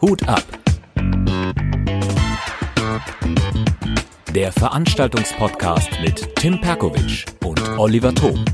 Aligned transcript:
Hut 0.00 0.26
ab. 0.26 0.42
Der 4.34 4.50
Veranstaltungspodcast 4.50 5.90
mit 6.02 6.34
Tim 6.34 6.60
Perkovic 6.60 7.26
und 7.44 7.60
Oliver 7.78 8.12
Thom. 8.12 8.44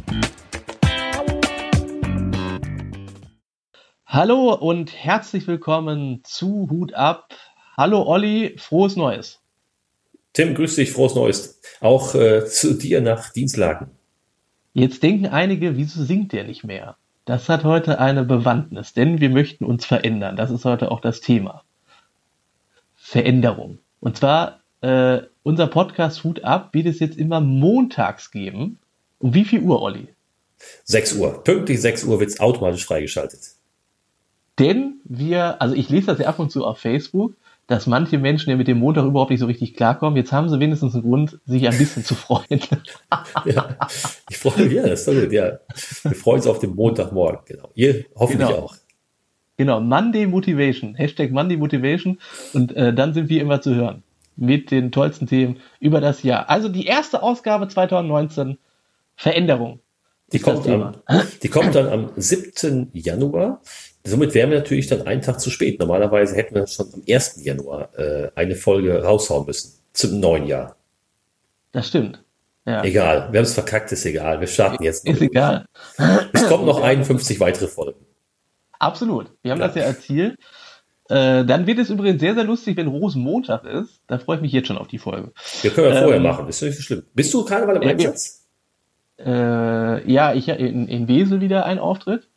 Hallo 4.04 4.53
und 4.53 4.92
herzlich 4.92 5.46
willkommen 5.46 6.20
zu 6.24 6.68
Hut 6.70 6.92
ab. 6.92 7.34
Hallo 7.78 8.02
Olli, 8.02 8.56
frohes 8.58 8.96
Neues. 8.96 9.40
Tim, 10.34 10.54
grüß 10.54 10.76
dich, 10.76 10.92
frohes 10.92 11.14
Neues. 11.14 11.62
Auch 11.80 12.14
äh, 12.14 12.44
zu 12.44 12.74
dir 12.74 13.00
nach 13.00 13.32
Dienstlagen. 13.32 13.88
Jetzt 14.74 15.02
denken 15.02 15.26
einige, 15.26 15.78
wieso 15.78 16.04
singt 16.04 16.32
der 16.32 16.45
nicht 16.45 16.62
mehr? 16.64 16.98
Das 17.27 17.48
hat 17.48 17.65
heute 17.65 17.98
eine 17.98 18.24
Bewandtnis, 18.24 18.93
denn 18.93 19.20
wir 19.20 19.30
möchten 19.30 19.65
uns 19.65 19.84
verändern. 19.84 20.37
Das 20.37 20.52
ist 20.52 20.65
heute 20.65 20.93
auch 20.93 21.01
das 21.01 21.21
Thema. 21.21 21.65
Veränderung. 22.95 23.80
Und 23.98 24.17
zwar, 24.17 24.61
äh, 24.80 25.23
unser 25.43 25.67
Podcast 25.67 26.23
Hut 26.23 26.45
ab 26.45 26.73
wird 26.73 26.87
es 26.87 27.01
jetzt 27.01 27.19
immer 27.19 27.41
montags 27.41 28.31
geben. 28.31 28.79
Um 29.19 29.34
wie 29.34 29.45
viel 29.45 29.61
Uhr, 29.61 29.83
Olli? 29.83 30.09
6 30.84 31.15
Uhr. 31.15 31.43
Pünktlich 31.43 31.81
6 31.81 32.05
Uhr 32.05 32.20
wird 32.20 32.31
es 32.31 32.39
automatisch 32.39 32.87
freigeschaltet. 32.87 33.41
Denn 34.61 35.01
wir, 35.03 35.61
also 35.61 35.75
ich 35.75 35.91
lese 35.91 36.06
das 36.06 36.20
ja 36.20 36.29
ab 36.29 36.39
und 36.39 36.53
zu 36.53 36.65
auf 36.65 36.79
Facebook, 36.79 37.34
dass 37.66 37.87
manche 37.87 38.19
Menschen 38.19 38.51
ja 38.51 38.56
mit 38.56 38.69
dem 38.69 38.79
Montag 38.79 39.05
überhaupt 39.05 39.30
nicht 39.30 39.41
so 39.41 39.47
richtig 39.47 39.75
klarkommen. 39.75 40.16
Jetzt 40.16 40.33
haben 40.33 40.48
sie 40.48 40.61
wenigstens 40.61 40.95
einen 40.95 41.02
Grund, 41.02 41.38
sich 41.47 41.66
ein 41.66 41.77
bisschen 41.77 42.05
zu 42.05 42.15
freuen. 42.15 42.61
ja, 43.45 43.77
ich 44.30 44.39
freue 44.39 44.65
mich, 44.65 44.73
ja, 44.73 44.83
das 44.83 45.01
ist 45.01 45.09
doch 45.09 45.15
gut, 45.15 45.33
ja. 45.33 45.59
Wir 46.02 46.15
freuen 46.15 46.37
uns 46.37 46.47
auf 46.47 46.61
den 46.61 46.75
Montagmorgen, 46.75 47.41
genau. 47.47 47.70
Ihr 47.75 48.05
hoffentlich 48.15 48.48
Genau. 48.48 48.61
auch. 48.61 48.77
Genau, 49.56 49.80
Monday 49.80 50.27
Motivation, 50.27 50.95
Hashtag 50.95 51.30
Monday 51.33 51.56
Motivation 51.56 52.19
und 52.52 52.77
äh, 52.77 52.92
dann 52.92 53.14
sind 53.14 53.31
wir 53.31 53.41
immer 53.41 53.61
zu 53.61 53.75
hören 53.75 54.03
mit 54.37 54.70
den 54.70 54.92
tollsten 54.92 55.27
Themen 55.27 55.56
über 55.81 56.00
das 56.00 56.22
Jahr. 56.22 56.50
Also 56.50 56.69
die 56.69 56.84
erste 56.84 57.22
Ausgabe 57.22 57.67
2019, 57.67 58.59
Veränderung. 59.17 59.81
Die 60.33 60.41
kommt, 60.41 60.69
am, 60.69 60.94
die 61.42 61.48
kommt 61.48 61.75
dann 61.75 61.89
am 61.89 62.11
7. 62.17 62.91
Januar. 62.92 63.62
Somit 64.07 64.35
wären 64.35 64.51
wir 64.51 64.59
natürlich 64.59 64.87
dann 64.87 65.07
einen 65.07 65.23
Tag 65.23 65.41
zu 65.41 65.51
spät. 65.51 65.79
Normalerweise 65.81 66.35
hätten 66.37 66.55
wir 66.55 66.67
schon 66.67 66.87
am 66.95 67.03
1. 67.09 67.45
Januar 67.45 67.91
äh, 67.99 68.31
eine 68.35 68.55
Folge 68.55 69.03
raushauen 69.03 69.47
müssen. 69.47 69.73
Zum 69.93 70.21
neuen 70.21 70.47
Jahr. 70.47 70.77
Das 71.73 71.89
stimmt. 71.89 72.23
Ja, 72.65 72.83
Egal. 72.84 73.29
Wir 73.33 73.39
haben 73.39 73.45
es 73.45 73.55
verkackt, 73.55 73.93
ist 73.93 74.05
egal. 74.05 74.41
Wir 74.41 74.47
starten 74.49 74.83
jetzt. 74.83 75.07
ist 75.07 75.21
egal. 75.21 75.67
Es 76.33 76.47
kommen 76.49 76.67
noch 76.67 76.83
51 76.83 77.39
weitere 77.41 77.69
Folgen. 77.69 78.05
Absolut. 78.79 79.31
Wir 79.43 79.53
haben 79.53 79.61
Ja. 79.61 79.67
das 79.69 79.77
ja 79.77 79.83
erzielt. 79.83 80.37
Äh, 81.09 81.45
dann 81.45 81.67
wird 81.69 81.79
es 81.79 81.91
übrigens 81.91 82.21
sehr, 82.21 82.34
sehr 82.34 82.43
lustig, 82.45 82.77
wenn 82.77 82.89
Rosenmontag 82.89 83.65
ist. 83.65 84.01
Da 84.09 84.19
freue 84.19 84.37
ich 84.37 84.43
mich 84.43 84.53
jetzt 84.53 84.67
schon 84.67 84.79
auf 84.79 84.89
die 84.89 84.99
Folge. 84.99 85.31
Wir 85.62 85.71
können 85.71 85.95
ja 85.95 86.01
vorher 86.01 86.17
Ähm, 86.17 86.23
machen. 86.25 86.49
Ist 86.49 86.61
nicht 86.62 86.77
so 86.77 86.83
schlimm. 86.83 87.05
Bist 87.15 87.33
du 87.33 87.45
Karneval 87.45 87.77
im 87.77 87.89
Einsatz? 87.89 88.45
Äh, 89.19 90.11
ja, 90.12 90.34
ich 90.34 90.49
in, 90.49 90.89
in 90.89 91.07
Wesel 91.09 91.41
wieder 91.41 91.65
ein 91.65 91.79
Auftritt. 91.79 92.29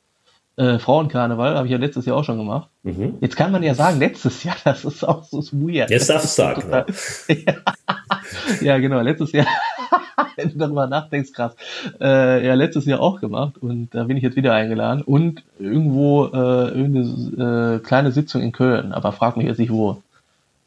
Äh, 0.59 0.77
Frauenkarneval 0.77 1.55
habe 1.55 1.67
ich 1.67 1.71
ja 1.71 1.77
letztes 1.77 2.05
Jahr 2.05 2.17
auch 2.17 2.25
schon 2.25 2.37
gemacht. 2.37 2.67
Mhm. 2.83 3.19
Jetzt 3.21 3.37
kann 3.37 3.53
man 3.53 3.63
ja 3.63 3.73
sagen, 3.73 3.97
letztes 3.97 4.43
Jahr, 4.43 4.57
das 4.65 4.83
ist 4.83 5.05
auch 5.05 5.23
so 5.23 5.41
weird. 5.53 5.89
Jetzt 5.89 6.09
darfst 6.09 6.37
du 6.37 6.41
sagen. 6.41 6.61
Genau. 6.61 7.53
ja, 8.61 8.77
genau, 8.79 8.99
letztes 8.99 9.31
Jahr, 9.31 9.47
wenn 10.35 10.49
du 10.49 10.57
darüber 10.57 10.85
nachdenkst, 10.85 11.31
krass. 11.31 11.55
Äh, 12.01 12.45
ja, 12.45 12.55
letztes 12.55 12.85
Jahr 12.85 12.99
auch 12.99 13.21
gemacht 13.21 13.57
und 13.57 13.95
da 13.95 14.03
bin 14.03 14.17
ich 14.17 14.23
jetzt 14.23 14.35
wieder 14.35 14.53
eingeladen 14.53 15.01
und 15.01 15.45
irgendwo 15.59 16.25
äh, 16.25 16.67
irgendeine 16.67 17.77
äh, 17.77 17.79
kleine 17.79 18.11
Sitzung 18.11 18.41
in 18.41 18.51
Köln, 18.51 18.91
aber 18.91 19.13
frag 19.13 19.37
mich 19.37 19.47
jetzt 19.47 19.59
nicht 19.59 19.71
wo. 19.71 20.03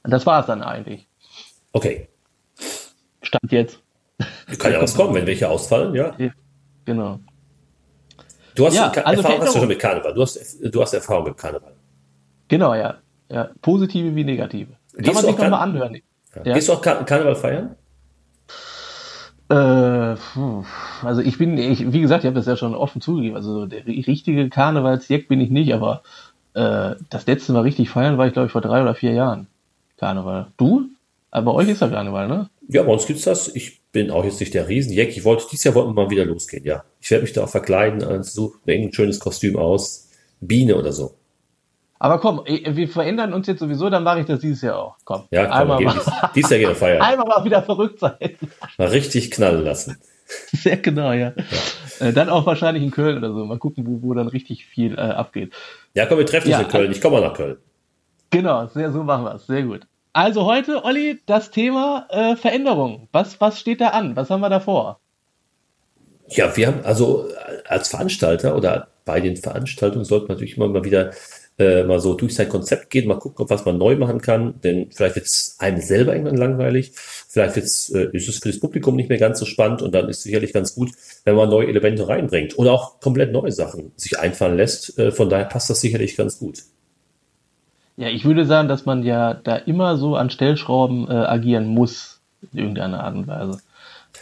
Und 0.04 0.10
das 0.10 0.24
war 0.24 0.40
es 0.40 0.46
dann 0.46 0.62
eigentlich. 0.62 1.06
Okay. 1.72 2.08
Stand 3.20 3.52
jetzt. 3.52 3.78
Kann 4.58 4.72
ja 4.72 4.80
was 4.80 4.94
kommen, 4.94 5.14
wenn 5.14 5.27
welche 5.27 5.50
ausfallen, 5.50 5.94
ja. 5.94 6.17
Genau. 6.86 7.20
Du 8.55 8.67
hast 8.67 8.74
Ja, 8.74 8.90
also 8.90 9.23
Erfahrung 9.23 9.40
hast 9.42 9.55
du 9.55 9.58
schon 9.61 9.68
mit 9.68 9.79
Karneval. 9.79 10.14
Du 10.14 10.23
hast, 10.23 10.58
du 10.63 10.83
hast 10.83 10.92
Erfahrung 10.95 11.24
mit 11.24 11.36
Karneval. 11.36 11.73
Genau, 12.48 12.74
ja. 12.74 12.96
ja. 13.30 13.51
Positive 13.63 14.14
wie 14.14 14.24
negative. 14.24 14.73
Kann 14.95 15.02
Gehst 15.05 15.14
man 15.14 15.24
sich 15.24 15.39
nochmal 15.39 15.61
anhören. 15.61 15.95
Ja. 16.35 16.42
Ja. 16.45 16.55
Gehst 16.55 16.68
du 16.68 16.73
auch 16.74 16.83
Kar 16.83 17.05
Karneval 17.05 17.35
feiern? 17.35 17.77
Äh, 19.48 20.17
also 21.05 21.20
ich 21.23 21.36
bin, 21.39 21.58
ich, 21.58 21.92
wie 21.92 22.01
gesagt, 22.01 22.24
ich 22.24 22.27
habe 22.27 22.36
das 22.36 22.46
ja 22.46 22.57
schon 22.57 22.74
offen 22.74 23.01
zugegeben. 23.02 23.36
Also 23.36 23.67
der 23.67 23.85
ri- 23.85 24.07
richtige 24.07 24.48
Karnevalsjack 24.48 25.29
bin 25.29 25.41
ich 25.41 25.51
nicht, 25.51 25.74
aber 25.74 26.02
äh, 26.55 26.95
das 27.11 27.27
letzte 27.27 27.52
Mal 27.52 27.61
richtig 27.62 27.91
feiern 27.91 28.17
war 28.18 28.27
ich, 28.27 28.33
glaube 28.33 28.46
ich, 28.46 28.52
vor 28.52 28.61
drei 28.62 28.83
oder 28.83 28.95
vier 28.95 29.12
Jahren. 29.12 29.46
Karneval. 29.98 30.46
Du? 30.57 30.86
Aber 31.30 31.52
bei 31.52 31.58
euch 31.58 31.68
ist 31.68 31.80
ja 31.83 31.89
Karneval, 31.89 32.29
ne? 32.29 32.48
Ja, 32.68 32.83
bei 32.83 32.92
uns 32.92 33.07
gibt's 33.07 33.24
das. 33.24 33.55
Ich 33.55 33.81
bin 33.92 34.11
auch 34.11 34.25
jetzt 34.25 34.41
nicht 34.41 34.55
der 34.55 34.69
Riesenjack. 34.69 35.08
Ich 35.08 35.25
wollte, 35.25 35.45
dieses 35.51 35.64
Jahr 35.64 35.75
wollten 35.75 35.91
wir 35.91 36.05
mal 36.05 36.11
wieder 36.11 36.25
losgehen, 36.25 36.64
ja. 36.64 36.85
Ich 37.01 37.11
werde 37.11 37.23
mich 37.23 37.33
da 37.33 37.45
auch 37.45 37.48
verkleiden, 37.48 38.01
äh, 38.03 38.23
suche 38.25 38.58
mir 38.64 38.75
irgendein 38.75 38.95
schönes 38.95 39.20
Kostüm 39.20 39.57
aus. 39.57 40.08
Biene 40.41 40.77
oder 40.77 40.92
so. 40.92 41.14
Aber 41.98 42.19
komm, 42.19 42.42
wir 42.45 42.89
verändern 42.89 43.33
uns 43.33 43.47
jetzt 43.47 43.61
sowieso, 43.61 43.89
dann 43.89 44.03
mache 44.03 44.20
ich 44.20 44.27
das 44.27 44.41
dieses 44.41 44.61
Jahr 44.63 44.77
auch. 44.77 44.97
Komm, 45.05 45.23
Ja, 45.30 45.45
komm, 45.45 45.70
einmal, 45.70 45.85
mal, 45.85 45.95
dies, 45.95 46.13
dieses 46.35 46.51
Jahr 46.51 46.58
gehen 46.58 46.69
wir 46.70 46.75
feiern. 46.75 47.01
einmal 47.01 47.27
mal 47.29 47.45
wieder 47.45 47.63
verrückt 47.63 48.01
sein. 48.01 48.17
Mal 48.77 48.89
richtig 48.89 49.30
knallen 49.30 49.63
lassen. 49.63 49.98
Sehr 50.53 50.79
genau, 50.79 51.13
ja. 51.13 51.33
Äh, 52.01 52.13
dann 52.13 52.29
auch 52.29 52.45
wahrscheinlich 52.47 52.83
in 52.83 52.91
Köln 52.91 53.19
oder 53.19 53.33
so. 53.33 53.45
Mal 53.45 53.59
gucken, 53.59 53.86
wo, 53.86 54.03
wo 54.03 54.14
dann 54.14 54.27
richtig 54.27 54.64
viel 54.67 54.95
äh, 54.95 55.01
abgeht. 55.01 55.53
Ja, 55.95 56.07
komm, 56.07 56.19
wir 56.19 56.27
treffen 56.27 56.48
uns 56.48 56.57
Ja, 56.57 56.63
in 56.63 56.69
Köln. 56.69 56.91
Ich 56.91 57.01
komme 57.01 57.20
mal 57.20 57.29
nach 57.29 57.36
Köln. 57.36 57.59
Genau, 58.30 58.67
sehr, 58.67 58.91
so 58.91 59.05
machen 59.05 59.24
wir 59.24 59.35
es. 59.35 59.47
Sehr 59.47 59.63
gut. 59.63 59.86
Also 60.12 60.45
heute, 60.45 60.84
Olli, 60.84 61.20
das 61.24 61.50
Thema 61.50 62.06
äh, 62.11 62.36
Veränderung. 62.36 63.08
Was, 63.12 63.40
was 63.40 63.58
steht 63.58 63.80
da 63.80 63.89
an? 63.89 64.14
Was 64.14 64.28
haben 64.28 64.42
wir 64.42 64.50
da 64.50 64.61
vor? 64.61 65.00
Ja, 66.28 66.55
wir 66.55 66.67
haben 66.67 66.84
also 66.84 67.28
äh, 67.28 67.67
als 67.67 67.89
Veranstalter 67.89 68.55
oder 68.55 68.89
bei 69.06 69.20
den 69.20 69.36
Veranstaltungen 69.36 70.05
sollte 70.05 70.27
man 70.27 70.36
natürlich 70.36 70.56
immer 70.56 70.68
mal 70.68 70.84
wieder 70.84 71.12
äh, 71.58 71.83
mal 71.84 71.98
so 71.98 72.14
durch 72.14 72.34
sein 72.34 72.48
Konzept 72.48 72.90
gehen, 72.90 73.08
mal 73.08 73.18
gucken, 73.18 73.46
was 73.48 73.64
man 73.64 73.78
neu 73.78 73.96
machen 73.96 74.20
kann. 74.20 74.61
Denn 74.61 74.90
vielleicht 74.90 75.17
wird 75.17 75.27
es 75.27 75.56
einem 75.58 75.80
selber 75.80 76.12
irgendwann 76.12 76.36
langweilig, 76.36 76.92
vielleicht 76.94 77.56
wird's, 77.56 77.90
äh, 77.90 78.08
ist 78.12 78.29
es 78.29 78.39
für 78.39 78.50
das 78.50 78.61
Publikum 78.61 78.96
nicht 78.96 79.08
mehr 79.08 79.18
ganz 79.18 79.39
so 79.39 79.46
spannend 79.46 79.80
und 79.80 79.94
dann 79.94 80.08
ist 80.11 80.18
es 80.18 80.23
sicherlich 80.24 80.52
ganz 80.52 80.74
gut, 80.74 80.90
wenn 81.24 81.36
man 81.36 81.48
neue 81.48 81.68
Elemente 81.68 82.06
reinbringt 82.06 82.58
oder 82.58 82.73
auch 82.73 83.00
komplett 83.00 83.33
neue 83.33 83.52
Sachen 83.52 83.92
sich 83.96 84.18
einfallen 84.18 84.58
lässt. 84.58 84.98
Äh, 84.98 85.11
von 85.11 85.30
daher 85.30 85.46
passt 85.46 85.70
das 85.70 85.80
sicherlich 85.80 86.17
ganz 86.17 86.39
gut. 86.39 86.58
Ja, 88.02 88.08
ich 88.08 88.24
würde 88.24 88.45
sagen, 88.46 88.67
dass 88.67 88.85
man 88.85 89.05
ja 89.05 89.33
da 89.33 89.55
immer 89.55 89.96
so 89.96 90.17
an 90.17 90.29
Stellschrauben 90.29 91.08
äh, 91.08 91.13
agieren 91.14 91.68
muss, 91.68 92.20
in 92.52 92.58
irgendeiner 92.58 93.05
Art 93.05 93.14
und 93.14 93.29
Weise. 93.29 93.61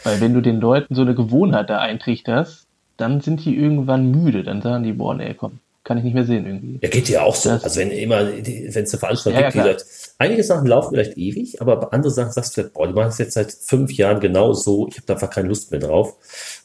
Weil 0.03 0.21
wenn 0.21 0.35
du 0.35 0.41
den 0.41 0.59
Leuten 0.61 0.93
so 0.93 1.01
eine 1.01 1.15
Gewohnheit 1.15 1.67
da 1.71 1.79
eintrichterst, 1.79 2.67
dann 2.97 3.21
sind 3.21 3.43
die 3.43 3.57
irgendwann 3.57 4.11
müde. 4.11 4.43
Dann 4.43 4.61
sagen 4.61 4.83
die, 4.83 4.93
boah, 4.93 5.15
nee, 5.15 5.33
komm, 5.33 5.61
kann 5.83 5.97
ich 5.97 6.03
nicht 6.03 6.13
mehr 6.13 6.25
sehen 6.25 6.45
irgendwie. 6.45 6.77
Ja, 6.83 6.89
geht 6.89 7.09
ja 7.09 7.23
auch 7.23 7.33
so. 7.33 7.49
Das- 7.49 7.63
also 7.63 7.79
wenn 7.79 7.89
immer, 7.89 8.23
die- 8.25 8.69
wenn 8.71 8.83
es 8.83 8.93
eine 8.93 8.99
Veranstaltung 8.99 9.33
Ja, 9.41 9.47
ja, 9.47 9.49
gibt, 9.49 9.65
die 9.65 9.67
klar. 9.67 9.79
sagt, 9.79 10.15
einige 10.19 10.43
Sachen 10.43 10.67
laufen 10.67 10.91
vielleicht 10.93 11.17
ewig, 11.17 11.59
aber 11.59 11.91
andere 11.91 12.11
Sachen 12.11 12.31
sagst 12.33 12.55
du, 12.57 12.63
boah, 12.69 12.85
die 12.85 12.93
machen 12.93 13.07
es 13.09 13.17
jetzt 13.17 13.33
seit 13.33 13.51
fünf 13.51 13.91
Jahren 13.93 14.19
genau 14.19 14.53
so, 14.53 14.87
ich 14.89 14.97
habe 14.97 15.07
da 15.07 15.13
einfach 15.15 15.31
keine 15.31 15.47
Lust 15.47 15.71
mehr 15.71 15.79
drauf. 15.79 16.09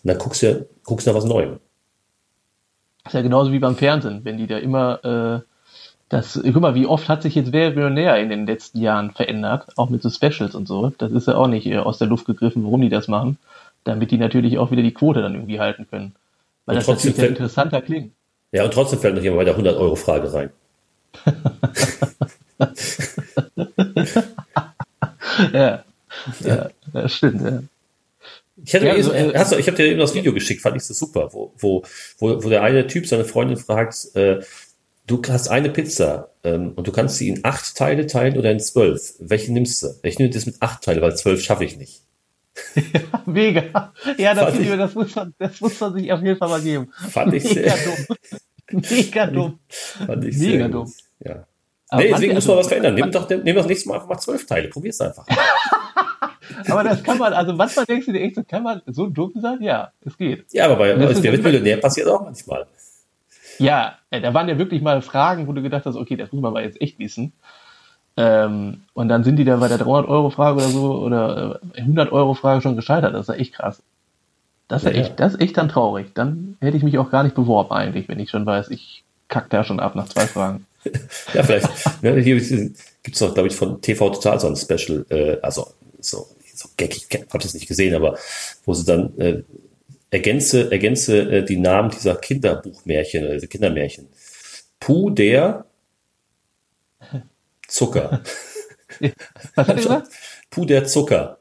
Und 0.05 0.09
dann 0.11 0.19
guckst 0.19 0.43
du, 0.43 0.67
guckst 0.85 1.07
du 1.07 1.11
nach 1.13 1.17
was 1.17 1.25
Neuem. 1.25 1.61
ist 3.07 3.15
ja 3.15 3.23
genauso 3.23 3.53
wie 3.53 3.59
beim 3.59 3.77
Fernsehen, 3.77 4.21
wenn 4.25 4.37
die 4.37 4.47
da 4.47 4.59
immer 4.59 5.43
äh, 5.43 5.56
das, 6.09 6.41
guck 6.43 6.57
mal, 6.61 6.75
wie 6.75 6.87
oft 6.87 7.09
hat 7.09 7.23
sich 7.23 7.35
jetzt 7.35 7.53
Wer 7.53 7.71
Millionär 7.71 8.17
in 8.19 8.29
den 8.29 8.47
letzten 8.47 8.81
Jahren 8.81 9.11
verändert, 9.11 9.67
auch 9.77 9.91
mit 9.91 10.03
so 10.03 10.11
Specials 10.11 10.55
und 10.55 10.69
so. 10.69 10.93
Das 10.99 11.11
ist 11.13 11.27
ja 11.27 11.35
auch 11.35 11.49
nicht 11.49 11.67
äh, 11.67 11.79
aus 11.79 11.99
der 11.99 12.07
Luft 12.07 12.27
gegriffen, 12.27 12.63
warum 12.65 12.81
die 12.81 12.89
das 12.89 13.09
machen, 13.09 13.39
damit 13.85 14.11
die 14.13 14.19
natürlich 14.19 14.59
auch 14.59 14.71
wieder 14.71 14.83
die 14.83 14.95
Quote 14.95 15.21
dann 15.23 15.35
irgendwie 15.35 15.59
halten 15.61 15.87
können. 15.91 16.15
Weil 16.65 16.75
Und 16.75 16.79
das 16.81 16.87
trotzdem 16.87 17.11
natürlich 17.11 17.17
fällt- 17.29 17.39
interessanter 17.39 17.83
klingt. 17.83 18.13
Ja, 18.53 18.65
und 18.65 18.73
trotzdem 18.73 19.01
fällt 19.01 19.17
noch 19.17 19.23
jemand 19.23 19.39
bei 19.41 19.45
der 19.45 19.57
100-Euro-Frage 19.59 20.33
rein. 20.33 20.51
Ja, 25.53 25.85
ja, 26.41 26.71
das 26.93 27.15
stimmt, 27.15 27.43
ja. 27.43 27.63
Ich, 28.65 28.75
hatte 28.75 28.87
Ja, 28.87 28.93
also, 28.95 29.13
eben, 29.13 29.31
äh, 29.33 29.39
hast 29.39 29.53
du, 29.53 29.57
ich 29.59 29.67
habe 29.67 29.77
dir 29.77 29.87
eben 29.87 30.01
das 30.01 30.15
Video 30.15 30.33
geschickt, 30.33 30.63
fand 30.63 30.77
ich 30.77 30.85
so 30.85 30.95
super, 30.95 31.29
wo, 31.33 31.53
wo, 31.59 31.83
wo, 32.19 32.43
wo 32.43 32.49
der 32.49 32.63
eine 32.63 32.87
Typ 32.87 33.07
seine 33.07 33.25
Freundin 33.25 33.59
fragt, 33.59 34.15
äh, 34.15 34.41
du 35.07 35.23
hast 35.29 35.49
eine 35.49 35.71
Pizza 35.71 36.31
ähm, 36.45 36.73
und 36.77 36.87
du 36.87 36.93
kannst 36.93 37.17
sie 37.17 37.29
in 37.29 37.41
acht 37.45 37.77
Teile 37.77 38.07
teilen 38.07 38.37
oder 38.39 38.51
in 38.51 38.61
zwölf. 38.61 39.15
Welche 39.19 39.53
nimmst 39.53 39.83
du? 39.83 39.89
Ich 40.03 40.19
nehme 40.19 40.31
das 40.31 40.47
mit 40.47 40.57
acht 40.61 40.83
Teile, 40.83 41.01
weil 41.03 41.17
zwölf 41.17 41.43
schaffe 41.43 41.65
ich 41.65 41.77
nicht. 41.77 42.03
Mega. 43.27 43.93
Ja, 44.17 44.35
das, 44.35 44.59
ich- 44.59 44.69
das, 44.71 44.95
muss 44.95 45.15
man, 45.15 45.35
das 45.39 45.61
muss 45.61 45.79
man 45.81 45.93
sich 45.95 46.13
auf 46.13 46.23
jeden 46.23 46.39
Fall 46.39 46.49
mal 46.49 46.61
geben. 46.61 46.89
Fand 47.11 47.35
ich 47.35 47.45
Mega 47.45 47.71
sehr, 47.77 47.85
dumm. 47.85 48.83
Mega 48.91 49.27
dumm. 49.27 49.59
fand 49.69 50.25
ich 50.25 50.37
Mega 50.39 50.51
sehr 50.59 50.69
dumm. 50.69 50.85
gut. 50.85 50.95
Ja. 51.25 51.47
Aber 51.89 52.03
nee, 52.03 52.09
deswegen 52.11 52.35
muss 52.35 52.43
also- 52.45 52.53
man 52.53 52.59
was 52.61 52.69
verändern. 52.69 52.95
Nimm 52.95 53.11
doch, 53.13 53.29
nimm 53.29 53.55
das 53.57 53.67
nächste 53.67 53.89
Mal 53.89 53.95
einfach 53.97 54.09
mal 54.09 54.19
zwölf 54.19 54.47
Teile. 54.47 54.69
Probier's 54.69 55.01
einfach. 55.01 55.27
Aber 56.69 56.85
das 56.85 57.03
kann 57.03 57.19
man, 57.19 57.33
also 57.33 57.53
manchmal 57.53 57.85
denkst 57.85 58.07
du 58.07 58.13
dir 58.13 58.21
echt, 58.21 58.37
so 58.37 58.43
kann 58.43 58.63
man 58.63 58.81
so 58.87 59.07
dumm 59.09 59.33
sein? 59.41 59.59
Ja, 59.63 59.93
es 60.05 60.17
geht. 60.17 60.47
Ja, 60.53 60.65
aber 60.67 60.77
bei 60.77 60.93
Das 60.95 61.23
Wer 61.23 61.33
wird 61.33 61.43
Millionär 61.43 61.77
passiert 61.77 62.09
auch 62.09 62.23
manchmal. 62.23 62.67
Ja, 63.59 63.99
äh, 64.11 64.21
da 64.21 64.35
waren 64.35 64.49
ja 64.49 64.59
wirklich 64.59 64.83
mal 64.83 65.03
Fragen, 65.03 65.47
wo 65.47 65.53
du 65.53 65.63
gedacht 65.63 65.87
hast, 65.87 65.97
okay, 65.97 66.17
das 66.17 66.33
muss 66.33 66.43
man 66.43 66.51
aber 66.53 66.63
jetzt 66.63 66.81
echt 66.81 66.99
wissen. 66.99 67.33
Ähm, 68.17 68.83
und 68.95 69.09
dann 69.09 69.25
sind 69.25 69.37
die 69.37 69.45
da 69.45 69.57
bei 69.57 69.69
der 69.69 69.79
300-Euro-Frage 69.79 70.57
oder 70.57 70.69
so 70.69 70.95
oder 70.99 71.61
100-Euro-Frage 71.75 72.63
schon 72.63 72.77
gescheitert. 72.77 73.15
Das 73.15 73.29
ist 73.29 73.35
ja 73.35 73.41
echt 73.41 73.55
krass. 73.55 73.83
Das 74.69 74.83
ist 74.83 74.93
ja, 74.93 75.01
echt, 75.01 75.21
das 75.21 75.35
ist 75.35 75.41
echt 75.41 75.57
dann 75.57 75.69
traurig. 75.69 76.13
Dann 76.15 76.57
hätte 76.61 76.77
ich 76.77 76.83
mich 76.83 76.99
auch 76.99 77.11
gar 77.11 77.23
nicht 77.23 77.35
beworben 77.35 77.73
eigentlich, 77.73 78.09
wenn 78.09 78.19
ich 78.19 78.31
schon 78.31 78.47
weiß, 78.47 78.71
ich 78.71 79.05
kack 79.29 79.51
da 79.51 79.65
schon 79.65 79.81
ab 79.81 79.95
nach 79.95 80.09
zwei 80.09 80.27
Fragen. 80.27 80.67
ja, 81.35 81.43
vielleicht. 81.43 81.69
ne, 82.03 82.17
hier 82.21 82.37
gibt 82.37 83.15
es 83.15 83.19
doch, 83.19 83.35
glaube 83.35 83.49
ich, 83.49 83.57
von 83.57 83.81
TV 83.81 84.11
Total 84.11 84.41
so 84.41 84.49
ein 84.49 84.57
Special, 84.57 85.05
äh, 85.11 85.39
also 85.43 85.69
so, 86.01 86.27
so 86.55 86.69
geckig, 86.77 87.07
ich 87.09 87.21
habe 87.21 87.39
das 87.39 87.55
nicht 87.55 87.69
gesehen, 87.69 87.95
aber 87.95 88.17
wo 88.65 88.73
sie 88.73 88.85
dann 88.85 89.17
äh, 89.19 89.43
ergänze, 90.11 90.71
ergänze 90.71 91.19
äh, 91.19 91.45
die 91.45 91.59
Namen 91.59 91.91
dieser 91.91 92.17
Kinderbuchmärchen, 92.17 93.27
also 93.27 93.47
Kindermärchen. 93.47 94.09
Puh, 94.81 95.11
der 95.11 95.67
Zucker. 97.69 98.23
Er 99.57 99.75
gesagt? 99.75 100.09
Puh, 100.49 100.65
der 100.65 100.87
Zucker. 100.87 101.39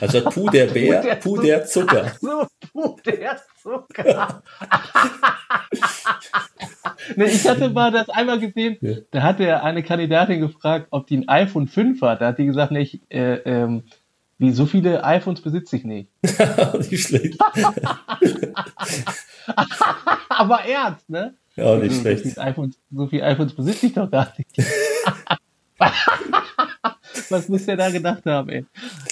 Also 0.00 0.22
Puh, 0.22 0.48
der 0.48 0.66
Bär, 0.72 1.16
Puh, 1.16 1.40
der 1.40 1.66
Zucker. 1.66 2.04
Ach 2.06 2.18
so, 2.20 2.46
Puh, 2.72 2.96
der 3.04 3.40
Zucker. 3.60 4.42
nee, 7.16 7.24
ich 7.24 7.46
hatte 7.46 7.68
mal 7.68 7.90
das 7.90 8.08
einmal 8.08 8.40
gesehen, 8.40 8.78
ja. 8.80 8.96
da 9.10 9.22
hat 9.22 9.40
er 9.40 9.62
eine 9.62 9.82
Kandidatin 9.82 10.40
gefragt, 10.40 10.86
ob 10.90 11.06
die 11.06 11.18
ein 11.18 11.28
iPhone 11.28 11.68
5 11.68 12.00
hat. 12.00 12.22
Da 12.22 12.28
hat 12.28 12.38
die 12.38 12.46
gesagt, 12.46 12.72
nicht, 12.72 13.02
äh, 13.10 13.34
ähm, 13.44 13.82
wie 14.38 14.50
so 14.52 14.66
viele 14.66 15.04
iPhones 15.04 15.40
besitze 15.40 15.76
ich 15.76 15.84
nicht. 15.84 16.10
nicht 16.90 17.06
schlecht. 17.06 17.38
Aber 20.28 20.60
ernst, 20.64 21.08
ne? 21.08 21.34
Ja, 21.56 21.76
nicht 21.76 21.94
so, 21.94 22.00
schlecht. 22.00 22.24
So 22.24 22.30
viele, 22.30 22.46
iPhones, 22.46 22.78
so 22.90 23.06
viele 23.06 23.24
iPhones 23.24 23.54
besitze 23.54 23.86
ich 23.86 23.92
doch 23.94 24.10
gar 24.10 24.32
nicht. 24.36 24.50
Was 27.30 27.48
muss 27.48 27.64
der 27.66 27.76
da 27.76 27.90
gedacht 27.90 28.26
haben, 28.26 28.48
ey? 28.48 28.66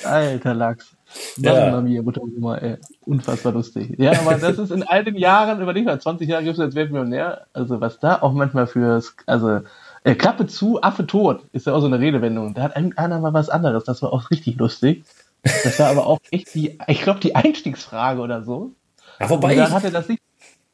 Alter 0.04 0.54
Lachs. 0.54 0.96
Ja. 1.36 1.80
Mia, 1.80 2.02
Mutter 2.02 2.22
Oma, 2.22 2.56
ey. 2.58 2.76
Unfassbar 3.06 3.52
lustig. 3.52 3.94
Ja, 3.98 4.12
aber 4.20 4.34
das 4.34 4.58
ist 4.58 4.70
in 4.70 4.82
all 4.82 5.04
den 5.04 5.16
Jahren, 5.16 5.60
überleg 5.60 5.84
mal, 5.84 6.00
20 6.00 6.28
Jahre 6.28 6.44
gibt 6.44 6.54
es 6.54 6.60
als 6.60 6.74
Weltmillionär. 6.74 7.46
Also 7.52 7.80
was 7.80 8.00
da 8.00 8.20
auch 8.20 8.32
manchmal 8.32 8.66
für, 8.66 9.02
also 9.26 9.60
äh, 10.04 10.14
Klappe 10.14 10.46
zu, 10.46 10.82
Affe 10.82 11.06
tot, 11.06 11.44
ist 11.52 11.66
ja 11.66 11.74
auch 11.74 11.80
so 11.80 11.86
eine 11.86 12.00
Redewendung. 12.00 12.54
Da 12.54 12.62
hat 12.62 12.76
einer 12.76 13.20
mal 13.20 13.32
was 13.32 13.48
anderes, 13.48 13.84
das 13.84 14.02
war 14.02 14.12
auch 14.12 14.30
richtig 14.30 14.56
lustig. 14.56 15.04
Das 15.42 15.78
war 15.78 15.88
aber 15.88 16.06
auch 16.06 16.20
echt 16.30 16.54
die, 16.54 16.78
ich 16.86 17.02
glaube, 17.02 17.20
die 17.20 17.34
Einstiegsfrage 17.34 18.20
oder 18.20 18.44
so. 18.44 18.72
Ja, 19.18 19.28
wobei. 19.28 19.54
Dann 19.54 19.72
hat 19.72 19.84
er 19.84 19.90
das 19.90 20.08
nicht. 20.08 20.22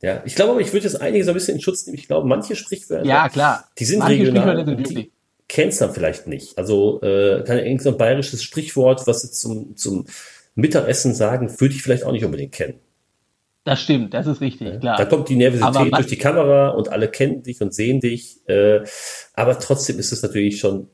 Ja, 0.01 0.23
ich 0.25 0.35
glaube 0.35 0.53
aber, 0.53 0.61
ich 0.61 0.73
würde 0.73 0.85
jetzt 0.87 1.01
einige 1.01 1.25
so 1.25 1.31
ein 1.31 1.35
bisschen 1.35 1.57
in 1.57 1.61
Schutz 1.61 1.87
nehmen. 1.87 1.99
Ich 1.99 2.07
glaube, 2.07 2.29
manche 2.29 2.55
Sprichwörter. 2.55 3.05
Ja, 3.05 3.29
klar. 3.29 3.65
Die 3.79 3.85
sind 3.85 3.99
manche 3.99 4.21
regional. 4.21 4.65
Sind 4.65 4.91
die 4.91 5.11
kennst 5.49 5.81
dann 5.81 5.93
vielleicht 5.93 6.27
nicht. 6.27 6.57
Also, 6.59 7.01
äh, 7.03 7.43
kann 7.45 7.57
irgendein 7.57 7.79
so 7.81 7.97
bayerisches 7.97 8.43
Sprichwort, 8.43 9.07
was 9.07 9.23
jetzt 9.23 9.41
zum, 9.41 9.77
zum 9.77 10.05
Mittagessen 10.55 11.15
sagen, 11.15 11.51
würde 11.59 11.75
ich 11.75 11.83
vielleicht 11.83 12.05
auch 12.05 12.13
nicht 12.13 12.25
unbedingt 12.25 12.53
kennen. 12.53 12.75
Das 13.69 13.83
stimmt, 13.83 14.15
das 14.15 14.27
ist 14.27 14.41
richtig, 14.41 14.67
ja. 14.67 14.77
klar. 14.79 14.97
Da 14.97 15.05
kommt 15.05 15.29
die 15.29 15.37
Nervosität 15.37 15.95
durch 15.95 16.07
die 16.07 16.17
Kamera 16.17 16.71
und 16.71 16.89
alle 16.89 17.07
kennen 17.07 17.43
dich 17.43 17.61
und 17.61 17.75
sehen 17.75 18.01
dich. 18.01 18.39
Äh, 18.49 18.81
aber 19.35 19.59
trotzdem 19.59 19.99
ist 19.99 20.11
es 20.11 20.23
natürlich 20.23 20.59
schon 20.59 20.89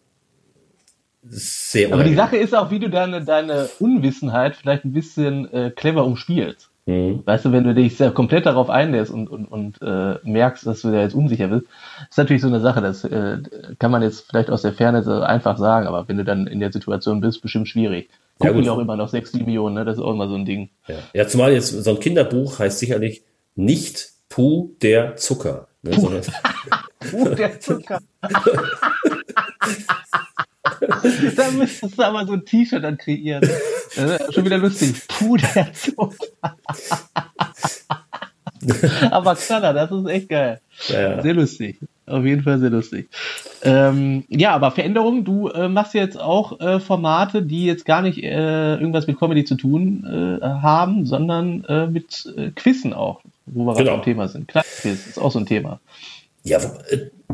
sehr 1.22 1.92
Aber 1.92 2.02
die 2.02 2.16
Sache 2.16 2.36
ist 2.36 2.52
auch, 2.52 2.72
wie 2.72 2.80
du 2.80 2.90
deine, 2.90 3.24
deine 3.24 3.68
Unwissenheit 3.78 4.56
vielleicht 4.56 4.84
ein 4.84 4.92
bisschen 4.92 5.48
äh, 5.52 5.70
clever 5.70 6.04
umspielst. 6.04 6.68
Mhm. 6.86 7.22
Weißt 7.24 7.44
du, 7.44 7.52
wenn 7.52 7.62
du 7.62 7.74
dich 7.74 7.96
sehr 7.96 8.10
komplett 8.10 8.44
darauf 8.44 8.70
einlässt 8.70 9.12
und, 9.12 9.28
und, 9.28 9.46
und 9.46 9.80
äh, 9.80 10.16
merkst, 10.24 10.66
dass 10.66 10.82
du 10.82 10.90
da 10.90 11.00
jetzt 11.00 11.14
unsicher 11.14 11.46
bist, 11.46 11.66
ist 12.10 12.18
natürlich 12.18 12.42
so 12.42 12.48
eine 12.48 12.58
Sache, 12.58 12.80
das 12.80 13.04
äh, 13.04 13.38
kann 13.78 13.92
man 13.92 14.02
jetzt 14.02 14.26
vielleicht 14.28 14.50
aus 14.50 14.62
der 14.62 14.72
Ferne 14.72 15.04
so 15.04 15.20
einfach 15.20 15.58
sagen, 15.58 15.86
aber 15.86 16.08
wenn 16.08 16.16
du 16.16 16.24
dann 16.24 16.48
in 16.48 16.58
der 16.58 16.72
Situation 16.72 17.20
bist, 17.20 17.40
bestimmt 17.40 17.68
schwierig. 17.68 18.10
Gucken 18.38 18.64
ja, 18.64 18.72
auch 18.72 18.78
immer 18.78 18.96
noch 18.96 19.08
6, 19.08 19.32
7 19.32 19.44
Millionen, 19.44 19.74
ne? 19.76 19.84
das 19.84 19.96
ist 19.96 20.02
auch 20.02 20.12
immer 20.12 20.28
so 20.28 20.34
ein 20.34 20.44
Ding. 20.44 20.70
Ja. 20.88 20.96
ja, 21.12 21.26
zumal 21.28 21.52
jetzt 21.52 21.68
so 21.68 21.90
ein 21.90 22.00
Kinderbuch 22.00 22.58
heißt 22.58 22.78
sicherlich 22.78 23.24
nicht 23.54 24.10
Puh 24.28 24.74
der 24.82 25.16
Zucker. 25.16 25.68
Ne? 25.82 25.92
Puh. 25.92 26.10
Puh 27.10 27.28
der 27.34 27.60
Zucker. 27.60 28.00
da 31.36 31.50
müsstest 31.52 31.98
du 31.98 32.02
aber 32.02 32.26
so 32.26 32.32
ein 32.32 32.44
T-Shirt 32.44 32.82
dann 32.82 32.98
kreieren. 32.98 33.48
schon 34.30 34.44
wieder 34.44 34.58
lustig. 34.58 35.06
Puderzug. 35.08 36.14
aber 39.10 39.36
Knaller, 39.36 39.72
das 39.72 39.90
ist 39.90 40.06
echt 40.06 40.28
geil. 40.28 40.60
Ja. 40.88 41.22
Sehr 41.22 41.34
lustig. 41.34 41.78
Auf 42.06 42.24
jeden 42.24 42.42
Fall 42.42 42.58
sehr 42.58 42.68
lustig. 42.68 43.08
Ähm, 43.62 44.24
ja, 44.28 44.54
aber 44.54 44.70
Veränderungen, 44.72 45.24
du 45.24 45.48
äh, 45.48 45.68
machst 45.68 45.94
jetzt 45.94 46.20
auch 46.20 46.60
äh, 46.60 46.78
Formate, 46.78 47.42
die 47.42 47.64
jetzt 47.64 47.86
gar 47.86 48.02
nicht 48.02 48.22
äh, 48.22 48.74
irgendwas 48.74 49.06
mit 49.06 49.18
Comedy 49.18 49.44
zu 49.44 49.54
tun 49.54 50.04
äh, 50.04 50.44
haben, 50.44 51.06
sondern 51.06 51.64
äh, 51.64 51.86
mit 51.86 52.30
äh, 52.36 52.50
Quizzen 52.50 52.92
auch, 52.92 53.22
wo 53.46 53.64
wir 53.64 53.72
genau. 53.72 53.84
gerade 53.84 53.92
am 53.92 54.02
Thema 54.02 54.28
sind. 54.28 54.48
Klar, 54.48 54.64
Quiz 54.82 55.06
ist 55.06 55.18
auch 55.18 55.32
so 55.32 55.38
ein 55.38 55.46
Thema. 55.46 55.80
Ja, 56.42 56.60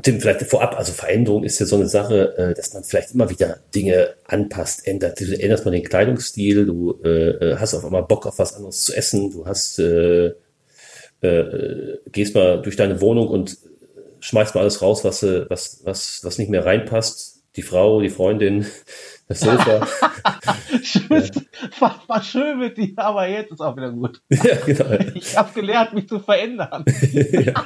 Tim, 0.03 0.21
vielleicht 0.21 0.43
vorab, 0.43 0.79
also 0.79 0.93
Veränderung 0.93 1.43
ist 1.43 1.59
ja 1.59 1.67
so 1.67 1.75
eine 1.75 1.89
Sache, 1.89 2.55
dass 2.57 2.73
man 2.73 2.85
vielleicht 2.85 3.13
immer 3.13 3.29
wieder 3.29 3.57
Dinge 3.75 4.11
anpasst, 4.25 4.87
ändert. 4.87 5.19
Du 5.21 5.25
änderst 5.37 5.65
mal 5.65 5.73
den 5.73 5.83
Kleidungsstil, 5.83 6.65
du 6.65 6.97
hast 7.59 7.75
auf 7.75 7.85
einmal 7.85 8.05
Bock 8.05 8.25
auf 8.27 8.39
was 8.39 8.55
anderes 8.55 8.83
zu 8.83 8.95
essen, 8.95 9.33
du 9.33 9.47
hast, 9.47 9.83
gehst 12.13 12.35
mal 12.37 12.63
durch 12.63 12.77
deine 12.77 13.01
Wohnung 13.01 13.27
und 13.27 13.59
schmeißt 14.21 14.55
mal 14.55 14.63
alles 14.63 14.83
raus, 14.83 15.05
was, 15.05 15.23
was, 15.23 15.81
was, 15.85 16.25
was 16.25 16.39
nicht 16.39 16.51
mehr 16.51 16.65
reinpasst. 16.65 17.43
Die 17.57 17.63
Frau, 17.63 18.01
die 18.01 18.11
Freundin, 18.11 18.67
das 19.29 19.41
Sofa. 19.41 19.87
War, 21.81 22.03
war, 22.07 22.23
schön 22.23 22.59
mit 22.59 22.77
dir, 22.77 22.93
aber 22.97 23.27
jetzt 23.27 23.51
ist 23.51 23.61
auch 23.61 23.77
wieder 23.77 23.91
gut. 23.91 24.23
Ja, 24.31 24.55
genau. 24.65 25.13
Ich 25.15 25.37
habe 25.37 25.53
gelernt, 25.53 25.93
mich 25.93 26.09
zu 26.09 26.21
verändern. 26.21 26.85
ja. 27.13 27.65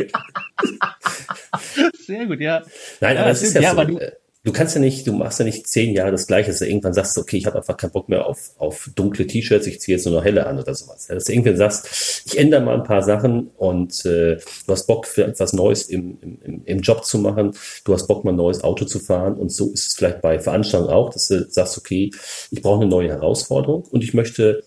Sehr 2.07 2.27
gut, 2.27 2.41
ja. 2.41 2.63
Nein, 3.01 3.19
aber 3.19 3.27
ja, 3.27 3.33
es 3.33 3.43
ist 3.43 3.55
ja, 3.55 3.61
ja 3.61 3.71
so, 3.73 3.81
aber 3.81 3.85
du, 3.85 3.99
äh, 3.99 4.13
du 4.45 4.53
kannst 4.53 4.75
ja 4.75 4.81
nicht, 4.81 5.07
du 5.07 5.13
machst 5.13 5.39
ja 5.39 5.45
nicht 5.45 5.67
zehn 5.67 5.95
Jahre 5.95 6.13
das 6.13 6.27
Gleiche, 6.27 6.51
dass 6.51 6.61
du 6.61 6.67
irgendwann 6.67 6.93
sagst, 6.93 7.17
okay, 7.19 7.39
ich 7.39 7.47
habe 7.47 7.57
einfach 7.57 7.77
keinen 7.77 7.91
Bock 7.91 8.09
mehr 8.09 8.27
auf, 8.27 8.53
auf 8.59 8.91
dunkle 8.95 9.27
T-Shirts, 9.27 9.67
ich 9.67 9.81
ziehe 9.81 9.97
jetzt 9.97 10.05
nur 10.05 10.15
noch 10.15 10.25
helle 10.25 10.47
an 10.47 10.59
oder 10.59 10.75
sowas. 10.75 11.07
Dass 11.07 11.25
du 11.25 11.33
irgendwann 11.33 11.57
sagst, 11.57 12.23
ich 12.27 12.39
ändere 12.39 12.61
mal 12.61 12.75
ein 12.75 12.85
paar 12.85 13.03
Sachen 13.03 13.49
und 13.57 14.05
äh, 14.05 14.37
du 14.37 14.69
hast 14.73 14.87
Bock 14.87 15.07
für 15.07 15.25
etwas 15.25 15.55
Neues 15.55 15.85
im, 15.85 16.19
im, 16.21 16.63
im 16.65 16.79
Job 16.81 17.05
zu 17.05 17.19
machen, 17.19 17.57
du 17.85 17.95
hast 17.95 18.07
Bock 18.07 18.25
mal 18.25 18.33
ein 18.33 18.37
neues 18.37 18.63
Auto 18.63 18.85
zu 18.85 18.99
fahren 18.99 19.35
und 19.35 19.51
so 19.51 19.73
ist 19.73 19.89
es 19.89 19.95
vielleicht 19.95 20.21
bei 20.21 20.39
Veranstaltungen 20.39 20.93
auch, 20.93 21.11
dass 21.11 21.29
du 21.29 21.51
sagst, 21.51 21.79
okay, 21.79 22.11
ich 22.51 22.63
brauche 22.63 22.83
eine 22.83 22.91
neue 22.91 23.09
Herausforderung 23.09 23.83
und 23.91 24.05
ich 24.05 24.13
möchte 24.15 24.63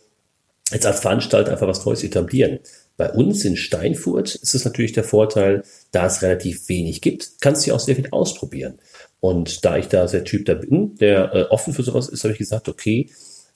jetzt 0.72 0.86
als 0.86 1.00
Veranstalter 1.00 1.52
einfach 1.52 1.68
was 1.68 1.86
Neues 1.86 2.04
etablieren. 2.04 2.60
Bei 2.98 3.12
uns 3.12 3.46
in 3.46 3.56
Steinfurt 3.56 4.34
ist 4.34 4.56
es 4.56 4.66
natürlich 4.66 4.92
der 4.92 5.04
Vorteil, 5.04 5.64
da 5.92 6.08
es 6.08 6.24
relativ 6.24 6.68
wenig 6.68 7.02
gibt, 7.02 7.40
kannst 7.42 7.66
du 7.68 7.74
auch 7.74 7.80
sehr 7.80 7.96
viel 7.96 8.10
ausprobieren. 8.10 8.80
Und 9.20 9.66
da 9.66 9.78
ich 9.78 9.88
da 9.88 10.08
sehr 10.08 10.24
Typ 10.24 10.46
da 10.46 10.54
bin, 10.54 10.96
der 10.96 11.34
äh, 11.34 11.44
offen 11.50 11.74
für 11.74 11.84
sowas 11.84 12.08
ist, 12.10 12.24
habe 12.24 12.34
ich 12.34 12.40
gesagt, 12.40 12.70
okay, 12.70 13.10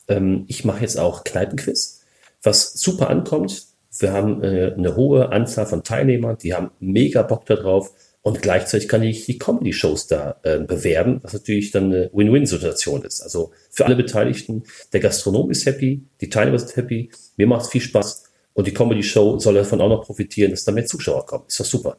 ähm, 0.08 0.46
ich 0.48 0.65
mache 0.65 0.82
jetzt 0.82 1.00
auch 1.00 1.24
Kneipenquiz, 1.24 2.01
was 2.41 2.74
super 2.74 3.10
ankommt. 3.10 3.65
Wir 4.00 4.13
haben 4.13 4.44
äh, 4.44 4.74
eine 4.75 4.96
hohe 4.96 5.32
Anzahl 5.32 5.65
von 5.65 5.84
Teilnehmern, 5.84 6.38
die 6.41 6.53
haben 6.53 6.72
mega 6.80 7.22
Bock 7.22 7.46
darauf 7.46 7.91
und 8.24 8.41
gleichzeitig 8.41 8.88
kann 8.88 9.03
ich 9.03 9.25
die 9.25 9.38
Comedy-Shows 9.38 10.08
da 10.08 10.39
äh, 10.44 10.60
bewerben, 10.60 11.20
was 11.24 11.34
natürlich 11.34 11.72
dann 11.72 11.86
eine 11.86 12.10
Win-Win-Situation 12.13 13.03
ist. 13.03 13.22
Also 13.22 13.51
für 13.70 13.86
alle 13.86 13.96
Beteiligten, 13.96 14.63
der 14.94 15.00
Gastronom 15.00 15.50
ist 15.51 15.65
happy, 15.65 16.03
die 16.22 16.30
Teilnehmer 16.30 16.60
sind 16.60 16.75
happy, 16.75 17.12
mir 17.38 17.48
macht 17.48 17.63
es 17.63 17.70
viel 17.70 17.82
Spaß 17.82 18.24
und 18.53 18.68
die 18.68 18.74
Comedy-Show 18.74 19.39
soll 19.39 19.56
davon 19.56 19.82
auch 19.82 19.89
noch 19.89 20.06
profitieren, 20.06 20.51
dass 20.51 20.63
da 20.63 20.72
mehr 20.72 20.86
Zuschauer 20.86 21.25
kommen. 21.25 21.46
Ist 21.48 21.60
doch 21.60 21.65
super. 21.65 21.98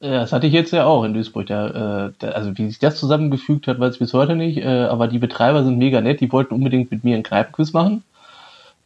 Ja, 0.00 0.20
das 0.20 0.32
hatte 0.32 0.46
ich 0.46 0.52
jetzt 0.52 0.72
ja 0.72 0.84
auch 0.84 1.04
in 1.04 1.14
Duisburg. 1.14 1.46
Da, 1.46 2.06
äh, 2.06 2.12
da, 2.18 2.28
also 2.30 2.56
wie 2.58 2.66
sich 2.66 2.78
das 2.78 2.98
zusammengefügt 2.98 3.66
hat, 3.66 3.80
weiß 3.80 3.94
ich 3.94 3.98
bis 3.98 4.12
heute 4.12 4.36
nicht. 4.36 4.58
Äh, 4.58 4.84
aber 4.84 5.08
die 5.08 5.18
Betreiber 5.18 5.64
sind 5.64 5.78
mega 5.78 6.00
nett. 6.00 6.20
Die 6.20 6.30
wollten 6.32 6.54
unbedingt 6.54 6.90
mit 6.90 7.02
mir 7.02 7.14
einen 7.14 7.22
Kneipenquiz 7.22 7.72
machen. 7.72 8.02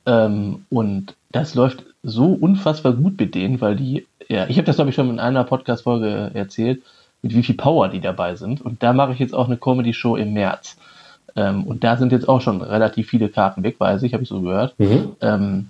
Ähm, 0.07 0.67
und 0.71 1.15
das 1.33 1.55
läuft 1.55 1.85
so 2.03 2.27
unfassbar 2.33 2.93
gut 2.93 3.19
mit 3.19 3.35
denen, 3.35 3.61
weil 3.61 3.77
die, 3.77 4.07
ja, 4.29 4.47
ich 4.49 4.57
habe 4.57 4.67
das 4.67 4.77
glaube 4.77 4.91
ich 4.91 4.97
schon 4.97 5.11
in 5.11 5.21
einer 5.21 5.45
Podcast-Folge 5.45 6.31
erzählt, 6.35 6.83
mit 7.23 7.35
wie 7.35 7.43
viel 7.43 7.57
Power 7.57 7.89
die 7.89 8.01
dabei 8.01 8.37
sind. 8.37 8.61
Und 8.63 8.83
da 8.83 8.93
mache 8.93 9.13
ich 9.13 9.19
jetzt 9.19 9.35
auch 9.35 9.47
eine 9.47 9.57
Comedy-Show 9.57 10.17
im 10.17 10.33
März. 10.33 10.77
Ähm, 11.37 11.65
und 11.65 11.85
da 11.85 11.97
sind 11.97 12.13
jetzt 12.13 12.29
auch 12.29 12.41
schon 12.41 12.63
relativ 12.63 13.09
viele 13.09 13.29
Karten 13.29 13.63
weg, 13.63 13.79
weiß 13.79 14.03
ich, 14.05 14.15
habe 14.15 14.23
ich 14.23 14.29
so 14.29 14.41
gehört. 14.41 14.79
Mhm. 14.79 15.17
Ähm, 15.21 15.69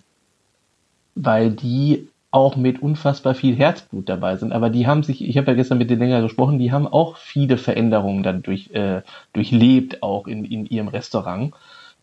weil 1.14 1.50
die 1.50 2.08
auch 2.30 2.56
mit 2.56 2.80
unfassbar 2.80 3.34
viel 3.34 3.56
Herzblut 3.56 4.08
dabei 4.08 4.36
sind. 4.36 4.52
Aber 4.52 4.70
die 4.70 4.86
haben 4.86 5.02
sich, 5.02 5.22
ich 5.26 5.36
habe 5.36 5.48
ja 5.48 5.54
gestern 5.54 5.78
mit 5.78 5.90
denen 5.90 6.00
länger 6.00 6.22
gesprochen, 6.22 6.58
die 6.58 6.72
haben 6.72 6.86
auch 6.86 7.16
viele 7.16 7.58
Veränderungen 7.58 8.22
dann 8.22 8.42
durch, 8.42 8.70
äh, 8.70 9.02
durchlebt, 9.32 10.02
auch 10.02 10.26
in, 10.26 10.44
in 10.44 10.66
ihrem 10.66 10.88
Restaurant. 10.88 11.54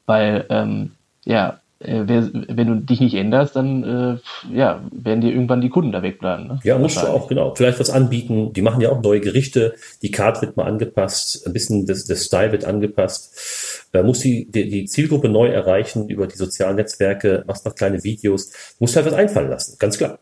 Weil, 0.05 0.46
ähm, 0.50 0.91
ja, 1.25 1.60
äh, 1.79 2.03
wer, 2.05 2.29
wenn 2.34 2.67
du 2.67 2.75
dich 2.77 3.00
nicht 3.00 3.13
änderst, 3.13 3.55
dann 3.55 3.84
äh, 3.84 4.55
ja, 4.55 4.81
werden 4.91 5.22
dir 5.22 5.31
irgendwann 5.31 5.62
die 5.62 5.69
Kunden 5.69 5.91
da 5.91 6.01
wegbleiben. 6.01 6.48
Ne? 6.48 6.60
Ja, 6.63 6.77
musst 6.77 6.98
du 6.98 7.07
auch, 7.07 7.27
genau. 7.27 7.53
Vielleicht 7.55 7.79
was 7.79 7.89
anbieten. 7.89 8.53
Die 8.53 8.62
machen 8.62 8.81
ja 8.81 8.89
auch 8.89 9.01
neue 9.01 9.22
Gerichte. 9.22 9.75
Die 10.01 10.12
Card 10.12 10.41
wird 10.41 10.57
mal 10.57 10.65
angepasst. 10.65 11.46
Ein 11.46 11.53
bisschen 11.53 11.86
das, 11.86 12.05
das 12.05 12.25
Style 12.25 12.51
wird 12.51 12.65
angepasst. 12.65 13.88
Äh, 13.93 14.03
muss 14.03 14.19
die, 14.19 14.50
die, 14.50 14.69
die 14.69 14.86
Zielgruppe 14.86 15.29
neu 15.29 15.48
erreichen 15.48 16.10
über 16.10 16.27
die 16.27 16.38
sozialen 16.38 16.77
Netzwerke. 16.77 17.43
Machst 17.48 17.65
noch 17.65 17.75
kleine 17.75 18.03
Videos. 18.03 18.51
Musst 18.79 18.96
halt 18.96 19.05
was 19.05 19.13
einfallen 19.13 19.50
lassen. 19.50 19.75
Ganz 19.77 19.98
klar. 19.98 20.19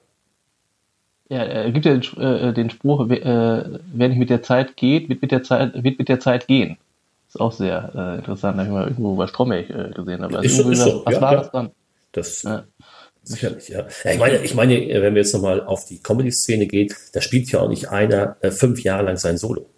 Ja, 1.30 1.44
er 1.44 1.72
gibt 1.72 1.86
ja 1.86 1.98
den, 1.98 2.22
äh, 2.22 2.54
den 2.54 2.70
Spruch, 2.70 3.10
äh, 3.10 3.24
wer 3.24 4.10
nicht 4.10 4.20
mit 4.20 4.30
der 4.30 4.44
Zeit 4.44 4.78
geht, 4.78 5.10
wird 5.10 5.22
mit 5.24 5.32
der 5.32 5.42
Zeit, 5.42 5.74
wird 5.84 5.98
mit 5.98 6.08
der 6.08 6.20
Zeit 6.20 6.48
gehen. 6.48 6.78
Ist 7.36 7.42
auch 7.42 7.52
sehr 7.52 7.92
äh, 7.94 8.20
interessant. 8.20 8.58
Da 8.58 8.62
habe 8.62 8.70
ich 8.70 8.74
mal 8.74 8.88
irgendwo 8.88 9.16
bei 9.16 9.28
Stromberg 9.28 9.70
äh, 9.70 9.92
gesehen. 9.94 10.24
Aber 10.24 10.42
ist 10.42 10.58
ist 10.58 10.80
so. 10.80 11.04
was 11.06 11.14
ja, 11.14 11.22
war 11.22 11.34
ja. 11.34 11.40
das 11.40 11.52
dann? 11.52 11.72
Das 12.14 12.44
ja. 12.44 12.64
sicherlich, 13.24 13.68
ja. 13.68 13.86
ja. 14.06 14.12
Ich 14.12 14.20
meine, 14.20 14.38
ich 14.38 14.56
meine, 14.56 14.74
wenn 15.02 15.16
wir 15.16 15.22
jetzt 15.22 15.34
nochmal 15.34 15.62
auf 15.62 15.84
die 15.84 16.02
Comedy-Szene 16.02 16.66
gehen, 16.66 16.94
da 17.12 17.20
spielt 17.20 17.52
ja 17.52 17.60
auch 17.60 17.68
nicht 17.68 17.90
einer 17.90 18.38
äh, 18.40 18.52
fünf 18.52 18.82
Jahre 18.84 19.04
lang 19.04 19.18
sein 19.18 19.38
Solo. 19.38 19.70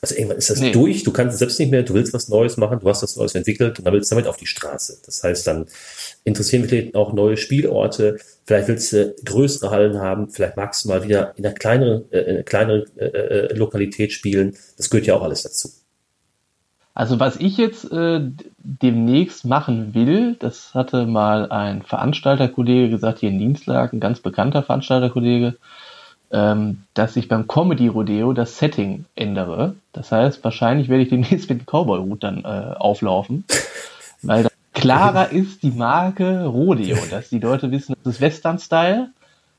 Also 0.00 0.14
irgendwann 0.14 0.38
ist 0.38 0.48
das 0.48 0.60
nee. 0.60 0.72
durch, 0.72 1.02
du 1.02 1.12
kannst 1.12 1.34
es 1.34 1.40
selbst 1.40 1.60
nicht 1.60 1.70
mehr, 1.70 1.82
du 1.82 1.92
willst 1.92 2.14
was 2.14 2.30
Neues 2.30 2.56
machen, 2.56 2.80
du 2.80 2.88
hast 2.88 3.02
was 3.02 3.16
Neues 3.16 3.34
entwickelt 3.34 3.78
und 3.78 3.84
dann 3.84 3.92
willst 3.92 4.10
du 4.10 4.14
damit 4.14 4.26
auf 4.26 4.38
die 4.38 4.46
Straße. 4.46 5.02
Das 5.04 5.22
heißt, 5.22 5.46
dann 5.46 5.66
interessieren 6.24 6.70
wir 6.70 6.96
auch 6.96 7.12
neue 7.12 7.36
Spielorte, 7.36 8.16
vielleicht 8.46 8.68
willst 8.68 8.94
du 8.94 9.14
größere 9.22 9.70
Hallen 9.70 9.98
haben, 9.98 10.30
vielleicht 10.30 10.56
magst 10.56 10.84
du 10.84 10.88
mal 10.88 11.04
wieder 11.04 11.34
in 11.36 11.44
einer 11.44 11.54
kleineren, 11.54 12.10
äh, 12.10 12.20
in 12.20 12.34
einer 12.36 12.42
kleineren 12.44 12.84
äh, 12.96 13.04
äh, 13.04 13.54
Lokalität 13.54 14.12
spielen. 14.12 14.56
Das 14.78 14.88
gehört 14.88 15.06
ja 15.06 15.16
auch 15.16 15.22
alles 15.22 15.42
dazu. 15.42 15.68
Also 17.00 17.18
was 17.18 17.36
ich 17.36 17.56
jetzt 17.56 17.90
äh, 17.90 18.20
demnächst 18.58 19.46
machen 19.46 19.94
will, 19.94 20.36
das 20.38 20.74
hatte 20.74 21.06
mal 21.06 21.50
ein 21.50 21.80
Veranstalterkollege 21.80 22.90
gesagt, 22.90 23.20
hier 23.20 23.30
in 23.30 23.38
Dienstlagen, 23.38 23.96
ein 23.96 24.00
ganz 24.00 24.20
bekannter 24.20 24.62
Veranstalterkollege, 24.62 25.56
ähm, 26.30 26.82
dass 26.92 27.16
ich 27.16 27.26
beim 27.26 27.48
Comedy 27.48 27.88
Rodeo 27.88 28.34
das 28.34 28.58
Setting 28.58 29.06
ändere. 29.14 29.76
Das 29.94 30.12
heißt, 30.12 30.44
wahrscheinlich 30.44 30.90
werde 30.90 31.04
ich 31.04 31.08
demnächst 31.08 31.48
mit 31.48 31.60
dem 31.60 31.64
Cowboy-Hut 31.64 32.22
dann 32.22 32.44
äh, 32.44 32.74
auflaufen, 32.76 33.44
weil 34.20 34.48
klarer 34.74 35.30
ist 35.32 35.62
die 35.62 35.70
Marke 35.70 36.44
Rodeo, 36.44 36.98
dass 37.10 37.30
die 37.30 37.38
Leute 37.38 37.70
wissen, 37.70 37.94
das 38.04 38.16
ist 38.16 38.20
Western-Style, 38.20 39.08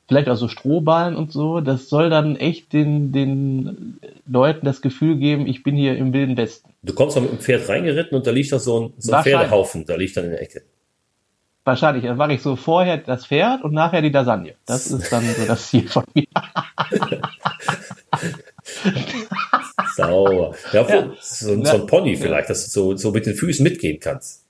vielleicht 0.07 0.29
auch 0.29 0.35
so 0.35 0.47
Strohballen 0.47 1.15
und 1.15 1.31
so. 1.31 1.61
Das 1.61 1.89
soll 1.89 2.09
dann 2.09 2.35
echt 2.35 2.73
den, 2.73 3.11
den 3.11 3.99
Leuten 4.27 4.65
das 4.65 4.81
Gefühl 4.81 5.17
geben, 5.17 5.47
ich 5.47 5.63
bin 5.63 5.75
hier 5.75 5.97
im 5.97 6.13
Wilden 6.13 6.37
Westen. 6.37 6.69
Du 6.83 6.93
kommst 6.93 7.15
mal 7.15 7.21
mit 7.21 7.31
dem 7.31 7.39
Pferd 7.39 7.67
reingeritten 7.69 8.17
und 8.17 8.27
da 8.27 8.31
liegt 8.31 8.51
doch 8.51 8.59
so 8.59 8.79
ein, 8.79 8.93
so 8.97 9.13
ein 9.13 9.23
Pferdehaufen, 9.23 9.85
da 9.85 9.95
liegt 9.95 10.17
dann 10.17 10.25
in 10.25 10.31
der 10.31 10.41
Ecke. 10.41 10.63
Wahrscheinlich. 11.63 12.03
Dann 12.03 12.17
mache 12.17 12.33
ich 12.33 12.41
so 12.41 12.55
vorher 12.55 12.97
das 12.97 13.27
Pferd 13.27 13.63
und 13.63 13.73
nachher 13.73 14.01
die 14.01 14.09
Lasagne. 14.09 14.55
Das 14.65 14.87
ist 14.87 15.11
dann 15.11 15.23
so 15.23 15.45
das 15.45 15.69
Ziel 15.69 15.87
von 15.87 16.03
mir. 16.15 16.25
Sauber. 19.95 20.55
Ja, 20.73 20.87
ja. 20.87 21.11
So, 21.21 21.63
so, 21.63 21.75
ein 21.75 21.85
Pony 21.85 22.15
vielleicht, 22.15 22.49
dass 22.49 22.65
du 22.65 22.71
so, 22.71 22.97
so 22.97 23.11
mit 23.11 23.27
den 23.27 23.35
Füßen 23.35 23.63
mitgehen 23.63 23.99
kannst. 23.99 24.45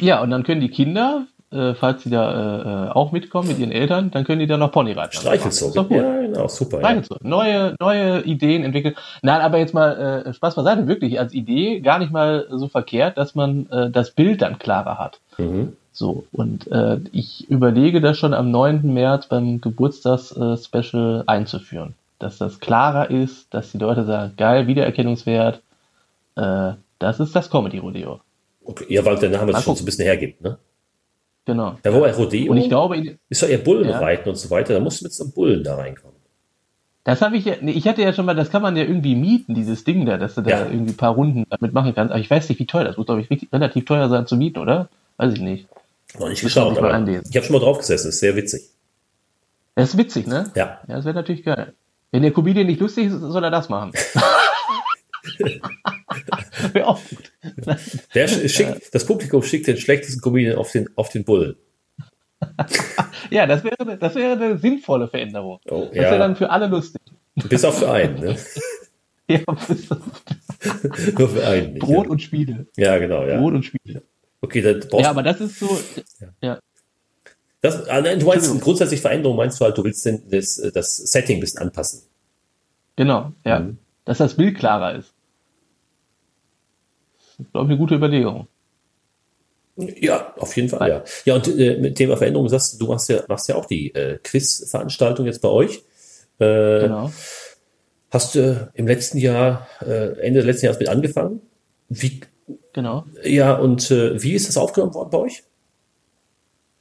Ja, 0.00 0.20
und 0.22 0.30
dann 0.30 0.42
können 0.42 0.60
die 0.60 0.70
Kinder, 0.70 1.26
äh, 1.52 1.74
falls 1.74 2.02
sie 2.02 2.10
da 2.10 2.88
äh, 2.88 2.90
auch 2.92 3.12
mitkommen 3.12 3.48
mit 3.48 3.58
ihren 3.58 3.72
Eltern, 3.72 4.10
dann 4.10 4.24
können 4.24 4.40
die 4.40 4.46
da 4.46 4.56
noch 4.56 4.72
Pony 4.72 4.92
reiten. 4.92 5.16
Streichelzug. 5.16 5.74
Ja, 5.90 6.20
genau, 6.20 6.48
super. 6.48 6.78
Streichelzug. 6.78 7.18
Ja. 7.22 7.28
Neue, 7.28 7.74
neue 7.80 8.22
Ideen 8.22 8.64
entwickeln. 8.64 8.94
Nein, 9.22 9.40
aber 9.40 9.58
jetzt 9.58 9.74
mal 9.74 10.24
äh, 10.26 10.34
Spaß 10.34 10.54
beiseite, 10.54 10.86
wirklich 10.88 11.18
als 11.20 11.34
Idee 11.34 11.80
gar 11.80 11.98
nicht 11.98 12.12
mal 12.12 12.46
so 12.50 12.68
verkehrt, 12.68 13.18
dass 13.18 13.34
man 13.34 13.68
äh, 13.70 13.90
das 13.90 14.10
Bild 14.10 14.42
dann 14.42 14.58
klarer 14.58 14.98
hat. 14.98 15.20
Mhm. 15.38 15.76
So, 15.92 16.24
und 16.32 16.70
äh, 16.72 17.00
ich 17.12 17.50
überlege 17.50 18.00
das 18.00 18.18
schon 18.18 18.32
am 18.32 18.50
9. 18.50 18.92
März 18.92 19.26
beim 19.26 19.60
Geburtstagsspecial 19.60 21.24
äh, 21.26 21.30
einzuführen. 21.30 21.94
Dass 22.18 22.38
das 22.38 22.60
klarer 22.60 23.10
ist, 23.10 23.52
dass 23.52 23.72
die 23.72 23.78
Leute 23.78 24.04
sagen, 24.04 24.32
geil, 24.36 24.66
Wiedererkennungswert, 24.66 25.60
äh, 26.36 26.72
das 26.98 27.20
ist 27.20 27.36
das 27.36 27.50
Comedy-Rodeo. 27.50 28.20
Okay, 28.64 28.84
ja, 28.88 29.04
weil 29.04 29.16
der 29.16 29.30
Name 29.30 29.52
es 29.52 29.64
schon 29.64 29.76
so 29.76 29.82
ein 29.82 29.84
bisschen 29.84 30.04
hergibt, 30.04 30.40
ne? 30.40 30.56
Genau. 31.44 31.76
Ja, 31.84 31.92
wobei 31.92 32.12
Rodeo 32.12 32.52
und 32.52 32.58
ich 32.58 32.68
glaube, 32.68 33.16
ist 33.28 33.42
doch 33.42 33.48
eher 33.48 33.58
Bullenreiten 33.58 34.26
ja. 34.26 34.30
und 34.30 34.36
so 34.36 34.48
weiter, 34.50 34.74
da 34.74 34.80
musst 34.80 35.00
du 35.00 35.06
mit 35.06 35.12
so 35.12 35.24
einem 35.24 35.32
Bullen 35.32 35.64
da 35.64 35.74
reinkommen. 35.74 36.16
Das 37.04 37.20
habe 37.20 37.36
ich 37.36 37.44
ja, 37.44 37.54
ich 37.60 37.88
hatte 37.88 38.02
ja 38.02 38.12
schon 38.12 38.26
mal, 38.26 38.34
das 38.34 38.50
kann 38.50 38.62
man 38.62 38.76
ja 38.76 38.84
irgendwie 38.84 39.16
mieten, 39.16 39.54
dieses 39.54 39.82
Ding 39.82 40.06
da, 40.06 40.18
dass 40.18 40.36
du 40.36 40.42
ja. 40.42 40.60
da 40.60 40.70
irgendwie 40.70 40.92
ein 40.92 40.96
paar 40.96 41.14
Runden 41.14 41.44
damit 41.50 41.72
machen 41.72 41.94
kannst. 41.96 42.12
Aber 42.12 42.20
ich 42.20 42.30
weiß 42.30 42.48
nicht, 42.48 42.60
wie 42.60 42.66
teuer 42.66 42.84
das 42.84 42.96
muss, 42.96 43.06
glaube 43.06 43.22
ich, 43.28 43.52
relativ 43.52 43.84
teuer 43.86 44.08
sein 44.08 44.28
zu 44.28 44.36
mieten, 44.36 44.60
oder? 44.60 44.88
Weiß 45.16 45.32
ich 45.32 45.40
nicht. 45.40 45.66
Noch 46.18 46.28
nicht 46.28 46.42
geschaut, 46.42 46.78
aber 46.78 46.90
ich 47.00 47.36
habe 47.36 47.44
schon 47.44 47.54
mal 47.54 47.58
drauf 47.58 47.78
gesessen, 47.78 48.10
ist 48.10 48.20
sehr 48.20 48.36
witzig. 48.36 48.62
Das 49.74 49.90
ist 49.90 49.98
witzig, 49.98 50.26
ne? 50.26 50.50
Ja. 50.54 50.80
Ja, 50.86 50.96
das 50.96 51.04
wäre 51.04 51.14
natürlich 51.14 51.42
geil. 51.42 51.72
Wenn 52.12 52.22
der 52.22 52.32
Comedian 52.32 52.66
nicht 52.66 52.80
lustig 52.80 53.06
ist, 53.06 53.18
soll 53.18 53.42
er 53.42 53.50
das 53.50 53.68
machen. 53.68 53.92
wäre 56.72 56.86
auch 56.86 57.00
gut. 57.08 57.32
Der 58.14 58.28
schickt, 58.28 58.94
das 58.94 59.06
Publikum 59.06 59.42
schickt 59.42 59.66
den 59.66 59.76
schlechtesten 59.76 60.20
Comedian 60.20 60.56
auf 60.56 60.72
den, 60.72 60.88
auf 60.96 61.10
den 61.10 61.24
Bullen. 61.24 61.56
ja, 63.30 63.46
das 63.46 63.64
wäre, 63.64 63.96
das 63.98 64.14
wäre 64.14 64.32
eine 64.32 64.58
sinnvolle 64.58 65.08
Veränderung. 65.08 65.60
Oh, 65.68 65.86
das 65.86 65.94
wäre 65.94 66.18
dann 66.18 66.36
für 66.36 66.50
alle 66.50 66.66
lustig. 66.66 67.00
Bis 67.48 67.64
auf 67.64 67.78
für 67.78 67.90
einen, 67.90 68.20
ne? 68.20 68.36
ja, 69.28 69.40
bis 69.68 69.90
auf 69.90 69.98
Nur 71.18 71.28
für 71.28 71.46
einen. 71.46 71.74
Nicht, 71.74 71.82
Brot 71.82 72.06
ja. 72.06 72.10
und 72.10 72.22
Spiele. 72.22 72.66
Ja, 72.76 72.98
genau, 72.98 73.24
ja. 73.24 73.38
Brot 73.38 73.54
und 73.54 73.62
Spiele. 73.64 74.02
Okay, 74.40 74.60
dann 74.60 74.80
brauchst 74.80 75.04
Ja, 75.04 75.10
aber 75.10 75.22
das 75.22 75.40
ist 75.40 75.58
so. 75.58 75.78
Ja. 76.20 76.28
ja. 76.42 76.58
Das, 77.60 77.88
ah, 77.88 78.02
du 78.02 78.26
meinst 78.26 78.60
grundsätzlich 78.60 79.00
Veränderung, 79.00 79.36
meinst 79.36 79.60
du 79.60 79.64
halt, 79.64 79.78
du 79.78 79.84
willst 79.84 80.04
das, 80.04 80.70
das 80.74 80.96
Setting 80.96 81.36
ein 81.36 81.40
bisschen 81.40 81.60
anpassen. 81.60 82.02
Genau, 82.96 83.32
ja. 83.44 83.60
Mhm. 83.60 83.78
Dass 84.04 84.18
das 84.18 84.34
Bild 84.34 84.58
klarer 84.58 84.96
ist. 84.96 85.11
Glaube 87.36 87.66
ich, 87.66 87.70
eine 87.70 87.78
gute 87.78 87.94
Überlegung. 87.94 88.46
Ja, 89.76 90.34
auf 90.36 90.54
jeden 90.54 90.68
Fall, 90.68 90.88
ja. 90.88 91.04
Ja, 91.24 91.34
und 91.34 91.48
äh, 91.48 91.78
mit 91.78 91.96
Thema 91.96 92.16
Veränderung 92.16 92.48
sagst 92.48 92.80
du, 92.80 92.86
machst 92.86 93.08
ja, 93.08 93.22
machst 93.28 93.48
ja 93.48 93.54
auch 93.54 93.64
die 93.64 93.94
äh, 93.94 94.18
Quiz-Veranstaltung 94.22 95.24
jetzt 95.26 95.40
bei 95.40 95.48
euch. 95.48 95.82
Äh, 96.38 96.80
genau. 96.80 97.10
Hast 98.10 98.34
du 98.34 98.70
im 98.74 98.86
letzten 98.86 99.16
Jahr, 99.16 99.66
äh, 99.80 100.18
Ende 100.20 100.40
des 100.40 100.46
letzten 100.46 100.66
Jahres 100.66 100.78
mit 100.78 100.88
angefangen? 100.88 101.40
Wie, 101.88 102.20
Genau. 102.72 103.04
Ja, 103.22 103.54
und 103.54 103.90
äh, 103.90 104.22
wie 104.22 104.32
ist 104.32 104.48
das 104.48 104.56
aufgenommen 104.56 104.94
worden 104.94 105.10
bei 105.10 105.18
euch? 105.18 105.44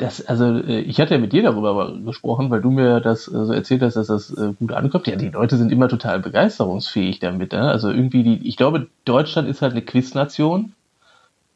Das, 0.02 0.26
also 0.26 0.58
äh, 0.58 0.80
ich 0.80 1.00
hatte 1.00 1.14
ja 1.14 1.20
mit 1.20 1.32
dir 1.32 1.44
darüber 1.44 1.96
gesprochen, 2.04 2.50
weil 2.50 2.62
du 2.62 2.72
mir 2.72 3.02
das 3.02 3.28
äh, 3.28 3.46
so 3.46 3.54
erzählt 3.54 3.84
hast, 3.84 3.94
dass 3.94 4.08
das 4.08 4.36
äh, 4.36 4.54
gut 4.58 4.72
ankommt. 4.72 5.06
Ja, 5.06 5.16
die 5.16 5.30
Leute 5.30 5.58
sind 5.58 5.72
immer 5.72 5.90
total 5.90 6.20
begeisterungsfähig 6.20 7.20
damit. 7.20 7.52
Ne? 7.52 7.62
Also 7.62 7.92
irgendwie, 7.92 8.24
die, 8.24 8.48
ich 8.48 8.58
glaube, 8.58 8.88
Deutschland 9.06 9.48
ist 9.48 9.62
halt 9.62 9.74
eine 9.74 9.84
Quiznation, 9.84 10.74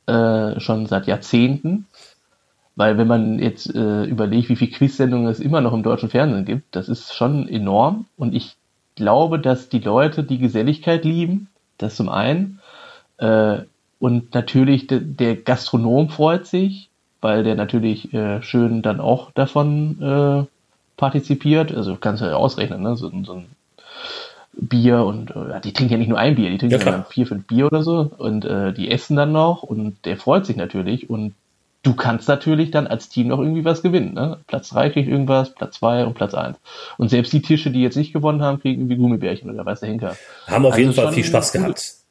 äh, 0.05 0.59
schon 0.59 0.85
seit 0.85 1.07
Jahrzehnten. 1.07 1.87
Weil 2.75 2.99
wenn 2.99 3.07
man 3.07 3.39
jetzt 3.39 3.73
äh, 3.73 4.03
überlegt, 4.03 4.49
wie 4.49 4.55
viele 4.57 4.71
Quiz-Sendungen 4.71 5.27
es 5.27 5.39
immer 5.39 5.61
noch 5.61 5.73
im 5.73 5.81
deutschen 5.81 6.09
Fernsehen 6.09 6.45
gibt, 6.45 6.75
das 6.75 6.87
ist 6.87 7.15
schon 7.15 7.47
enorm. 7.49 8.05
Und 8.15 8.35
ich 8.35 8.57
glaube, 8.93 9.39
dass 9.39 9.69
die 9.69 9.79
Leute 9.79 10.23
die 10.23 10.37
Geselligkeit 10.37 11.03
lieben, 11.03 11.47
das 11.79 11.95
zum 11.95 12.09
einen. 12.09 12.59
Äh, 13.17 13.61
und 13.97 14.35
natürlich 14.35 14.85
de, 14.85 14.99
der 14.99 15.35
Gastronom 15.35 16.09
freut 16.09 16.45
sich, 16.45 16.91
weil 17.25 17.43
der 17.43 17.55
natürlich 17.55 18.13
äh, 18.13 18.43
schön 18.43 18.83
dann 18.83 18.99
auch 18.99 19.31
davon 19.31 19.99
äh, 19.99 20.45
partizipiert. 20.95 21.73
Also 21.73 21.95
kannst 21.95 22.21
du 22.21 22.27
ja 22.27 22.35
ausrechnen, 22.35 22.83
ne? 22.83 22.95
so, 22.95 23.11
so 23.23 23.33
ein 23.33 23.45
Bier 24.53 25.03
und 25.03 25.31
äh, 25.31 25.59
die 25.63 25.73
trinken 25.73 25.93
ja 25.93 25.97
nicht 25.97 26.07
nur 26.07 26.19
ein 26.19 26.35
Bier, 26.35 26.51
die 26.51 26.59
trinken 26.59 26.77
ja, 26.77 26.85
dann 26.85 27.05
vier, 27.05 27.25
fünf 27.25 27.47
Bier 27.47 27.65
oder 27.65 27.81
so 27.81 28.11
und 28.15 28.45
äh, 28.45 28.73
die 28.73 28.91
essen 28.91 29.15
dann 29.15 29.31
noch 29.31 29.63
und 29.63 29.97
der 30.05 30.17
freut 30.17 30.45
sich 30.45 30.55
natürlich 30.55 31.09
und 31.09 31.33
du 31.81 31.95
kannst 31.95 32.27
natürlich 32.27 32.69
dann 32.69 32.85
als 32.85 33.09
Team 33.09 33.29
noch 33.29 33.39
irgendwie 33.39 33.65
was 33.65 33.81
gewinnen. 33.81 34.13
Ne? 34.13 34.37
Platz 34.45 34.69
drei 34.69 34.91
kriegt 34.91 35.09
irgendwas, 35.09 35.55
Platz 35.55 35.79
zwei 35.79 36.05
und 36.05 36.13
Platz 36.13 36.35
eins. 36.35 36.57
Und 36.99 37.09
selbst 37.09 37.33
die 37.33 37.41
Tische, 37.41 37.71
die 37.71 37.81
jetzt 37.81 37.97
nicht 37.97 38.13
gewonnen 38.13 38.43
haben, 38.43 38.59
kriegen 38.59 38.81
irgendwie 38.81 38.97
Gummibärchen 38.97 39.49
oder 39.49 39.65
weiß 39.65 39.79
der 39.79 39.89
Hinker. 39.89 40.15
Haben 40.45 40.65
auf 40.67 40.73
also 40.73 40.79
jeden 40.79 40.93
Fall 40.93 41.11
viel 41.11 41.23
Spaß 41.23 41.53
gehabt. 41.53 42.04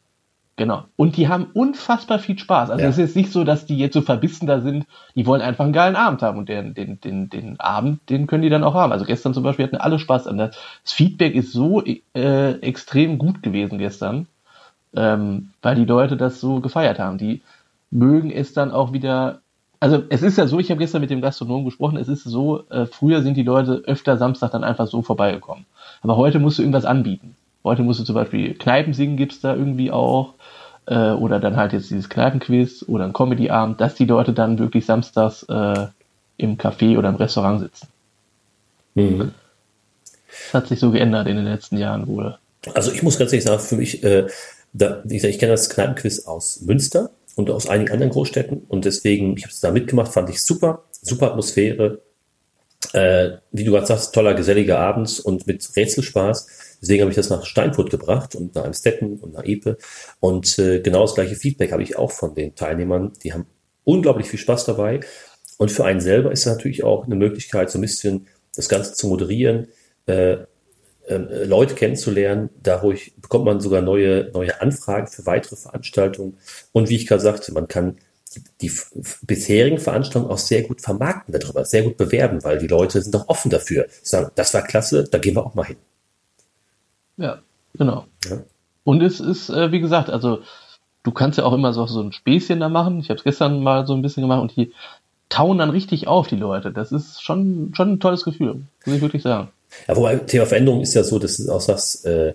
Genau. 0.56 0.84
Und 0.94 1.16
die 1.16 1.28
haben 1.28 1.46
unfassbar 1.52 2.20
viel 2.20 2.38
Spaß. 2.38 2.70
Also 2.70 2.84
ja. 2.84 2.88
es 2.88 2.98
ist 2.98 3.16
nicht 3.16 3.32
so, 3.32 3.42
dass 3.42 3.66
die 3.66 3.76
jetzt 3.76 3.94
so 3.94 4.02
verbissen 4.02 4.46
da 4.46 4.60
sind, 4.60 4.86
die 5.16 5.26
wollen 5.26 5.42
einfach 5.42 5.64
einen 5.64 5.72
geilen 5.72 5.96
Abend 5.96 6.22
haben 6.22 6.38
und 6.38 6.48
den, 6.48 6.74
den, 6.74 7.00
den, 7.00 7.28
den 7.28 7.58
Abend, 7.58 8.08
den 8.08 8.28
können 8.28 8.42
die 8.42 8.50
dann 8.50 8.62
auch 8.62 8.74
haben. 8.74 8.92
Also 8.92 9.04
gestern 9.04 9.34
zum 9.34 9.42
Beispiel 9.42 9.64
hatten 9.64 9.76
alle 9.76 9.98
Spaß 9.98 10.28
an 10.28 10.38
das. 10.38 10.56
Feedback 10.84 11.34
ist 11.34 11.52
so 11.52 11.82
äh, 11.82 12.52
extrem 12.60 13.18
gut 13.18 13.42
gewesen 13.42 13.78
gestern, 13.78 14.28
ähm, 14.94 15.50
weil 15.60 15.74
die 15.74 15.84
Leute 15.84 16.16
das 16.16 16.40
so 16.40 16.60
gefeiert 16.60 17.00
haben. 17.00 17.18
Die 17.18 17.42
mögen 17.90 18.30
es 18.30 18.52
dann 18.52 18.70
auch 18.70 18.92
wieder. 18.92 19.40
Also 19.80 20.04
es 20.08 20.22
ist 20.22 20.38
ja 20.38 20.46
so, 20.46 20.60
ich 20.60 20.70
habe 20.70 20.78
gestern 20.78 21.00
mit 21.00 21.10
dem 21.10 21.20
Gastronom 21.20 21.64
gesprochen, 21.64 21.98
es 21.98 22.08
ist 22.08 22.22
so, 22.22 22.62
äh, 22.70 22.86
früher 22.86 23.22
sind 23.22 23.36
die 23.36 23.42
Leute 23.42 23.82
öfter 23.86 24.16
Samstag 24.16 24.52
dann 24.52 24.64
einfach 24.64 24.86
so 24.86 25.02
vorbeigekommen. 25.02 25.66
Aber 26.00 26.16
heute 26.16 26.38
musst 26.38 26.58
du 26.58 26.62
irgendwas 26.62 26.84
anbieten. 26.84 27.34
Heute 27.64 27.82
musst 27.82 27.98
du 27.98 28.04
zum 28.04 28.14
Beispiel 28.14 28.54
Kneipen 28.54 28.92
singen, 28.92 29.16
gibt's 29.16 29.40
da 29.40 29.54
irgendwie 29.54 29.90
auch. 29.90 30.34
Äh, 30.86 31.10
oder 31.10 31.40
dann 31.40 31.56
halt 31.56 31.72
jetzt 31.72 31.90
dieses 31.90 32.08
Kneipenquiz 32.08 32.84
oder 32.86 33.04
ein 33.04 33.12
Comedy-Abend, 33.12 33.80
dass 33.80 33.94
die 33.94 34.04
Leute 34.04 34.32
dann 34.32 34.58
wirklich 34.58 34.86
samstags 34.86 35.44
äh, 35.44 35.86
im 36.36 36.58
Café 36.58 36.98
oder 36.98 37.08
im 37.08 37.16
Restaurant 37.16 37.60
sitzen. 37.60 37.88
Mhm. 38.94 39.32
Das 40.28 40.54
hat 40.54 40.68
sich 40.68 40.80
so 40.80 40.90
geändert 40.90 41.28
in 41.28 41.36
den 41.36 41.44
letzten 41.44 41.78
Jahren 41.78 42.06
wohl. 42.06 42.38
Also 42.74 42.92
ich 42.92 43.02
muss 43.02 43.18
ganz 43.18 43.32
ehrlich 43.32 43.44
sagen, 43.44 43.60
für 43.60 43.76
mich, 43.76 44.02
äh, 44.02 44.26
da, 44.72 45.02
gesagt, 45.04 45.32
ich 45.32 45.38
kenne 45.38 45.52
das 45.52 45.70
Kneipenquiz 45.70 46.26
aus 46.26 46.62
Münster 46.62 47.10
und 47.36 47.50
aus 47.50 47.68
einigen 47.68 47.92
anderen 47.92 48.12
Großstädten 48.12 48.62
und 48.68 48.84
deswegen, 48.84 49.36
ich 49.36 49.44
habe 49.44 49.52
es 49.52 49.60
da 49.60 49.70
mitgemacht, 49.70 50.12
fand 50.12 50.30
ich 50.30 50.42
super, 50.42 50.82
super 51.02 51.30
Atmosphäre. 51.30 52.00
Äh, 52.92 53.38
wie 53.50 53.64
du 53.64 53.72
gerade 53.72 53.86
sagst, 53.86 54.14
toller, 54.14 54.34
geselliger 54.34 54.78
Abend 54.78 55.20
und 55.20 55.46
mit 55.46 55.68
Rätselspaß. 55.74 56.48
Deswegen 56.84 57.00
habe 57.00 57.10
ich 57.10 57.16
das 57.16 57.30
nach 57.30 57.46
Steinfurt 57.46 57.90
gebracht 57.90 58.34
und 58.34 58.54
nach 58.54 58.64
Amstetten 58.64 59.18
und 59.18 59.32
nach 59.32 59.44
Epe. 59.44 59.78
Und 60.20 60.58
äh, 60.58 60.80
genau 60.80 61.00
das 61.00 61.14
gleiche 61.14 61.34
Feedback 61.34 61.72
habe 61.72 61.82
ich 61.82 61.96
auch 61.96 62.12
von 62.12 62.34
den 62.34 62.54
Teilnehmern. 62.54 63.12
Die 63.22 63.32
haben 63.32 63.46
unglaublich 63.84 64.28
viel 64.28 64.38
Spaß 64.38 64.66
dabei. 64.66 65.00
Und 65.56 65.72
für 65.72 65.86
einen 65.86 66.00
selber 66.00 66.30
ist 66.30 66.40
es 66.40 66.52
natürlich 66.52 66.84
auch 66.84 67.06
eine 67.06 67.16
Möglichkeit, 67.16 67.70
so 67.70 67.78
ein 67.78 67.80
bisschen 67.80 68.26
das 68.54 68.68
Ganze 68.68 68.92
zu 68.92 69.06
moderieren, 69.06 69.68
äh, 70.04 70.36
ähm, 71.08 71.28
äh, 71.30 71.44
Leute 71.44 71.74
kennenzulernen. 71.74 72.50
Dadurch 72.62 73.14
bekommt 73.16 73.46
man 73.46 73.60
sogar 73.60 73.80
neue, 73.80 74.30
neue 74.34 74.60
Anfragen 74.60 75.06
für 75.06 75.24
weitere 75.24 75.56
Veranstaltungen. 75.56 76.36
Und 76.72 76.90
wie 76.90 76.96
ich 76.96 77.06
gerade 77.06 77.22
sagte, 77.22 77.52
man 77.54 77.66
kann 77.66 77.96
die, 78.34 78.42
die 78.60 78.72
bisherigen 79.22 79.78
Veranstaltungen 79.78 80.30
auch 80.30 80.38
sehr 80.38 80.64
gut 80.64 80.82
vermarkten 80.82 81.32
darüber, 81.32 81.64
sehr 81.64 81.82
gut 81.82 81.96
bewerben, 81.96 82.44
weil 82.44 82.58
die 82.58 82.66
Leute 82.66 83.00
sind 83.00 83.16
auch 83.16 83.28
offen 83.28 83.50
dafür. 83.50 83.86
Sagen, 84.02 84.32
das 84.34 84.52
war 84.52 84.62
klasse, 84.62 85.04
da 85.04 85.16
gehen 85.16 85.34
wir 85.34 85.46
auch 85.46 85.54
mal 85.54 85.64
hin. 85.64 85.76
Ja, 87.16 87.38
genau. 87.76 88.06
Ja. 88.28 88.42
Und 88.84 89.02
es 89.02 89.20
ist, 89.20 89.48
äh, 89.48 89.72
wie 89.72 89.80
gesagt, 89.80 90.10
also 90.10 90.40
du 91.02 91.12
kannst 91.12 91.38
ja 91.38 91.44
auch 91.44 91.52
immer 91.52 91.72
so, 91.72 91.86
so 91.86 92.00
ein 92.00 92.12
Späßchen 92.12 92.60
da 92.60 92.68
machen. 92.68 92.98
Ich 93.00 93.08
habe 93.10 93.18
es 93.18 93.24
gestern 93.24 93.62
mal 93.62 93.86
so 93.86 93.94
ein 93.94 94.02
bisschen 94.02 94.22
gemacht 94.22 94.42
und 94.42 94.56
die 94.56 94.72
tauen 95.28 95.58
dann 95.58 95.70
richtig 95.70 96.06
auf, 96.06 96.28
die 96.28 96.36
Leute. 96.36 96.72
Das 96.72 96.92
ist 96.92 97.22
schon, 97.22 97.72
schon 97.74 97.92
ein 97.92 98.00
tolles 98.00 98.24
Gefühl, 98.24 98.62
muss 98.84 98.96
ich 98.96 99.02
wirklich 99.02 99.22
sagen. 99.22 99.48
Ja, 99.88 99.96
wobei 99.96 100.16
Thema 100.16 100.46
Veränderung 100.46 100.80
ist 100.82 100.94
ja 100.94 101.02
so, 101.02 101.18
dass 101.18 101.38
du 101.38 101.50
auch 101.50 101.60
sagst, 101.60 102.04
äh, 102.06 102.34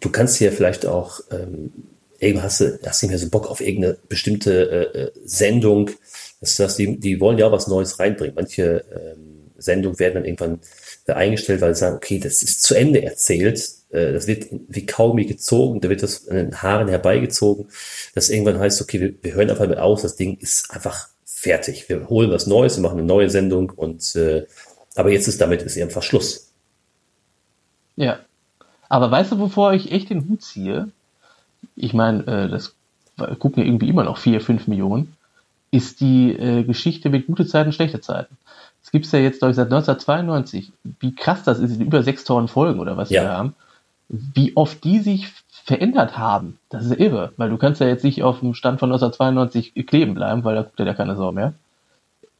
du 0.00 0.10
kannst 0.10 0.36
hier 0.36 0.52
vielleicht 0.52 0.86
auch, 0.86 1.20
ähm, 1.30 1.72
irgendwann 2.18 2.44
hast 2.44 2.60
du, 2.60 2.78
hast 2.84 3.02
nicht 3.02 3.10
mehr 3.10 3.18
so 3.18 3.28
Bock 3.28 3.48
auf 3.48 3.60
irgendeine 3.60 3.98
bestimmte 4.08 4.70
äh, 4.94 4.98
äh 4.98 5.10
Sendung. 5.24 5.90
Das 6.40 6.58
heißt, 6.58 6.78
die, 6.78 6.98
die 6.98 7.20
wollen 7.20 7.38
ja 7.38 7.46
auch 7.46 7.52
was 7.52 7.66
Neues 7.66 7.98
reinbringen. 7.98 8.34
Manche 8.34 8.84
ähm, 8.90 9.50
Sendungen 9.58 9.98
werden 9.98 10.14
dann 10.14 10.24
irgendwann 10.24 10.60
eingestellt, 11.06 11.60
weil 11.60 11.74
sie 11.74 11.80
sagen, 11.80 11.96
okay, 11.96 12.18
das 12.18 12.42
ist 12.42 12.62
zu 12.62 12.74
Ende 12.74 13.02
erzählt. 13.02 13.62
Äh, 13.96 14.12
das 14.12 14.26
wird 14.26 14.46
wie 14.68 14.86
Kaugummi 14.86 15.24
gezogen, 15.24 15.80
da 15.80 15.88
wird 15.88 16.02
das 16.02 16.28
an 16.28 16.36
den 16.36 16.62
Haaren 16.62 16.88
herbeigezogen. 16.88 17.68
Dass 18.14 18.28
irgendwann 18.28 18.58
heißt, 18.58 18.80
okay, 18.82 19.00
wir, 19.00 19.14
wir 19.22 19.34
hören 19.34 19.50
einfach 19.50 19.66
mit 19.66 19.78
aus, 19.78 20.02
das 20.02 20.16
Ding 20.16 20.36
ist 20.38 20.70
einfach 20.70 21.08
fertig. 21.24 21.88
Wir 21.88 22.08
holen 22.08 22.30
was 22.30 22.46
Neues, 22.46 22.76
wir 22.76 22.82
machen 22.82 22.98
eine 22.98 23.06
neue 23.06 23.30
Sendung 23.30 23.70
und 23.70 24.14
äh, 24.16 24.46
aber 24.94 25.10
jetzt 25.10 25.28
ist 25.28 25.40
damit 25.40 25.62
ist 25.62 25.78
einfach 25.78 26.02
Schluss. 26.02 26.52
Ja. 27.96 28.18
Aber 28.88 29.10
weißt 29.10 29.32
du, 29.32 29.38
wovor 29.38 29.72
ich 29.72 29.92
echt 29.92 30.10
den 30.10 30.28
Hut 30.28 30.42
ziehe? 30.42 30.88
Ich 31.74 31.92
meine, 31.92 32.26
äh, 32.26 32.48
das 32.48 32.74
gucken 33.38 33.62
ja 33.62 33.68
irgendwie 33.68 33.88
immer 33.88 34.04
noch 34.04 34.18
vier, 34.18 34.40
fünf 34.40 34.68
Millionen, 34.68 35.16
ist 35.70 36.00
die 36.00 36.32
äh, 36.32 36.62
Geschichte 36.62 37.10
mit 37.10 37.26
gute 37.26 37.46
Zeiten, 37.46 37.72
schlechte 37.72 38.00
Zeiten. 38.00 38.36
Es 38.82 38.92
gibt 38.92 39.06
es 39.06 39.12
ja 39.12 39.18
jetzt, 39.18 39.40
glaube 39.40 39.50
ich, 39.50 39.56
seit 39.56 39.66
1992. 39.66 40.72
Wie 41.00 41.14
krass 41.14 41.42
das 41.42 41.58
ist, 41.58 41.74
in 41.74 41.80
über 41.80 42.02
6000 42.02 42.48
Folgen 42.48 42.78
oder 42.78 42.96
was 42.96 43.10
ja. 43.10 43.22
wir 43.22 43.30
haben. 43.30 43.54
Wie 44.08 44.56
oft 44.56 44.84
die 44.84 45.00
sich 45.00 45.32
verändert 45.66 46.16
haben. 46.16 46.60
Das 46.68 46.84
ist 46.84 46.92
irre, 46.92 47.32
weil 47.36 47.50
du 47.50 47.56
kannst 47.56 47.80
ja 47.80 47.88
jetzt 47.88 48.04
nicht 48.04 48.22
auf 48.22 48.38
dem 48.38 48.54
Stand 48.54 48.78
von 48.78 48.90
1992 48.90 49.74
kleben 49.86 50.14
bleiben, 50.14 50.44
weil 50.44 50.54
da 50.54 50.62
guckt 50.62 50.78
ja 50.78 50.94
keine 50.94 51.16
Sau 51.16 51.32
mehr. 51.32 51.54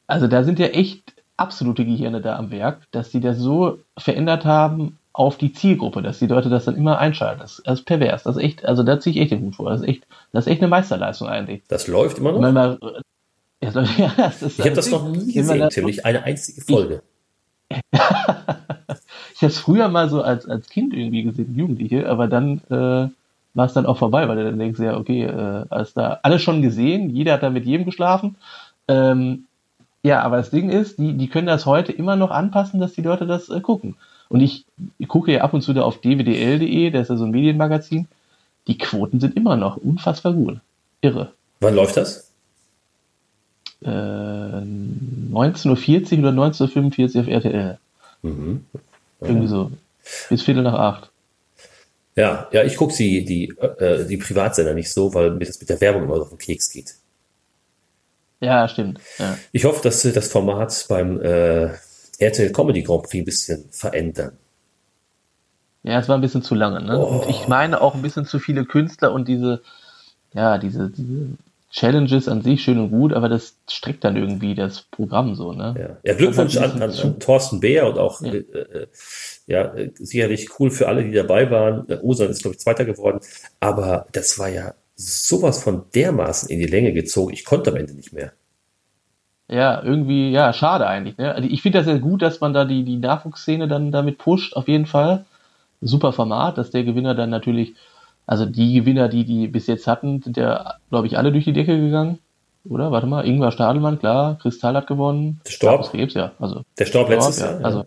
Also 0.06 0.28
da 0.28 0.44
sind 0.44 0.60
ja 0.60 0.66
echt 0.66 1.02
absolute 1.36 1.84
Gehirne 1.84 2.20
da 2.20 2.36
am 2.36 2.52
Werk, 2.52 2.82
dass 2.92 3.10
sie 3.10 3.20
das 3.20 3.38
so 3.38 3.80
verändert 3.98 4.44
haben 4.44 4.98
auf 5.12 5.38
die 5.38 5.52
Zielgruppe, 5.52 6.02
dass 6.02 6.20
die 6.20 6.28
Leute 6.28 6.50
das 6.50 6.66
dann 6.66 6.76
immer 6.76 6.98
einschalten. 6.98 7.40
Das, 7.40 7.60
das 7.64 7.80
ist 7.80 7.84
pervers. 7.84 8.22
Das 8.22 8.36
ist 8.36 8.42
echt, 8.42 8.64
also 8.64 8.84
da 8.84 9.00
ziehe 9.00 9.16
ich 9.16 9.22
echt 9.22 9.32
den 9.32 9.42
Hut 9.42 9.56
vor. 9.56 9.70
Das 9.70 9.80
ist 9.80 9.88
echt, 9.88 10.06
das 10.32 10.46
ist 10.46 10.52
echt 10.52 10.62
eine 10.62 10.68
Meisterleistung 10.68 11.26
eigentlich. 11.26 11.62
Das 11.66 11.88
läuft 11.88 12.18
immer 12.18 12.30
noch? 12.30 12.40
Man 12.40 12.54
mal, 12.54 12.78
ja, 13.60 13.70
das 14.16 14.42
ist, 14.42 14.58
ich 14.58 14.64
habe 14.64 14.76
das 14.76 14.90
noch 14.90 15.08
nie 15.08 15.32
gesehen, 15.32 15.68
Tim, 15.70 15.86
nicht 15.86 16.04
eine 16.04 16.22
einzige 16.22 16.60
Folge. 16.60 17.02
ich 17.70 17.80
habe 19.42 19.52
es 19.52 19.58
früher 19.58 19.88
mal 19.88 20.08
so 20.08 20.22
als, 20.22 20.46
als 20.46 20.68
Kind 20.68 20.94
irgendwie 20.94 21.22
gesehen, 21.22 21.56
Jugendliche, 21.56 22.08
aber 22.08 22.28
dann 22.28 22.60
äh, 22.70 23.08
war 23.54 23.66
es 23.66 23.72
dann 23.72 23.86
auch 23.86 23.98
vorbei, 23.98 24.28
weil 24.28 24.36
du 24.36 24.44
dann 24.44 24.58
denkst, 24.58 24.80
ja, 24.80 24.96
okay, 24.96 25.24
äh, 25.24 25.64
alles 25.68 25.94
da, 25.94 26.20
alles 26.22 26.42
schon 26.42 26.62
gesehen, 26.62 27.10
jeder 27.10 27.34
hat 27.34 27.42
da 27.42 27.50
mit 27.50 27.64
jedem 27.64 27.86
geschlafen. 27.86 28.36
Ähm, 28.88 29.46
ja, 30.02 30.22
aber 30.22 30.36
das 30.36 30.50
Ding 30.50 30.70
ist, 30.70 30.98
die, 30.98 31.14
die 31.14 31.28
können 31.28 31.46
das 31.46 31.66
heute 31.66 31.92
immer 31.92 32.16
noch 32.16 32.30
anpassen, 32.30 32.80
dass 32.80 32.92
die 32.92 33.02
Leute 33.02 33.26
das 33.26 33.48
äh, 33.48 33.60
gucken. 33.60 33.96
Und 34.28 34.40
ich, 34.40 34.64
ich 34.98 35.08
gucke 35.08 35.32
ja 35.32 35.40
ab 35.40 35.54
und 35.54 35.62
zu 35.62 35.72
da 35.72 35.82
auf 35.82 36.00
dwdl.de, 36.00 36.90
das 36.90 37.02
ist 37.02 37.08
ja 37.08 37.16
so 37.16 37.24
ein 37.24 37.30
Medienmagazin. 37.30 38.08
Die 38.66 38.78
Quoten 38.78 39.20
sind 39.20 39.36
immer 39.36 39.56
noch 39.56 39.76
unfassbar 39.76 40.32
gut. 40.32 40.58
Irre. 41.00 41.32
Wann 41.60 41.74
läuft 41.74 41.96
das? 41.96 42.30
Äh, 43.82 43.88
19.40 43.88 46.12
Uhr 46.12 46.18
oder 46.18 46.30
19.45 46.30 47.14
Uhr 47.14 47.20
auf 47.20 47.28
RTL. 47.28 47.78
Mhm. 48.22 48.64
Irgendwie 49.20 49.48
so. 49.48 49.70
Bis 50.28 50.42
Viertel 50.42 50.62
nach 50.62 50.74
acht. 50.74 51.10
Ja, 52.14 52.48
ja, 52.52 52.64
ich 52.64 52.76
gucke 52.76 52.94
die, 52.94 53.24
die, 53.24 53.48
äh, 53.48 54.06
die 54.06 54.16
Privatsender 54.16 54.72
nicht 54.72 54.90
so, 54.90 55.12
weil 55.12 55.32
mir 55.32 55.44
das 55.44 55.60
mit 55.60 55.68
der 55.68 55.80
Werbung 55.80 56.04
immer 56.04 56.14
auf 56.14 56.30
den 56.30 56.38
Keks 56.38 56.70
geht. 56.70 56.94
Ja, 58.40 58.68
stimmt. 58.68 59.00
Ja. 59.18 59.36
Ich 59.52 59.64
hoffe, 59.64 59.82
dass 59.82 60.00
sie 60.00 60.12
das 60.12 60.28
Format 60.28 60.86
beim 60.88 61.20
äh, 61.20 61.70
RTL 62.18 62.52
Comedy 62.52 62.82
Grand 62.82 63.02
Prix 63.02 63.22
ein 63.22 63.24
bisschen 63.24 63.64
verändern. 63.70 64.36
Ja, 65.82 66.00
es 66.00 66.08
war 66.08 66.16
ein 66.16 66.20
bisschen 66.20 66.42
zu 66.42 66.54
lange, 66.54 66.82
ne? 66.82 66.98
Oh. 66.98 67.20
Und 67.20 67.30
ich 67.30 67.48
meine 67.48 67.80
auch 67.80 67.94
ein 67.94 68.02
bisschen 68.02 68.26
zu 68.26 68.38
viele 68.38 68.64
Künstler 68.64 69.12
und 69.12 69.28
diese, 69.28 69.62
ja, 70.32 70.58
diese, 70.58 70.90
diese 70.90 71.28
Challenges 71.76 72.26
an 72.26 72.40
sich 72.40 72.62
schön 72.62 72.78
und 72.78 72.90
gut, 72.90 73.12
aber 73.12 73.28
das 73.28 73.54
streckt 73.68 74.02
dann 74.02 74.16
irgendwie 74.16 74.54
das 74.54 74.80
Programm 74.90 75.34
so, 75.34 75.52
ne? 75.52 75.74
Ja, 75.78 76.10
ja 76.10 76.16
Glückwunsch 76.16 76.56
an, 76.56 76.80
an, 76.80 76.90
an, 76.90 77.20
Thorsten 77.20 77.60
Beer 77.60 77.86
und 77.86 77.98
auch, 77.98 78.22
ja. 78.22 78.32
Äh, 78.32 78.38
äh, 78.38 78.86
ja, 79.46 79.72
sicherlich 79.94 80.48
cool 80.58 80.70
für 80.70 80.88
alle, 80.88 81.04
die 81.04 81.12
dabei 81.12 81.50
waren. 81.50 81.86
Osan 82.00 82.30
ist, 82.30 82.40
glaube 82.40 82.54
ich, 82.54 82.60
Zweiter 82.60 82.86
geworden, 82.86 83.20
aber 83.60 84.06
das 84.12 84.38
war 84.38 84.48
ja 84.48 84.72
sowas 84.94 85.62
von 85.62 85.84
dermaßen 85.94 86.48
in 86.48 86.60
die 86.60 86.66
Länge 86.66 86.94
gezogen, 86.94 87.34
ich 87.34 87.44
konnte 87.44 87.70
am 87.70 87.76
Ende 87.76 87.92
nicht 87.92 88.14
mehr. 88.14 88.32
Ja, 89.48 89.82
irgendwie, 89.82 90.30
ja, 90.30 90.54
schade 90.54 90.86
eigentlich. 90.86 91.18
Ne? 91.18 91.34
Also 91.34 91.46
ich 91.46 91.60
finde 91.60 91.78
das 91.78 91.86
ja 91.86 91.98
gut, 91.98 92.22
dass 92.22 92.40
man 92.40 92.54
da 92.54 92.64
die, 92.64 92.84
die 92.84 92.96
Nachwuchsszene 92.96 93.68
dann 93.68 93.92
damit 93.92 94.16
pusht, 94.16 94.56
auf 94.56 94.66
jeden 94.66 94.86
Fall. 94.86 95.26
Super 95.82 96.12
Format, 96.14 96.56
dass 96.56 96.70
der 96.70 96.84
Gewinner 96.84 97.14
dann 97.14 97.28
natürlich, 97.28 97.74
also 98.26 98.44
die 98.44 98.74
Gewinner, 98.74 99.08
die 99.08 99.24
die 99.24 99.48
bis 99.48 99.66
jetzt 99.66 99.86
hatten, 99.86 100.20
sind 100.22 100.36
ja, 100.36 100.74
glaube 100.90 101.06
ich, 101.06 101.16
alle 101.16 101.32
durch 101.32 101.44
die 101.44 101.52
Decke 101.52 101.78
gegangen. 101.78 102.18
Oder? 102.68 102.90
Warte 102.90 103.06
mal, 103.06 103.24
Ingvar 103.26 103.52
Stadelmann, 103.52 103.98
klar, 103.98 104.38
Kristall 104.40 104.74
hat 104.74 104.88
gewonnen. 104.88 105.40
Der 105.46 105.52
Storb. 105.52 105.90
Krebs, 105.90 106.14
ja. 106.14 106.32
Also, 106.40 106.62
der 106.78 106.86
Storb 106.86 107.08
letztes 107.08 107.38
Jahr. 107.38 107.60
Ja. 107.60 107.64
Also, 107.64 107.86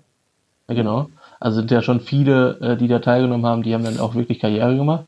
ja, 0.70 0.76
genau. 0.76 1.10
Also 1.40 1.58
sind 1.60 1.72
ja 1.72 1.82
schon 1.82 2.00
viele, 2.02 2.60
äh, 2.62 2.78
die 2.78 2.88
da 2.88 3.00
teilgenommen 3.00 3.46
haben, 3.46 3.64
die 3.64 3.74
haben 3.74 3.84
dann 3.84 4.00
auch 4.00 4.16
wirklich 4.16 4.40
Karriere 4.40 4.76
gemacht. 4.76 5.06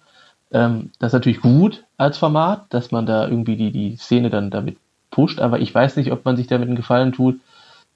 Ähm, 0.52 0.91
das 1.00 1.10
ist 1.10 1.13
natürlich 1.13 1.41
gut 1.41 1.84
als 1.98 2.17
Format, 2.17 2.65
dass 2.70 2.91
man 2.91 3.06
da 3.06 3.28
irgendwie 3.28 3.56
die, 3.56 3.72
die 3.72 3.96
Szene 3.98 4.30
dann 4.30 4.50
damit 4.50 4.78
pusht, 5.12 5.39
aber 5.39 5.60
ich 5.60 5.74
weiß 5.74 5.98
nicht, 5.98 6.12
ob 6.12 6.26
man 6.26 6.38
sich 6.38 6.48
damit 6.48 6.67
einen 6.67 6.78
Gefallen 6.78 7.12
tut, 7.12 7.39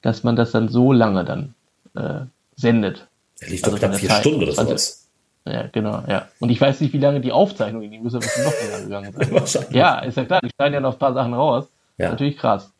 dass 0.02 0.24
man 0.24 0.36
das 0.36 0.52
dann 0.52 0.70
so 0.70 0.92
lange 0.92 1.24
dann 1.24 1.56
äh, 1.96 2.26
sendet. 2.56 3.08
Er 3.40 3.50
liegt 3.50 3.64
also 3.64 3.78
doch 3.78 3.80
knapp 3.80 3.96
vier 3.96 4.10
Zeit. 4.10 4.20
Stunden 4.20 4.44
oder 4.44 4.52
sowas. 4.52 5.05
Ja, 5.46 5.68
genau, 5.72 6.04
ja. 6.08 6.28
Und 6.40 6.50
ich 6.50 6.60
weiß 6.60 6.82
nicht, 6.82 6.94
wie 6.94 6.98
lange 6.98 7.22
die 7.22 7.32
Aufzeichnung, 7.32 7.90
die 7.90 8.00
müssen 8.00 8.18
ein 8.18 8.22
bisschen 8.22 8.46
noch 8.46 8.54
länger 8.62 8.84
gegangen 8.84 9.14
sein. 9.18 9.32
Wahrscheinlich. 9.32 9.72
Ja, 9.72 10.00
ist 10.00 10.18
ja 10.18 10.26
klar, 10.26 10.40
die 10.44 10.50
schneiden 10.50 10.74
ja 10.74 10.80
noch 10.80 10.94
ein 10.94 11.00
paar 11.00 11.14
Sachen 11.14 11.34
raus. 11.34 11.68
Ja. 11.98 12.10
Natürlich 12.10 12.38
krass. 12.38 12.72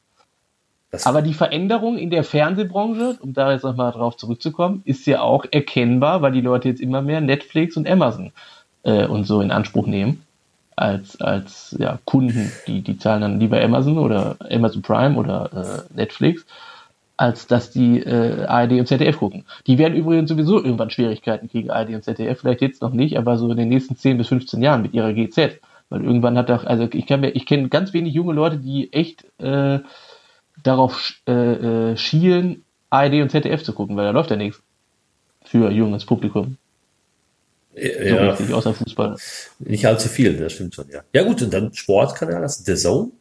Das 0.92 1.06
Aber 1.06 1.22
die 1.22 1.34
Veränderung 1.34 1.98
in 1.98 2.10
der 2.10 2.24
Fernsehbranche, 2.24 3.18
um 3.20 3.34
da 3.34 3.52
jetzt 3.52 3.64
nochmal 3.64 3.92
drauf 3.92 4.18
zurückzukommen, 4.18 4.82
ist 4.86 5.06
ja 5.06 5.22
auch 5.22 5.46
erkennbar, 5.52 6.22
weil 6.22 6.32
die 6.32 6.42
Leute 6.42 6.70
jetzt 6.70 6.82
immer 6.82 7.02
mehr 7.02 7.22
Netflix 7.22 7.78
und 7.78 7.88
Amazon 7.88 8.32
äh, 8.84 9.06
und 9.06 9.26
so 9.26 9.42
in 9.42 9.52
Anspruch 9.52 9.88
nehmen 9.88 10.26
als, 10.76 11.20
als 11.22 11.76
ja, 11.80 12.00
Kunden, 12.06 12.52
die, 12.68 12.82
die 12.82 12.98
zahlen 12.98 13.22
dann 13.22 13.40
lieber 13.40 13.62
Amazon 13.62 13.98
oder 13.98 14.36
Amazon 14.50 14.82
Prime 14.82 15.16
oder 15.18 15.86
äh, 15.94 15.96
Netflix, 15.96 16.46
als 17.18 17.48
dass 17.48 17.72
die 17.72 18.00
äh, 18.00 18.46
ARD 18.46 18.74
und 18.74 18.88
ZDF 18.88 19.18
gucken. 19.18 19.46
Die 19.68 19.78
werden 19.78 19.96
übrigens 19.96 20.30
sowieso 20.30 20.58
irgendwann 20.58 20.90
Schwierigkeiten 20.90 21.50
kriegen, 21.50 21.72
ARD 21.72 21.90
und 21.90 22.04
ZDF, 22.04 22.40
vielleicht 22.40 22.62
jetzt 22.62 22.82
noch 22.82 22.92
nicht, 22.92 23.18
aber 23.18 23.38
so 23.38 23.50
in 23.50 23.58
den 23.58 23.70
nächsten 23.70 23.96
10 23.96 24.18
bis 24.18 24.28
15 24.28 24.62
Jahren 24.62 24.82
mit 24.82 24.94
ihrer 24.94 25.14
GZ. 25.14 25.60
Weil 25.90 26.04
irgendwann 26.04 26.38
hat 26.38 26.50
auch, 26.52 26.66
also 26.66 26.88
ich 26.92 27.06
kann 27.06 27.22
mir, 27.22 27.30
ich 27.30 27.46
kenne 27.46 27.70
ganz 27.70 27.94
wenig 27.94 28.14
junge 28.14 28.34
Leute, 28.34 28.58
die 28.58 28.92
echt 28.92 29.26
äh, 29.40 29.80
darauf 30.64 31.14
äh, 31.28 31.92
äh, 31.92 31.98
schielen, 31.98 32.64
ARD 32.90 33.22
und 33.22 33.30
ZDF 33.30 33.64
zu 33.64 33.74
gucken, 33.74 33.96
weil 33.96 34.06
da 34.06 34.12
läuft 34.12 34.32
ja 34.32 34.36
nichts 34.36 34.62
für 35.44 35.72
junges 35.72 36.06
Publikum. 36.06 36.58
Ja, 37.76 38.18
So 38.18 38.30
richtig, 38.30 38.54
außer 38.54 38.74
Fußball. 38.74 39.18
nicht 39.60 39.86
allzu 39.86 40.08
viel, 40.08 40.38
das 40.38 40.54
stimmt 40.54 40.76
schon, 40.76 40.90
ja. 40.90 41.02
Ja 41.14 41.24
gut, 41.24 41.42
und 41.42 41.54
dann 41.54 41.74
Sportkanal, 41.74 42.42
das 42.42 42.60
ist 42.60 42.66
The 42.66 42.76
Zone. 42.76 43.12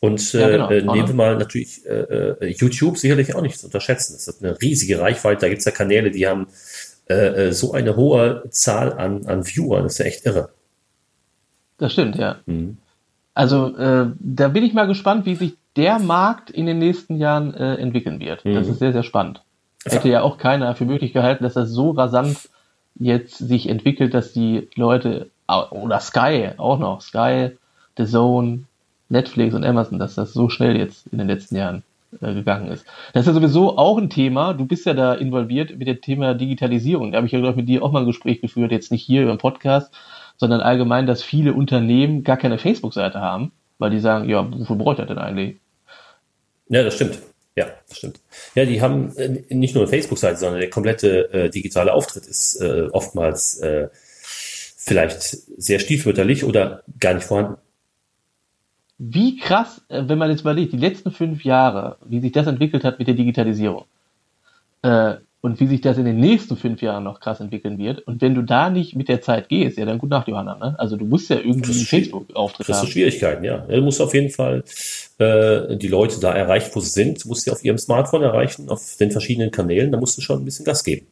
Und 0.00 0.34
äh, 0.34 0.40
Ja, 0.40 0.48
genau, 0.48 0.70
äh, 0.70 0.78
auch 0.86 0.94
nehmen 0.94 0.98
noch. 1.02 1.08
wir 1.08 1.14
mal 1.14 1.36
natürlich 1.36 1.84
äh, 1.86 1.90
äh, 2.40 2.46
YouTube 2.56 2.96
sicherlich 2.98 3.34
auch 3.34 3.42
nicht 3.42 3.58
zu 3.58 3.66
unterschätzen. 3.66 4.14
Das 4.14 4.26
hat 4.28 4.42
eine 4.42 4.60
riesige 4.60 5.00
Reichweite. 5.00 5.42
Da 5.42 5.48
gibt 5.48 5.60
es 5.60 5.64
ja 5.64 5.72
Kanäle, 5.72 6.10
die 6.10 6.26
haben 6.26 6.46
äh, 7.08 7.48
äh, 7.48 7.52
so 7.52 7.72
eine 7.72 7.96
hohe 7.96 8.44
Zahl 8.50 8.92
an, 8.92 9.26
an 9.26 9.44
Viewern. 9.44 9.82
Das 9.84 9.92
ist 9.94 9.98
ja 9.98 10.04
echt 10.06 10.26
irre. 10.26 10.50
Das 11.78 11.92
stimmt, 11.92 12.16
ja. 12.16 12.36
Mhm. 12.46 12.76
Also 13.34 13.74
äh, 13.76 14.06
da 14.18 14.48
bin 14.48 14.64
ich 14.64 14.74
mal 14.74 14.86
gespannt, 14.86 15.24
wie 15.26 15.34
sich 15.36 15.54
der 15.76 15.98
Markt 15.98 16.50
in 16.50 16.66
den 16.66 16.78
nächsten 16.78 17.16
Jahren 17.16 17.54
äh, 17.54 17.76
entwickeln 17.76 18.20
wird. 18.20 18.44
Das 18.44 18.66
Mhm. 18.66 18.72
ist 18.72 18.78
sehr, 18.80 18.92
sehr 18.92 19.02
spannend. 19.02 19.42
Hätte 19.86 20.08
ja 20.10 20.20
auch 20.22 20.36
keiner 20.36 20.74
für 20.74 20.84
möglich 20.84 21.12
gehalten, 21.14 21.42
dass 21.44 21.54
das 21.54 21.70
so 21.70 21.92
rasant 21.92 22.50
jetzt 22.96 23.38
sich 23.38 23.66
entwickelt, 23.68 24.12
dass 24.12 24.32
die 24.32 24.68
Leute, 24.74 25.30
oder 25.70 26.00
Sky 26.00 26.50
auch 26.58 26.78
noch, 26.78 27.00
Sky, 27.00 27.52
The 27.96 28.04
Zone, 28.04 28.64
Netflix 29.10 29.54
und 29.54 29.64
Amazon, 29.64 29.98
dass 29.98 30.14
das 30.14 30.32
so 30.32 30.48
schnell 30.48 30.76
jetzt 30.76 31.06
in 31.08 31.18
den 31.18 31.28
letzten 31.28 31.56
Jahren 31.56 31.82
äh, 32.20 32.34
gegangen 32.34 32.68
ist. 32.68 32.84
Das 33.12 33.22
ist 33.22 33.26
ja 33.28 33.34
sowieso 33.34 33.76
auch 33.76 33.98
ein 33.98 34.10
Thema, 34.10 34.54
du 34.54 34.66
bist 34.66 34.86
ja 34.86 34.94
da 34.94 35.14
involviert 35.14 35.76
mit 35.76 35.86
dem 35.86 36.00
Thema 36.00 36.34
Digitalisierung. 36.34 37.12
Da 37.12 37.18
habe 37.18 37.26
ich 37.26 37.32
ja, 37.32 37.38
glaube 37.38 37.52
ich, 37.52 37.56
mit 37.56 37.68
dir 37.68 37.82
auch 37.82 37.92
mal 37.92 38.00
ein 38.00 38.06
Gespräch 38.06 38.40
geführt, 38.40 38.72
jetzt 38.72 38.90
nicht 38.90 39.04
hier 39.04 39.22
über 39.22 39.32
den 39.32 39.38
Podcast, 39.38 39.92
sondern 40.36 40.60
allgemein, 40.60 41.06
dass 41.06 41.22
viele 41.22 41.52
Unternehmen 41.52 42.24
gar 42.24 42.36
keine 42.36 42.58
Facebook-Seite 42.58 43.20
haben, 43.20 43.52
weil 43.78 43.90
die 43.90 44.00
sagen, 44.00 44.28
ja, 44.28 44.44
wofür 44.50 44.92
ich 44.92 44.96
das 44.96 45.06
denn 45.06 45.18
eigentlich? 45.18 45.56
Ja, 46.68 46.82
das 46.82 46.94
stimmt. 46.94 47.18
Ja, 47.56 47.66
das 47.88 47.98
stimmt. 47.98 48.20
Ja, 48.54 48.64
die 48.64 48.80
haben 48.80 49.16
äh, 49.16 49.54
nicht 49.54 49.74
nur 49.74 49.84
eine 49.84 49.90
Facebook-Seite, 49.90 50.38
sondern 50.38 50.60
der 50.60 50.70
komplette 50.70 51.32
äh, 51.32 51.50
digitale 51.50 51.92
Auftritt 51.92 52.26
ist 52.26 52.60
äh, 52.60 52.88
oftmals 52.92 53.58
äh, 53.58 53.88
vielleicht 53.92 55.22
sehr 55.22 55.78
stiefmütterlich 55.78 56.44
oder 56.44 56.82
gar 56.98 57.14
nicht 57.14 57.24
vorhanden. 57.24 57.56
Wie 59.02 59.38
krass, 59.38 59.80
äh, 59.88 60.02
wenn 60.06 60.18
man 60.18 60.28
jetzt 60.30 60.42
überlegt, 60.42 60.74
die 60.74 60.76
letzten 60.76 61.10
fünf 61.10 61.42
Jahre, 61.42 61.96
wie 62.04 62.20
sich 62.20 62.32
das 62.32 62.46
entwickelt 62.46 62.84
hat 62.84 62.98
mit 62.98 63.08
der 63.08 63.14
Digitalisierung 63.14 63.86
äh, 64.82 65.14
und 65.40 65.58
wie 65.58 65.68
sich 65.68 65.80
das 65.80 65.96
in 65.96 66.04
den 66.04 66.20
nächsten 66.20 66.54
fünf 66.58 66.82
Jahren 66.82 67.04
noch 67.04 67.18
krass 67.18 67.40
entwickeln 67.40 67.78
wird. 67.78 68.00
Und 68.00 68.20
wenn 68.20 68.34
du 68.34 68.42
da 68.42 68.68
nicht 68.68 68.94
mit 68.96 69.08
der 69.08 69.22
Zeit 69.22 69.48
gehst, 69.48 69.78
ja, 69.78 69.86
dann 69.86 69.96
gut 69.96 70.10
nach, 70.10 70.28
Johanna. 70.28 70.58
Ne? 70.58 70.74
Also 70.78 70.98
du 70.98 71.06
musst 71.06 71.30
ja 71.30 71.36
irgendwie 71.36 71.70
einen 71.70 71.80
ist 71.80 71.88
schwierig. 71.88 72.10
Facebook-Auftritt 72.10 72.68
Das 72.68 72.76
haben. 72.76 72.84
sind 72.84 72.92
Schwierigkeiten, 72.92 73.42
ja. 73.42 73.56
Du 73.56 73.80
musst 73.80 74.02
auf 74.02 74.12
jeden 74.12 74.28
Fall 74.28 74.64
äh, 75.16 75.76
die 75.78 75.88
Leute 75.88 76.20
da 76.20 76.34
erreichen, 76.34 76.70
wo 76.74 76.80
sie 76.80 76.90
sind. 76.90 77.24
Du 77.24 77.28
musst 77.28 77.44
sie 77.44 77.50
auf 77.50 77.64
ihrem 77.64 77.78
Smartphone 77.78 78.22
erreichen, 78.22 78.68
auf 78.68 78.96
den 79.00 79.10
verschiedenen 79.12 79.50
Kanälen. 79.50 79.90
Da 79.92 79.98
musst 79.98 80.18
du 80.18 80.20
schon 80.20 80.42
ein 80.42 80.44
bisschen 80.44 80.66
Gas 80.66 80.84
geben. 80.84 81.06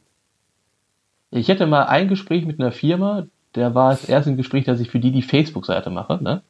Ich 1.31 1.49
hatte 1.49 1.67
mal 1.67 1.85
ein 1.85 2.09
Gespräch 2.09 2.45
mit 2.45 2.61
einer 2.61 2.73
Firma, 2.73 3.27
da 3.55 3.75
war 3.75 3.95
es 3.95 4.05
erst 4.05 4.29
ein 4.29 4.37
Gespräch, 4.37 4.67
dass 4.67 4.79
ich 4.79 4.91
für 4.91 5.01
die 5.01 5.11
die 5.11 5.23
Facebook-Seite 5.23 5.89
mache. 5.89 6.23
Ne? 6.23 6.43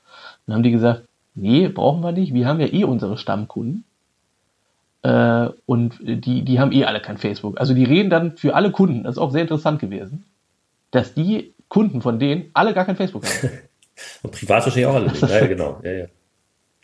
Dann 0.46 0.57
haben 0.57 0.62
die 0.64 0.72
gesagt, 0.72 1.03
nee, 1.38 1.68
brauchen 1.68 2.03
wir 2.03 2.12
nicht, 2.12 2.35
wir 2.35 2.46
haben 2.46 2.61
ja 2.61 2.66
eh 2.66 2.85
unsere 2.85 3.18
Stammkunden. 3.18 3.85
Äh, 5.03 5.48
und 5.66 5.98
die, 6.01 6.42
die 6.42 6.61
haben 6.61 6.72
eh 6.72 6.85
alle 6.85 7.01
kein 7.01 7.18
Facebook. 7.18 7.61
Also 7.61 7.74
die 7.74 7.85
reden 7.85 8.11
dann 8.11 8.37
für 8.37 8.55
alle 8.55 8.70
Kunden, 8.70 9.05
das 9.05 9.12
ist 9.12 9.18
auch 9.18 9.31
sehr 9.31 9.42
interessant 9.42 9.81
gewesen, 9.81 10.24
dass 10.90 11.14
die 11.14 11.55
Kunden 11.68 12.03
von 12.03 12.18
denen 12.18 12.51
alle 12.55 12.74
gar 12.74 12.85
kein 12.85 12.96
Facebook 12.96 13.24
haben. 13.24 13.51
Und 14.22 14.33
privat 14.33 14.64
wahrscheinlich 14.64 14.87
auch 14.87 14.94
alle. 14.94 15.12
Ja, 15.12 15.40
ja, 15.40 15.46
genau. 15.46 15.81
Ja, 15.83 15.90
ja. 15.90 16.07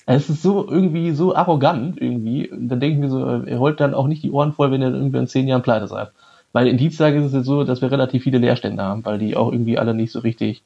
Es 0.06 0.28
ist 0.28 0.42
so 0.42 0.68
irgendwie 0.68 1.12
so 1.12 1.34
arrogant 1.34 2.00
irgendwie. 2.00 2.50
Und 2.50 2.68
dann 2.68 2.80
denke 2.80 2.94
ich 2.94 3.00
mir 3.00 3.08
so, 3.08 3.44
ihr 3.44 3.58
holt 3.58 3.80
dann 3.80 3.94
auch 3.94 4.06
nicht 4.06 4.22
die 4.22 4.30
Ohren 4.30 4.52
voll, 4.52 4.70
wenn 4.70 4.82
ihr 4.82 4.90
dann 4.90 5.00
irgendwie 5.00 5.18
in 5.18 5.26
zehn 5.26 5.48
Jahren 5.48 5.62
pleite 5.62 5.86
seid. 5.86 6.10
Weil 6.52 6.68
in 6.68 6.76
Dienstag 6.76 7.14
ist 7.14 7.24
es 7.24 7.32
jetzt 7.32 7.46
so, 7.46 7.64
dass 7.64 7.82
wir 7.82 7.90
relativ 7.90 8.22
viele 8.22 8.38
Leerstände 8.38 8.82
haben, 8.82 9.04
weil 9.04 9.18
die 9.18 9.36
auch 9.36 9.50
irgendwie 9.50 9.78
alle 9.78 9.94
nicht 9.94 10.12
so 10.12 10.20
richtig 10.20 10.62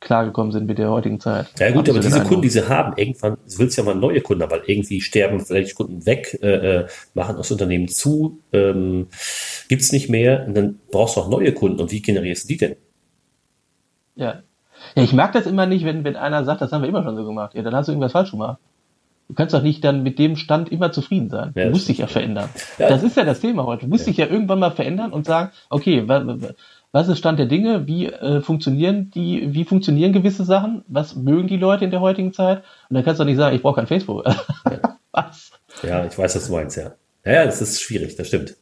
klargekommen 0.00 0.50
sind 0.50 0.66
mit 0.66 0.78
der 0.78 0.90
heutigen 0.90 1.20
Zeit. 1.20 1.46
Ja 1.58 1.70
gut, 1.70 1.88
Hab 1.88 1.90
aber 1.90 2.00
diese 2.00 2.18
den 2.18 2.26
Kunden, 2.26 2.42
die 2.42 2.48
sie 2.48 2.68
haben, 2.68 2.94
irgendwann 2.96 3.34
du 3.34 3.58
willst 3.58 3.76
ja 3.76 3.84
mal 3.84 3.94
neue 3.94 4.20
Kunden 4.20 4.50
weil 4.50 4.62
irgendwie 4.66 5.00
sterben 5.00 5.40
vielleicht 5.40 5.74
Kunden 5.74 6.06
weg, 6.06 6.38
äh, 6.42 6.78
äh, 6.80 6.86
machen 7.14 7.36
das 7.36 7.50
Unternehmen 7.50 7.88
zu, 7.88 8.40
ähm, 8.52 9.08
gibt's 9.68 9.92
nicht 9.92 10.08
mehr 10.08 10.44
und 10.46 10.56
dann 10.56 10.78
brauchst 10.90 11.16
du 11.16 11.20
auch 11.20 11.28
neue 11.28 11.52
Kunden. 11.52 11.80
Und 11.80 11.92
wie 11.92 12.02
generierst 12.02 12.44
du 12.44 12.48
die 12.48 12.56
denn? 12.56 12.76
Ja. 14.16 14.42
ja, 14.94 15.02
ich 15.02 15.12
mag 15.12 15.32
das 15.32 15.46
immer 15.46 15.66
nicht, 15.66 15.84
wenn, 15.84 16.04
wenn 16.04 16.16
einer 16.16 16.44
sagt, 16.44 16.62
das 16.62 16.72
haben 16.72 16.82
wir 16.82 16.88
immer 16.88 17.04
schon 17.04 17.16
so 17.16 17.24
gemacht. 17.24 17.54
Ja, 17.54 17.62
dann 17.62 17.74
hast 17.74 17.86
du 17.86 17.92
irgendwas 17.92 18.12
falsch 18.12 18.30
gemacht. 18.30 18.58
Du 19.28 19.34
kannst 19.34 19.54
doch 19.54 19.62
nicht 19.62 19.84
dann 19.84 20.02
mit 20.02 20.18
dem 20.18 20.34
Stand 20.34 20.72
immer 20.72 20.90
zufrieden 20.90 21.30
sein. 21.30 21.52
Ja, 21.54 21.66
du 21.66 21.70
musst 21.70 21.88
dich 21.88 21.98
ja 21.98 22.08
verändern. 22.08 22.48
Ja. 22.78 22.88
Das 22.88 23.04
ist 23.04 23.16
ja 23.16 23.24
das 23.24 23.38
Thema 23.38 23.64
heute. 23.64 23.84
Du 23.84 23.88
musst 23.88 24.08
dich 24.08 24.16
ja 24.16 24.26
irgendwann 24.26 24.58
mal 24.58 24.72
verändern 24.72 25.12
und 25.12 25.24
sagen, 25.24 25.52
okay, 25.68 26.08
was 26.92 27.08
ist 27.08 27.18
Stand 27.18 27.38
der 27.38 27.46
Dinge? 27.46 27.86
Wie 27.86 28.06
äh, 28.06 28.40
funktionieren 28.40 29.10
die, 29.14 29.54
wie 29.54 29.64
funktionieren 29.64 30.12
gewisse 30.12 30.44
Sachen? 30.44 30.84
Was 30.88 31.14
mögen 31.14 31.48
die 31.48 31.56
Leute 31.56 31.84
in 31.84 31.90
der 31.90 32.00
heutigen 32.00 32.32
Zeit? 32.32 32.58
Und 32.88 32.94
dann 32.94 33.04
kannst 33.04 33.20
du 33.20 33.24
doch 33.24 33.28
nicht 33.28 33.36
sagen, 33.36 33.54
ich 33.54 33.62
brauche 33.62 33.76
kein 33.76 33.86
Facebook. 33.86 34.24
was? 35.12 35.50
Ja, 35.82 36.04
ich 36.06 36.18
weiß, 36.18 36.36
was 36.36 36.46
du 36.46 36.52
meinst, 36.52 36.76
ja. 36.76 36.94
Ja, 37.24 37.32
ja, 37.32 37.44
das 37.44 37.60
ist 37.60 37.80
schwierig, 37.80 38.16
das 38.16 38.28
stimmt. 38.28 38.56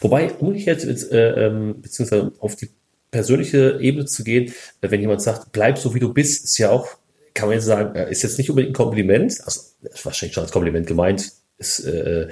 Wobei, 0.00 0.32
um 0.34 0.54
jetzt 0.54 1.12
äh, 1.12 1.46
ähm, 1.46 1.80
beziehungsweise 1.80 2.32
auf 2.40 2.56
die 2.56 2.68
persönliche 3.10 3.78
Ebene 3.80 4.04
zu 4.04 4.24
gehen, 4.24 4.52
äh, 4.80 4.90
wenn 4.90 5.00
jemand 5.00 5.22
sagt, 5.22 5.52
bleib 5.52 5.78
so 5.78 5.94
wie 5.94 6.00
du 6.00 6.12
bist, 6.12 6.44
ist 6.44 6.58
ja 6.58 6.70
auch, 6.70 6.88
kann 7.34 7.48
man 7.48 7.54
jetzt 7.54 7.66
sagen, 7.66 7.94
äh, 7.94 8.10
ist 8.10 8.22
jetzt 8.22 8.38
nicht 8.38 8.50
unbedingt 8.50 8.72
ein 8.72 8.76
Kompliment, 8.76 9.40
also 9.44 9.60
wahrscheinlich 10.02 10.34
schon 10.34 10.42
als 10.42 10.52
Kompliment 10.52 10.86
gemeint, 10.86 11.32
ist, 11.58 11.80
äh, 11.80 12.28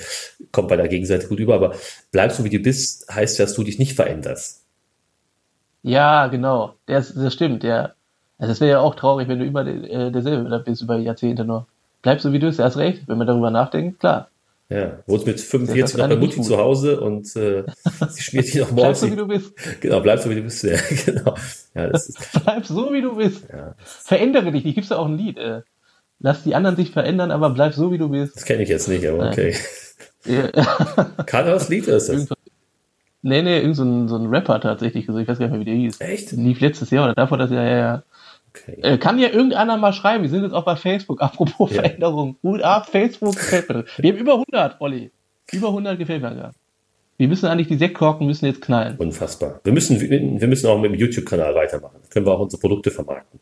kommt 0.53 0.68
bei 0.68 0.76
der 0.76 0.88
Gegenseite 0.88 1.29
gut 1.29 1.38
über, 1.38 1.55
aber 1.55 1.76
bleib 2.11 2.33
so 2.33 2.44
wie 2.44 2.50
du 2.50 2.59
bist, 2.59 3.07
heißt 3.11 3.38
ja, 3.38 3.44
dass 3.44 3.55
du 3.55 3.62
dich 3.62 3.79
nicht 3.79 3.94
veränderst. 3.94 4.60
Ja, 5.83 6.27
genau. 6.29 6.75
Das, 6.87 7.14
das 7.14 7.33
stimmt, 7.33 7.64
ja. 7.64 7.93
Also 8.38 8.53
das 8.53 8.61
wäre 8.61 8.71
ja 8.73 8.81
auch 8.81 8.95
traurig, 8.95 9.29
wenn 9.29 9.38
du 9.38 9.45
immer 9.45 9.66
äh, 9.66 10.11
derselbe 10.11 10.59
bist 10.64 10.83
über 10.83 10.97
Jahrzehnte 10.97 11.45
noch. 11.45 11.66
Bleib 12.03 12.21
so 12.21 12.33
wie 12.33 12.38
du 12.38 12.47
bist, 12.47 12.59
hast 12.59 12.77
recht. 12.79 13.03
Wenn 13.07 13.19
man 13.19 13.27
darüber 13.27 13.51
nachdenkt, 13.51 14.01
klar. 14.01 14.29
Ja, 14.71 15.01
wohnst 15.07 15.27
mit 15.27 15.35
Das 15.37 15.45
45 15.45 15.85
ist 15.85 15.99
noch 15.99 16.09
bei 16.09 16.16
Mutti 16.16 16.40
zu 16.43 16.57
Hause 16.57 17.01
und 17.01 17.35
äh, 17.35 17.64
sie 18.09 18.23
schmiert 18.23 18.47
dich 18.47 18.55
noch 18.55 18.69
Bleib 18.69 18.77
morgens. 18.77 19.01
so 19.01 19.11
wie 19.11 19.16
du 19.16 19.27
bist. 19.27 19.53
genau, 19.81 20.01
bleib 20.01 20.21
so 20.21 20.31
wie 20.31 20.37
du 20.37 20.43
bist. 20.43 20.62
Ja, 20.64 20.79
genau. 21.05 21.35
Ja, 21.75 21.88
das 21.88 22.09
ist, 22.09 22.19
Bleib 22.45 22.64
so 22.66 22.93
wie 22.93 23.03
du 23.03 23.16
bist. 23.16 23.45
ja, 23.53 23.75
Verändere 23.85 24.53
dich. 24.53 24.64
Ich 24.64 24.75
gibt's 24.77 24.90
ja 24.90 24.97
auch 24.99 25.07
ein 25.07 25.19
Lied. 25.19 25.38
Äh, 25.38 25.62
lass 26.21 26.45
die 26.45 26.55
anderen 26.55 26.77
sich 26.77 26.93
verändern, 26.93 27.33
aber 27.33 27.51
bleib 27.51 27.75
so 27.75 27.90
wie 27.90 27.99
du 27.99 28.09
bist. 28.11 28.37
das 28.37 28.45
kenne 28.45 28.62
ich 28.62 28.69
jetzt 28.69 28.88
nicht, 28.88 29.07
aber 29.07 29.29
okay. 29.29 29.57
Ja. 30.25 30.49
Kann 31.27 31.47
das 31.47 31.69
Lied 31.69 31.88
ist 31.88 32.09
das? 32.09 32.29
Nee, 33.22 33.42
nee, 33.42 33.59
irgend 33.59 33.76
so 33.76 33.85
ein, 33.85 34.09
so 34.09 34.16
ein 34.16 34.26
Rapper 34.26 34.61
tatsächlich. 34.61 35.09
Also 35.09 35.20
ich 35.20 35.28
weiß 35.28 35.38
gar 35.38 35.46
nicht 35.46 35.52
mehr, 35.52 35.61
wie 35.61 35.64
der 35.64 35.74
hieß. 35.74 36.00
Echt? 36.00 36.33
Lief 36.33 36.61
letztes 36.61 36.90
Jahr 36.90 37.04
oder 37.04 37.14
davor 37.14 37.38
das 37.38 37.50
Jahr, 37.50 37.64
ja, 37.64 37.78
ja. 37.78 38.02
Okay. 38.50 38.80
Äh, 38.83 38.98
kann 38.98 39.18
ja 39.18 39.28
irgendeiner 39.28 39.76
mal 39.76 39.92
schreiben. 39.92 40.22
Wir 40.22 40.30
sind 40.30 40.42
jetzt 40.42 40.52
auch 40.52 40.64
bei 40.64 40.76
Facebook. 40.76 41.22
Apropos 41.22 41.70
Ja. 41.70 41.83
Veränderung. 41.83 42.37
Gut 42.42 42.62
ab, 42.62 42.88
Facebook 42.88 43.35
gefällt 43.37 43.68
mir. 43.68 43.85
Wir 43.98 44.12
haben 44.12 44.18
über 44.18 44.33
100, 44.35 44.80
Olli. 44.80 45.11
Über 45.52 45.68
100 45.68 45.98
gefällt 45.98 46.22
mir 46.22 46.35
gerade. 46.35 46.54
Wir 47.16 47.28
müssen 47.28 47.46
eigentlich 47.46 47.68
die 47.68 47.76
Sektkorken 47.76 48.26
müssen 48.26 48.46
jetzt 48.46 48.62
knallen. 48.62 48.96
Unfassbar. 48.96 49.61
Wir 49.62 49.74
müssen, 49.74 50.00
wir 50.00 50.48
müssen 50.48 50.66
auch 50.66 50.80
mit 50.80 50.90
dem 50.90 50.98
YouTube-Kanal 50.98 51.54
weitermachen. 51.54 51.96
Können 52.09 52.24
wir 52.24 52.33
auch 52.33 52.40
unsere 52.40 52.61
Produkte 52.61 52.90
vermarkten. 52.90 53.38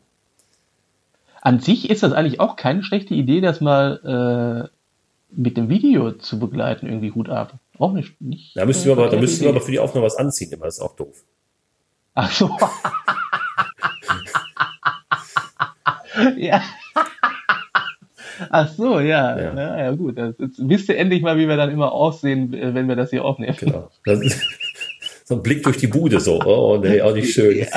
An 1.41 1.59
sich 1.61 1.89
ist 1.89 2.03
das 2.03 2.11
eigentlich 2.11 2.41
auch 2.41 2.57
keine 2.57 2.83
schlechte 2.83 3.13
Idee, 3.13 3.39
das 3.39 3.61
mal 3.61 4.69
äh, 4.69 4.77
mit 5.31 5.55
dem 5.55 5.69
Video 5.69 6.11
zu 6.11 6.39
begleiten, 6.39 6.87
irgendwie 6.87 7.11
Hut 7.11 7.29
ab. 7.29 7.53
Auch 7.79 7.93
nicht. 7.93 8.21
nicht 8.21 8.55
Da 8.55 8.65
müssen 8.65 8.85
wir 8.85 8.91
aber, 8.91 9.03
da 9.03 9.09
verkehrte 9.09 9.25
müssen 9.25 9.41
wir 9.41 9.49
aber 9.49 9.61
für 9.61 9.71
die 9.71 9.79
Aufnahme 9.79 10.05
was 10.05 10.17
anziehen, 10.17 10.51
immer. 10.51 10.65
Das 10.65 10.75
ist 10.75 10.81
auch 10.81 10.95
doof. 10.95 11.23
Ach 12.13 12.29
so. 12.29 12.49
ja. 16.37 16.61
Ach 18.49 18.67
so, 18.67 18.99
ja. 18.99 19.39
Ja. 19.39 19.55
Ja, 19.55 19.79
ja, 19.79 19.91
gut. 19.91 20.17
Das, 20.17 20.35
jetzt 20.37 20.59
wisst 20.59 20.89
ihr 20.89 20.97
endlich 20.97 21.21
mal, 21.21 21.37
wie 21.37 21.47
wir 21.47 21.55
dann 21.55 21.71
immer 21.71 21.93
aussehen, 21.93 22.53
äh, 22.53 22.73
wenn 22.73 22.89
wir 22.89 22.97
das 22.97 23.11
hier 23.11 23.23
aufnehmen. 23.25 23.55
Genau. 23.59 23.89
So 25.25 25.35
ein 25.35 25.43
Blick 25.43 25.61
durch 25.61 25.77
die 25.77 25.85
Bude, 25.85 26.19
so. 26.19 26.41
Oh, 26.41 26.79
nee, 26.81 27.03
auch 27.03 27.13
nicht 27.13 27.31
schön. 27.31 27.61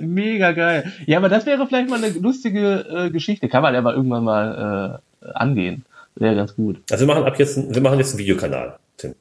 Mega 0.00 0.52
geil. 0.52 0.92
Ja, 1.06 1.16
aber 1.16 1.30
das 1.30 1.46
wäre 1.46 1.66
vielleicht 1.66 1.88
mal 1.88 2.04
eine 2.04 2.12
lustige 2.12 2.80
äh, 2.80 3.10
Geschichte. 3.10 3.48
Kann 3.48 3.62
man 3.62 3.72
ja 3.72 3.80
mal 3.80 3.94
irgendwann 3.94 4.24
mal 4.24 5.00
äh, 5.22 5.26
angehen. 5.32 5.86
Wäre 6.18 6.34
ganz 6.34 6.54
gut. 6.56 6.80
Also 6.90 7.06
wir 7.06 7.14
machen 7.14 7.24
ab 7.24 7.38
jetzt, 7.38 7.56
ein- 7.56 7.74
wir 7.74 7.80
machen 7.80 7.98
jetzt 7.98 8.10
einen 8.10 8.18
Videokanal, 8.18 8.78
Tim. 8.96 9.14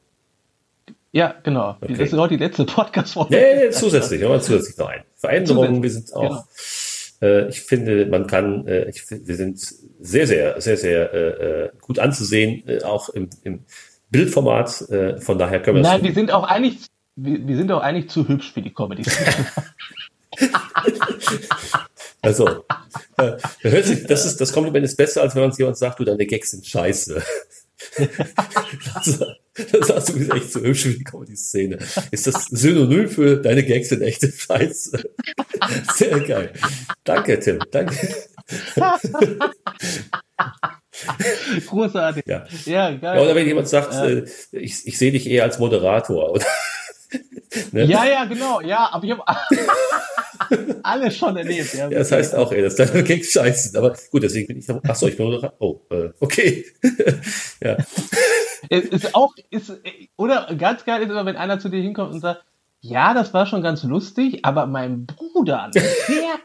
Ja, 1.12 1.36
genau. 1.44 1.78
Okay. 1.82 1.96
Das 1.98 2.10
ist 2.12 2.14
auch 2.16 2.28
die 2.28 2.38
letzte 2.38 2.66
Podcast-Folge. 2.66 3.36
Nee, 3.36 3.66
nee, 3.66 3.70
zusätzlich, 3.72 4.24
aber 4.26 4.40
zusätzlich 4.42 4.78
noch 4.78 4.88
ein. 4.90 5.02
Veränderungen, 5.16 5.82
wir 5.82 5.90
sind 5.90 6.14
auch, 6.14 6.44
Genau. 7.22 7.34
äh, 7.34 7.48
ich 7.50 7.62
finde, 7.62 8.06
man 8.08 8.28
kann, 8.28 8.68
äh, 8.68 8.90
ich, 8.90 9.04
wir 9.10 9.36
sind 9.36 9.60
sehr, 10.00 10.28
sehr, 10.28 10.60
sehr, 10.62 10.78
sehr 10.78 11.14
äh, 11.14 11.64
äh, 11.66 11.70
gut 11.82 12.00
anzusehen, 12.00 12.68
äh, 12.68 12.84
auch 12.84 13.10
im, 13.10 13.30
im 13.44 13.62
Bildformat. 14.10 14.90
Äh, 14.90 15.20
von 15.22 15.38
daher 15.40 15.62
können 15.62 15.78
wir 15.78 15.84
Nein, 15.84 16.04
wir 16.04 16.14
sind 16.14 16.32
auch 16.32 16.44
eigentlich, 16.44 16.80
wir, 17.16 17.48
wir 17.48 17.58
sind 17.58 17.72
auch 17.72 17.82
eigentlich 17.82 18.10
zu 18.10 18.28
hübsch 18.28 18.52
für 18.54 18.62
die 18.62 18.74
Comedy. 18.74 19.04
Also, 22.28 22.66
äh, 23.16 23.82
sich, 23.84 24.06
das, 24.06 24.26
ist, 24.26 24.42
das 24.42 24.52
Kompliment 24.52 24.84
ist 24.84 24.98
besser, 24.98 25.22
als 25.22 25.34
wenn 25.34 25.50
es 25.50 25.58
jemand 25.58 25.78
sagt, 25.78 25.98
du, 26.00 26.04
deine 26.04 26.26
Gags 26.26 26.52
sind 26.52 26.66
scheiße. 26.68 27.24
also, 28.96 29.26
Das 29.72 29.90
hast 29.90 30.10
du 30.10 30.30
echt 30.36 30.52
so 30.52 30.60
hübsch 30.60 30.86
wie 30.88 30.98
die 30.98 31.04
Comedy-Szene. 31.06 31.78
Ist 32.12 32.28
das 32.28 32.48
Synonym 32.48 33.08
für 33.08 33.38
deine 33.38 33.64
Gags 33.64 33.88
sind 33.90 34.02
echte 34.02 34.30
Scheiße? 34.30 35.10
Sehr 35.96 36.20
geil. 36.20 36.52
Danke, 37.06 37.40
Tim. 37.40 37.60
Danke. 37.72 37.96
Großartig. 41.68 42.24
Ja. 42.28 42.46
Ja, 42.66 42.92
geil. 42.92 43.00
ja, 43.18 43.22
oder 43.22 43.36
wenn 43.36 43.48
jemand 43.48 43.70
sagt, 43.70 43.94
Ja. 43.94 44.06
äh, 44.06 44.26
ich, 44.52 44.86
ich 44.86 44.98
sehe 44.98 45.14
dich 45.14 45.30
eher 45.30 45.44
als 45.44 45.60
Moderator. 45.60 46.32
Oder? 46.34 46.46
ne? 47.72 47.86
Ja, 47.86 48.06
ja, 48.06 48.26
genau. 48.26 48.60
Ja, 48.60 48.90
aber 48.92 49.06
ich 49.06 49.12
habe 49.12 49.24
alles 50.84 51.16
schon 51.18 51.38
erlebt. 51.38 51.74
Ja, 51.74 51.90
das 51.90 52.12
heißt 52.12 52.36
auch, 52.36 52.52
ey, 52.52 52.62
dass 52.62 52.76
deine 52.76 53.04
Gags 53.04 53.32
scheiße. 53.32 53.78
Aber 53.78 53.96
gut, 54.12 54.24
deswegen 54.24 54.48
bin 54.48 54.58
ich, 54.60 54.66
ach 54.70 54.96
so, 54.96 55.08
ich 55.08 55.18
bin 55.18 55.26
Moderator. 55.26 55.54
Oh, 55.60 55.82
äh, 55.90 56.10
okay. 56.20 56.66
ja. 57.64 57.78
Es 58.70 58.86
ist 58.86 59.16
auch, 59.16 59.34
ist, 59.50 59.72
oder 60.18 60.48
ganz 60.58 60.84
geil 60.86 61.02
ist 61.02 61.10
immer, 61.10 61.26
wenn 61.26 61.36
einer 61.36 61.60
zu 61.60 61.70
dir 61.70 61.82
hinkommt 61.82 62.14
und 62.14 62.22
sagt, 62.22 62.44
ja, 62.80 63.14
das 63.14 63.34
war 63.34 63.46
schon 63.46 63.64
ganz 63.64 63.84
lustig, 63.84 64.46
aber 64.46 64.68
mein 64.68 65.08
Bruder, 65.08 65.72
der 65.74 65.84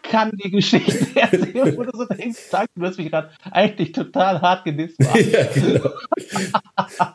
kann 0.03 0.33
die 0.33 0.51
Geschichte 0.51 1.07
erzählen, 1.21 1.77
wo 1.77 1.83
du 1.85 1.91
so 1.97 2.07
denkst, 2.07 2.39
danke, 2.51 2.71
du 2.75 2.87
hast 2.87 2.99
mich 2.99 3.11
gerade 3.11 3.31
eigentlich 3.51 3.93
total 3.93 4.41
hart 4.41 4.65
gedisst. 4.65 4.97
Ja, 4.99 5.45
genau. 5.55 5.91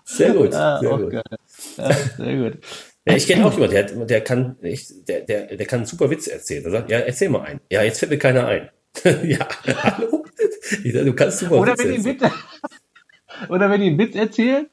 Sehr 0.05 0.33
gut, 0.33 0.53
Ah, 0.53 0.79
sehr 0.79 0.97
gut. 0.97 1.13
Ja, 1.13 1.91
sehr 2.17 2.37
gut. 2.37 2.59
Ja, 3.07 3.15
ich 3.15 3.27
kenne 3.27 3.45
auch 3.45 3.53
jemanden, 3.53 3.73
der, 3.73 4.05
der 4.05 4.21
kann, 4.21 4.57
echt, 4.61 5.07
der, 5.07 5.21
der, 5.21 5.55
der 5.55 5.65
kann 5.65 5.79
einen 5.79 5.85
super 5.85 6.09
Witz 6.09 6.27
erzählen. 6.27 6.63
Der 6.63 6.71
sagt, 6.71 6.91
ja, 6.91 6.99
erzähl 6.99 7.29
mal 7.29 7.43
einen. 7.43 7.61
Ja, 7.71 7.83
jetzt 7.83 7.99
fällt 7.99 8.11
mir 8.11 8.17
keiner 8.17 8.47
ein. 8.47 8.69
ja, 9.23 9.47
hallo? 9.83 10.25
Ich 10.83 10.93
sag, 10.93 11.05
Du 11.05 11.13
kannst 11.13 11.39
super 11.39 11.57
Oder 11.59 11.73
Witze 11.73 11.85
wenn 11.85 11.95
erzählen. 11.95 12.21
Witz, 12.21 12.31
oder 13.49 13.69
wenn 13.69 13.81
die 13.81 13.87
einen 13.87 13.99
Witz 13.99 14.15
erzählen, 14.15 14.67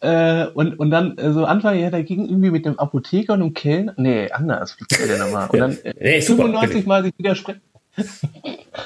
äh, 0.00 0.46
und, 0.46 0.78
und 0.78 0.90
dann 0.90 1.18
äh, 1.18 1.32
so 1.32 1.44
anfangen, 1.44 1.80
ja, 1.80 1.90
da 1.90 2.00
ging 2.00 2.26
irgendwie 2.26 2.50
mit 2.50 2.66
einem 2.66 2.78
Apotheker 2.78 3.34
und 3.34 3.42
einem 3.42 3.54
Kellner, 3.54 3.94
nee, 3.96 4.30
anders, 4.30 4.76
wie 4.78 5.08
der 5.08 5.18
nochmal? 5.18 5.48
Und 5.50 5.58
dann 5.58 5.78
äh, 5.82 5.94
Nee, 5.98 6.20
super, 6.20 6.44
95 6.44 6.74
bitte. 6.76 6.88
Mal 6.88 7.02
sich 7.02 7.12
widersprechen. 7.18 7.60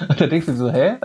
Und 0.09 0.20
dann 0.20 0.31
denkst 0.31 0.46
du 0.46 0.55
so, 0.55 0.70
hä? 0.70 0.96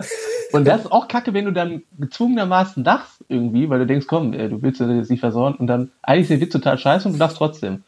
Und 0.52 0.66
das 0.66 0.82
ist 0.82 0.92
auch 0.92 1.08
kacke, 1.08 1.32
wenn 1.32 1.44
du 1.44 1.52
dann 1.52 1.82
gezwungenermaßen 1.98 2.82
lachst 2.84 3.24
irgendwie, 3.28 3.68
weil 3.68 3.80
du 3.80 3.86
denkst, 3.86 4.06
komm, 4.08 4.32
äh, 4.32 4.48
du 4.48 4.62
willst 4.62 4.80
jetzt 4.80 5.10
nicht 5.10 5.20
versauen 5.20 5.54
und 5.54 5.66
dann 5.66 5.92
eigentlich 6.02 6.22
ist 6.22 6.30
der 6.30 6.40
Witz 6.40 6.52
total 6.52 6.78
scheiße 6.78 7.06
und 7.06 7.14
du 7.14 7.18
lachst 7.18 7.36
trotzdem. 7.36 7.84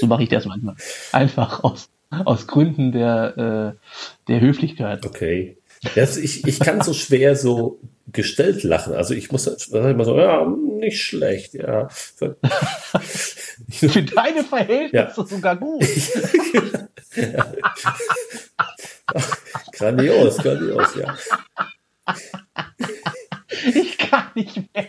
so 0.00 0.06
mache 0.06 0.22
ich 0.22 0.28
das 0.28 0.46
manchmal. 0.46 0.76
Einfach 1.12 1.64
aus, 1.64 1.88
aus 2.10 2.46
Gründen 2.46 2.92
der, 2.92 3.74
äh, 3.76 4.28
der 4.28 4.40
Höflichkeit. 4.40 5.04
Okay. 5.04 5.58
Das, 5.94 6.16
ich, 6.16 6.46
ich 6.46 6.60
kann 6.60 6.82
so 6.82 6.92
schwer 6.92 7.36
so 7.36 7.78
gestellt 8.12 8.62
lachen. 8.64 8.94
Also 8.94 9.14
ich 9.14 9.30
muss 9.30 9.44
dann 9.44 9.96
mal 9.96 10.04
so, 10.04 10.18
ja, 10.18 10.46
nicht 10.46 11.02
schlecht, 11.02 11.54
ja. 11.54 11.88
Für 13.68 14.02
deine 14.02 14.44
Verhältnisse 14.44 15.26
sogar 15.26 15.56
gut. 15.56 15.84
Grandios, 19.72 20.36
grandios, 20.38 20.94
ja. 20.96 21.16
Ich 23.74 23.98
kann 23.98 24.24
nicht 24.34 24.56
mehr. 24.74 24.88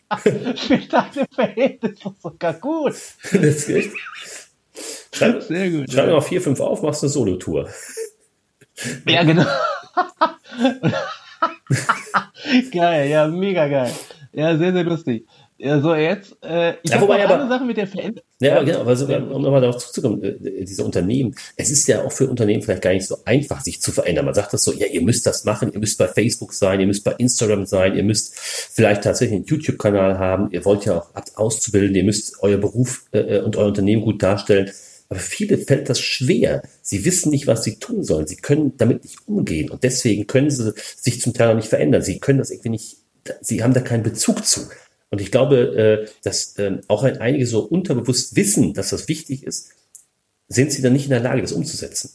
Für 0.56 0.78
deine 0.78 1.28
Verhältnisse 1.34 2.14
sogar 2.22 2.54
gut. 2.54 2.94
Das 3.24 3.34
ist 3.34 3.70
echt. 3.70 3.92
Schreib, 5.14 5.42
Sehr 5.44 5.70
gut. 5.72 5.92
schreib 5.92 6.10
mal 6.10 6.22
vier, 6.22 6.42
fünf 6.42 6.60
auf, 6.60 6.82
machst 6.82 7.04
eine 7.04 7.10
Solotour. 7.10 7.70
Ja, 9.06 9.24
genau. 9.24 9.46
geil, 12.72 13.10
ja, 13.10 13.28
mega 13.28 13.68
geil. 13.68 13.94
Ja, 14.32 14.58
sehr, 14.58 14.72
sehr 14.72 14.84
lustig. 14.84 15.28
Ja, 15.62 15.82
so 15.82 15.94
jetzt. 15.94 16.38
Äh, 16.42 16.76
ich 16.84 16.90
Ja, 16.90 16.96
habe 16.96 17.04
wobei 17.10 17.22
aber- 17.26 17.42
eine 17.42 17.50
Sache 17.50 17.66
mit 17.66 17.76
der 17.76 17.86
Veränderung. 17.86 18.26
Ja, 18.40 18.56
aber 18.56 18.66
genau, 18.66 18.84
also, 18.86 19.06
um 19.06 19.42
nochmal 19.42 19.60
darauf 19.60 19.78
zuzukommen, 19.78 20.24
äh, 20.24 20.64
diese 20.64 20.86
Unternehmen, 20.86 21.36
es 21.58 21.70
ist 21.70 21.86
ja 21.90 22.06
auch 22.06 22.12
für 22.14 22.30
Unternehmen 22.30 22.62
vielleicht 22.62 22.82
gar 22.82 22.94
nicht 22.94 23.06
so 23.06 23.18
einfach, 23.26 23.60
sich 23.62 23.82
zu 23.82 23.92
verändern. 23.92 24.24
Man 24.24 24.34
sagt 24.34 24.54
das 24.54 24.64
so, 24.64 24.72
ja, 24.72 24.88
ihr 24.88 25.02
müsst 25.02 25.26
das 25.26 25.44
machen, 25.44 25.74
ihr 25.74 25.80
müsst 25.80 25.98
bei 25.98 26.08
Facebook 26.08 26.54
sein, 26.54 26.80
ihr 26.80 26.88
müsst 26.88 27.04
bei 27.04 27.12
Instagram 27.18 27.66
sein, 27.66 27.94
ihr 27.98 28.04
müsst 28.04 28.34
vielleicht 28.40 29.04
tatsächlich 29.04 29.36
einen 29.36 29.46
YouTube-Kanal 29.46 30.18
haben, 30.18 30.50
ihr 30.52 30.64
wollt 30.64 30.86
ja 30.86 30.98
auch 31.00 31.14
habt 31.14 31.36
auszubilden, 31.38 31.94
ihr 31.94 32.06
müsst 32.06 32.42
euer 32.42 32.58
Beruf 32.58 33.04
äh, 33.12 33.40
und 33.40 33.58
euer 33.58 33.68
Unternehmen 33.68 34.02
gut 34.02 34.24
darstellen. 34.24 34.72
Aber 35.10 35.20
viele 35.20 35.58
fällt 35.58 35.90
das 35.90 36.00
schwer. 36.00 36.62
Sie 36.82 37.04
wissen 37.04 37.32
nicht, 37.32 37.48
was 37.48 37.64
sie 37.66 37.80
tun 37.80 38.04
sollen. 38.04 38.28
Sie 38.28 38.36
können 38.38 38.78
damit 38.78 39.04
nicht 39.04 39.18
umgehen. 39.28 39.72
Und 39.72 39.84
deswegen 39.84 40.28
können 40.28 40.52
sie 40.52 40.72
sich 40.96 41.20
zum 41.20 41.34
Teil 41.34 41.50
auch 41.50 41.56
nicht 41.56 41.68
verändern. 41.68 42.02
Sie 42.04 42.20
können 42.20 42.38
das 42.40 42.52
irgendwie 42.52 42.70
nicht, 42.70 42.98
sie 43.42 43.62
haben 43.64 43.74
da 43.74 43.82
keinen 43.82 44.04
Bezug 44.04 44.46
zu. 44.46 44.62
Und 45.12 45.22
ich 45.22 45.32
glaube, 45.32 45.58
äh, 45.58 46.08
dass 46.24 46.58
ähm, 46.60 46.82
auch 46.88 47.04
einige 47.04 47.48
so 47.48 47.62
unterbewusst 47.62 48.36
wissen, 48.36 48.74
dass 48.74 48.90
das 48.90 49.08
wichtig 49.08 49.44
ist, 49.44 49.72
sind 50.48 50.72
sie 50.72 50.82
dann 50.82 50.94
nicht 50.94 51.06
in 51.06 51.12
der 51.12 51.20
Lage, 51.20 51.42
das 51.42 51.52
umzusetzen. 51.52 52.12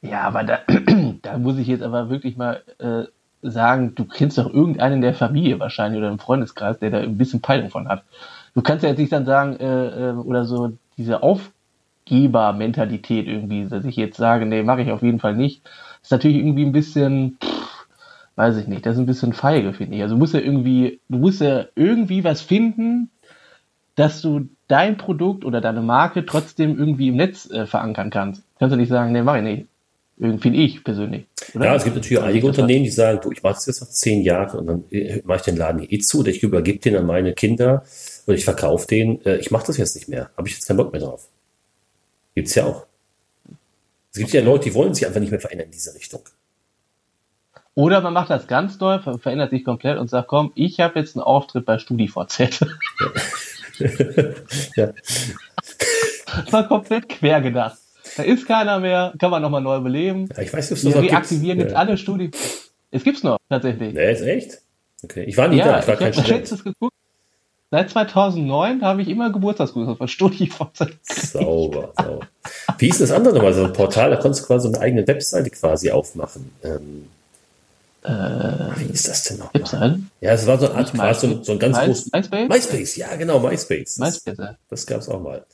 Ja, 0.00 0.22
aber 0.22 0.42
da, 0.42 0.60
da 1.22 1.38
muss 1.38 1.58
ich 1.58 1.68
jetzt 1.68 1.82
aber 1.82 2.10
wirklich 2.10 2.36
mal 2.36 2.62
äh, 2.78 3.04
sagen, 3.42 3.94
du 3.94 4.04
kennst 4.04 4.38
doch 4.38 4.52
irgendeinen 4.52 4.96
in 4.96 5.00
der 5.02 5.14
Familie 5.14 5.60
wahrscheinlich 5.60 5.98
oder 5.98 6.10
im 6.10 6.18
Freundeskreis, 6.18 6.78
der 6.78 6.90
da 6.90 6.98
ein 6.98 7.18
bisschen 7.18 7.40
Peilung 7.40 7.70
von 7.70 7.88
hat. 7.88 8.04
Du 8.54 8.62
kannst 8.62 8.82
ja 8.82 8.90
jetzt 8.90 8.98
nicht 8.98 9.12
dann 9.12 9.26
sagen, 9.26 9.56
äh, 9.56 10.10
äh, 10.10 10.12
oder 10.14 10.44
so 10.44 10.72
diese 10.96 11.22
Aufgebermentalität 11.22 13.26
irgendwie, 13.26 13.66
dass 13.66 13.84
ich 13.84 13.96
jetzt 13.96 14.16
sage, 14.16 14.46
nee, 14.46 14.62
mache 14.62 14.82
ich 14.82 14.90
auf 14.90 15.02
jeden 15.02 15.20
Fall 15.20 15.36
nicht. 15.36 15.62
Ist 16.02 16.10
natürlich 16.10 16.38
irgendwie 16.38 16.66
ein 16.66 16.72
bisschen, 16.72 17.38
pff, 17.42 17.61
weiß 18.36 18.56
ich 18.56 18.66
nicht, 18.66 18.86
das 18.86 18.94
ist 18.94 19.00
ein 19.00 19.06
bisschen 19.06 19.32
feige, 19.32 19.72
finde 19.72 19.96
ich. 19.96 20.02
Also 20.02 20.14
du 20.14 20.18
musst 20.18 20.34
ja 20.34 20.40
irgendwie, 20.40 21.00
du 21.08 21.18
musst 21.18 21.40
ja 21.40 21.66
irgendwie 21.74 22.24
was 22.24 22.40
finden, 22.40 23.10
dass 23.94 24.22
du 24.22 24.48
dein 24.68 24.96
Produkt 24.96 25.44
oder 25.44 25.60
deine 25.60 25.82
Marke 25.82 26.24
trotzdem 26.24 26.78
irgendwie 26.78 27.08
im 27.08 27.16
Netz 27.16 27.50
äh, 27.50 27.66
verankern 27.66 28.10
kannst. 28.10 28.42
Kannst 28.58 28.72
du 28.72 28.78
nicht 28.78 28.88
sagen, 28.88 29.12
nee, 29.12 29.22
mach 29.22 29.36
ich 29.36 29.42
nicht. 29.42 29.66
Irgendwie 30.18 30.42
finde 30.42 30.58
ich 30.60 30.84
persönlich. 30.84 31.26
Oder? 31.54 31.66
Ja, 31.66 31.74
es 31.74 31.84
gibt 31.84 31.96
natürlich 31.96 32.22
einige 32.22 32.46
Unternehmen, 32.46 32.84
die 32.84 32.90
sagen, 32.90 33.18
du, 33.22 33.32
ich 33.32 33.42
mache 33.42 33.54
das 33.54 33.66
jetzt 33.66 33.80
noch 33.80 33.88
zehn 33.88 34.22
Jahre 34.22 34.58
und 34.58 34.66
dann 34.66 34.84
äh, 34.90 35.20
mache 35.24 35.38
ich 35.38 35.42
den 35.42 35.56
Laden 35.56 35.86
eh 35.88 35.98
zu 35.98 36.20
oder 36.20 36.30
ich 36.30 36.42
übergebe 36.42 36.78
den 36.78 36.96
an 36.96 37.06
meine 37.06 37.34
Kinder 37.34 37.82
oder 38.26 38.36
ich 38.36 38.44
verkaufe 38.44 38.86
den. 38.86 39.24
Äh, 39.26 39.38
ich 39.38 39.50
mache 39.50 39.66
das 39.66 39.76
jetzt 39.78 39.94
nicht 39.94 40.08
mehr. 40.08 40.30
Habe 40.36 40.48
ich 40.48 40.54
jetzt 40.54 40.66
keinen 40.66 40.76
Bock 40.76 40.92
mehr 40.92 41.00
drauf. 41.00 41.28
Gibt's 42.34 42.54
ja 42.54 42.66
auch. 42.66 42.86
Es 44.12 44.18
gibt 44.18 44.32
ja 44.32 44.42
Leute, 44.42 44.64
die 44.64 44.74
wollen 44.74 44.94
sich 44.94 45.06
einfach 45.06 45.20
nicht 45.20 45.30
mehr 45.30 45.40
verändern 45.40 45.66
in 45.66 45.72
diese 45.72 45.94
Richtung. 45.94 46.20
Oder 47.74 48.00
man 48.02 48.12
macht 48.12 48.28
das 48.30 48.46
ganz 48.46 48.76
ver 48.76 49.00
verändert 49.20 49.50
sich 49.50 49.64
komplett 49.64 49.98
und 49.98 50.10
sagt, 50.10 50.28
komm, 50.28 50.52
ich 50.54 50.78
habe 50.80 50.98
jetzt 50.98 51.16
einen 51.16 51.22
Auftritt 51.22 51.64
bei 51.64 51.78
StudiVZ. 51.78 52.66
ja. 54.76 54.92
Das 56.26 56.52
war 56.52 56.68
komplett 56.68 57.08
quer 57.08 57.40
gedacht. 57.40 57.78
Da 58.16 58.24
ist 58.24 58.46
keiner 58.46 58.78
mehr, 58.80 59.14
kann 59.18 59.30
man 59.30 59.40
nochmal 59.40 59.62
neu 59.62 59.80
beleben. 59.80 60.28
Ja, 60.36 60.42
ich 60.42 60.52
weiß 60.52 60.70
nicht, 60.70 60.84
ob 60.84 60.88
es 60.88 60.94
noch 60.94 61.00
gibt. 61.00 61.12
reaktivieren 61.12 61.60
jetzt 61.60 61.72
Ja. 61.72 61.78
alle 61.78 61.96
Studi. 61.96 62.30
Es 62.90 63.04
gibt's 63.04 63.22
noch, 63.22 63.38
tatsächlich. 63.48 63.94
Nee, 63.94 64.12
ist 64.12 64.20
echt? 64.20 64.58
Okay. 65.02 65.24
Ich 65.24 65.36
war 65.38 65.48
nie 65.48 65.58
da, 65.58 65.66
Ja, 65.66 65.78
ich 65.80 65.86
war 65.86 65.94
ich 65.94 66.00
kein 66.00 66.12
Student. 66.12 66.48
Seit 67.70 67.88
2009 67.88 68.82
habe 68.82 69.00
ich 69.00 69.08
immer 69.08 69.30
Geburtstagsgrüße 69.32 69.96
von 69.96 70.06
StudiVZ. 70.06 70.90
Sauber, 71.04 71.94
sauber. 71.96 72.20
Wie 72.76 72.88
ist 72.88 73.00
das 73.00 73.10
andere 73.12 73.34
nochmal? 73.34 73.54
So 73.54 73.64
ein 73.64 73.72
Portal, 73.72 74.10
da 74.10 74.16
konntest 74.16 74.42
du 74.42 74.46
quasi 74.48 74.68
so 74.68 74.74
eine 74.74 74.82
eigene 74.84 75.06
Webseite 75.08 75.48
quasi 75.48 75.90
aufmachen. 75.90 76.52
Ähm, 76.62 77.06
wie 78.04 78.92
ist 78.92 79.08
das 79.08 79.24
denn 79.24 79.38
noch? 79.38 79.54
Webseite? 79.54 80.00
Ja, 80.20 80.32
es 80.32 80.46
war 80.46 80.58
so, 80.58 80.66
eine 80.68 80.74
Art, 80.76 80.98
war 80.98 81.14
so, 81.14 81.26
ein, 81.28 81.44
so 81.44 81.52
ein 81.52 81.58
ganz 81.58 81.76
My- 81.76 81.86
großes. 81.86 82.12
MySpace? 82.12 82.48
MySpace, 82.48 82.96
ja, 82.96 83.14
genau, 83.16 83.38
MySpace. 83.38 83.96
Das, 83.96 83.98
MySpace, 83.98 84.38
ja. 84.38 84.56
das 84.68 84.86
gab 84.86 85.00
es 85.00 85.08
auch 85.08 85.20
mal. 85.20 85.44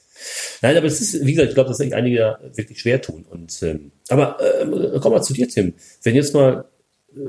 Nein, 0.62 0.76
aber 0.76 0.86
es 0.86 1.00
ist, 1.00 1.24
wie 1.24 1.32
gesagt, 1.32 1.50
ich 1.50 1.54
glaube, 1.54 1.68
dass 1.68 1.78
sich 1.78 1.94
einige 1.94 2.18
da 2.18 2.38
wirklich 2.54 2.80
schwer 2.80 3.00
tun. 3.00 3.24
Und, 3.28 3.62
ähm, 3.62 3.92
aber 4.08 4.38
ähm, 4.62 4.98
komm 5.00 5.12
mal 5.12 5.22
zu 5.22 5.32
dir, 5.32 5.48
Tim. 5.48 5.74
Wenn 6.02 6.14
jetzt 6.14 6.34
mal 6.34 6.64
äh, 7.14 7.20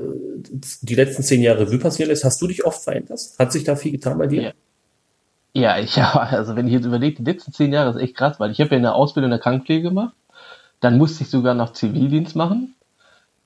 die 0.82 0.94
letzten 0.94 1.22
zehn 1.22 1.42
Jahre 1.42 1.66
Revue 1.66 1.78
passieren 1.78 2.08
lässt, 2.08 2.24
hast 2.24 2.40
du 2.40 2.46
dich 2.48 2.64
oft 2.64 2.82
verändert? 2.82 3.20
Hat 3.38 3.52
sich 3.52 3.64
da 3.64 3.76
viel 3.76 3.92
getan 3.92 4.18
bei 4.18 4.26
dir? 4.26 4.42
Ja. 4.42 4.52
Ja, 5.52 5.78
ich 5.78 5.96
ja, 5.96 6.12
also 6.12 6.56
wenn 6.56 6.66
ich 6.66 6.72
jetzt 6.72 6.86
überlege, 6.86 7.16
die 7.16 7.30
letzten 7.30 7.52
zehn 7.52 7.72
Jahre 7.72 7.90
ist 7.90 8.02
echt 8.02 8.16
krass, 8.16 8.38
weil 8.40 8.50
ich 8.50 8.60
habe 8.60 8.70
ja 8.70 8.76
eine 8.76 8.94
Ausbildung 8.94 9.26
in 9.28 9.32
der 9.32 9.40
Krankenpflege 9.40 9.82
gemacht, 9.82 10.14
dann 10.80 10.96
musste 10.96 11.24
ich 11.24 11.30
sogar 11.30 11.54
noch 11.54 11.72
Zivildienst 11.72 12.36
machen, 12.36 12.74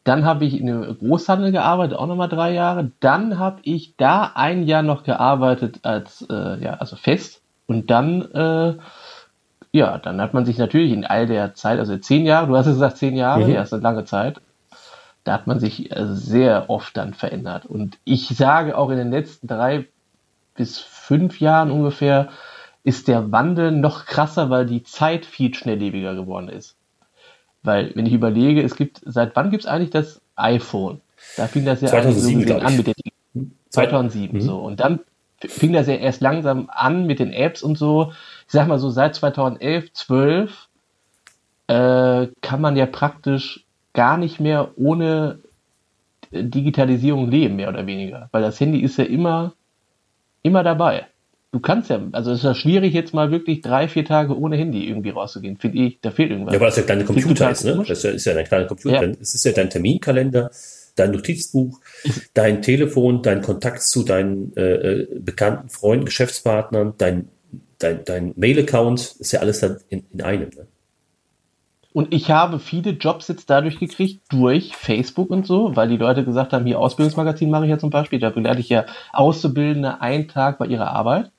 dann 0.04 0.24
habe 0.24 0.44
ich 0.44 0.60
in 0.60 0.68
einem 0.68 0.98
Großhandel 0.98 1.52
gearbeitet, 1.52 1.96
auch 1.98 2.06
nochmal 2.06 2.28
drei 2.28 2.52
Jahre, 2.52 2.90
dann 3.00 3.38
habe 3.38 3.60
ich 3.62 3.96
da 3.96 4.32
ein 4.34 4.64
Jahr 4.64 4.82
noch 4.82 5.02
gearbeitet 5.04 5.80
als, 5.82 6.26
äh, 6.30 6.62
ja, 6.62 6.74
also 6.74 6.96
fest 6.96 7.42
und 7.66 7.90
dann, 7.90 8.22
äh, 8.32 8.74
ja, 9.72 9.98
dann 9.98 10.20
hat 10.20 10.34
man 10.34 10.44
sich 10.44 10.58
natürlich 10.58 10.92
in 10.92 11.04
all 11.04 11.26
der 11.26 11.54
Zeit, 11.54 11.78
also 11.78 11.96
zehn 11.96 12.24
Jahre, 12.26 12.46
du 12.48 12.56
hast 12.56 12.66
gesagt 12.66 12.98
zehn 12.98 13.16
Jahre, 13.16 13.44
Mhm. 13.44 13.50
ja, 13.54 13.62
ist 13.62 13.72
eine 13.72 13.82
lange 13.82 14.04
Zeit, 14.04 14.40
da 15.24 15.32
hat 15.32 15.46
man 15.46 15.58
sich 15.58 15.90
äh, 15.90 16.06
sehr 16.06 16.68
oft 16.70 16.96
dann 16.96 17.14
verändert. 17.14 17.66
Und 17.66 17.98
ich 18.04 18.28
sage 18.28 18.76
auch 18.76 18.90
in 18.90 18.98
den 18.98 19.10
letzten 19.10 19.46
drei 19.48 19.86
bis 20.54 20.78
fünf 20.78 21.40
Jahren 21.40 21.70
ungefähr 21.70 22.28
ist 22.84 23.08
der 23.08 23.32
Wandel 23.32 23.72
noch 23.72 24.04
krasser, 24.04 24.50
weil 24.50 24.66
die 24.66 24.82
Zeit 24.82 25.24
viel 25.26 25.54
schnelllebiger 25.54 26.14
geworden 26.14 26.48
ist. 26.50 26.76
Weil, 27.64 27.90
wenn 27.96 28.06
ich 28.06 28.12
überlege, 28.12 28.62
es 28.62 28.76
gibt, 28.76 29.00
seit 29.04 29.34
wann 29.34 29.50
gibt 29.50 29.64
es 29.64 29.70
eigentlich 29.70 29.90
das 29.90 30.20
iPhone? 30.36 31.00
Da 31.36 31.46
fing 31.48 31.64
das 31.64 31.80
ja 31.80 31.88
2007, 31.88 32.36
eigentlich 32.36 32.48
so 32.48 32.66
an 32.66 32.76
mit 32.76 32.86
der 32.86 32.94
2007 33.70 34.36
Mhm. 34.36 34.40
so. 34.42 34.58
Und 34.58 34.80
dann 34.80 35.00
fing 35.40 35.72
das 35.72 35.86
ja 35.86 35.94
erst 35.94 36.20
langsam 36.20 36.68
an 36.70 37.06
mit 37.06 37.18
den 37.18 37.32
Apps 37.32 37.62
und 37.62 37.76
so. 37.76 38.12
Ich 38.46 38.52
sag 38.52 38.68
mal 38.68 38.78
so, 38.78 38.90
seit 38.90 39.14
2011, 39.14 39.92
12 39.92 40.68
äh, 41.66 42.28
kann 42.42 42.60
man 42.60 42.76
ja 42.76 42.86
praktisch 42.86 43.64
gar 43.94 44.18
nicht 44.18 44.40
mehr 44.40 44.72
ohne 44.76 45.38
Digitalisierung 46.32 47.30
leben, 47.30 47.56
mehr 47.56 47.68
oder 47.70 47.86
weniger. 47.86 48.28
Weil 48.32 48.42
das 48.42 48.60
Handy 48.60 48.80
ist 48.80 48.98
ja 48.98 49.04
immer, 49.04 49.54
immer 50.42 50.62
dabei. 50.62 51.06
Du 51.54 51.60
kannst 51.60 51.88
ja, 51.88 52.00
also 52.10 52.32
es 52.32 52.38
ist 52.38 52.44
ja 52.44 52.52
schwierig, 52.52 52.94
jetzt 52.94 53.14
mal 53.14 53.30
wirklich 53.30 53.60
drei, 53.60 53.86
vier 53.86 54.04
Tage 54.04 54.36
ohne 54.36 54.56
Handy 54.56 54.88
irgendwie 54.88 55.10
rauszugehen. 55.10 55.56
Finde 55.56 55.78
ich, 55.78 56.00
da 56.00 56.10
fehlt 56.10 56.32
irgendwas. 56.32 56.52
Ja, 56.52 56.58
weil 56.58 56.66
das 56.66 56.78
ja 56.78 56.82
deine 56.82 57.04
Computer 57.04 57.48
ist, 57.48 57.62
ne? 57.62 57.84
Das 57.86 58.02
ist 58.02 58.24
ja, 58.24 58.34
dein 58.34 58.44
kleiner 58.44 58.64
Computer. 58.64 59.06
Ja. 59.06 59.12
Es 59.20 59.36
ist 59.36 59.44
ja 59.44 59.52
dein 59.52 59.70
Terminkalender, 59.70 60.50
dein 60.96 61.12
Notizbuch, 61.12 61.78
dein 62.34 62.60
Telefon, 62.60 63.22
dein 63.22 63.40
Kontakt 63.40 63.82
zu 63.82 64.02
deinen 64.02 64.52
äh, 64.56 64.62
äh, 64.62 65.08
bekannten 65.20 65.68
Freunden, 65.68 66.06
Geschäftspartnern, 66.06 66.94
dein, 66.98 67.28
dein, 67.78 68.04
dein 68.04 68.32
Mail-Account, 68.34 69.14
ist 69.20 69.30
ja 69.30 69.38
alles 69.38 69.60
dann 69.60 69.76
in, 69.90 70.02
in 70.10 70.22
einem. 70.22 70.50
Ne? 70.56 70.66
Und 71.92 72.12
ich 72.12 72.32
habe 72.32 72.58
viele 72.58 72.90
Jobs 72.90 73.28
jetzt 73.28 73.48
dadurch 73.48 73.78
gekriegt, 73.78 74.22
durch 74.28 74.74
Facebook 74.74 75.30
und 75.30 75.46
so, 75.46 75.76
weil 75.76 75.86
die 75.86 75.98
Leute 75.98 76.24
gesagt 76.24 76.52
haben, 76.52 76.66
hier 76.66 76.80
Ausbildungsmagazin 76.80 77.48
mache 77.48 77.66
ich 77.66 77.70
ja 77.70 77.78
zum 77.78 77.90
Beispiel, 77.90 78.18
da 78.18 78.30
lerne 78.30 78.58
ich 78.58 78.70
ja 78.70 78.86
Auszubildende 79.12 80.00
einen 80.00 80.26
Tag 80.26 80.58
bei 80.58 80.66
ihrer 80.66 80.90
Arbeit. 80.90 81.30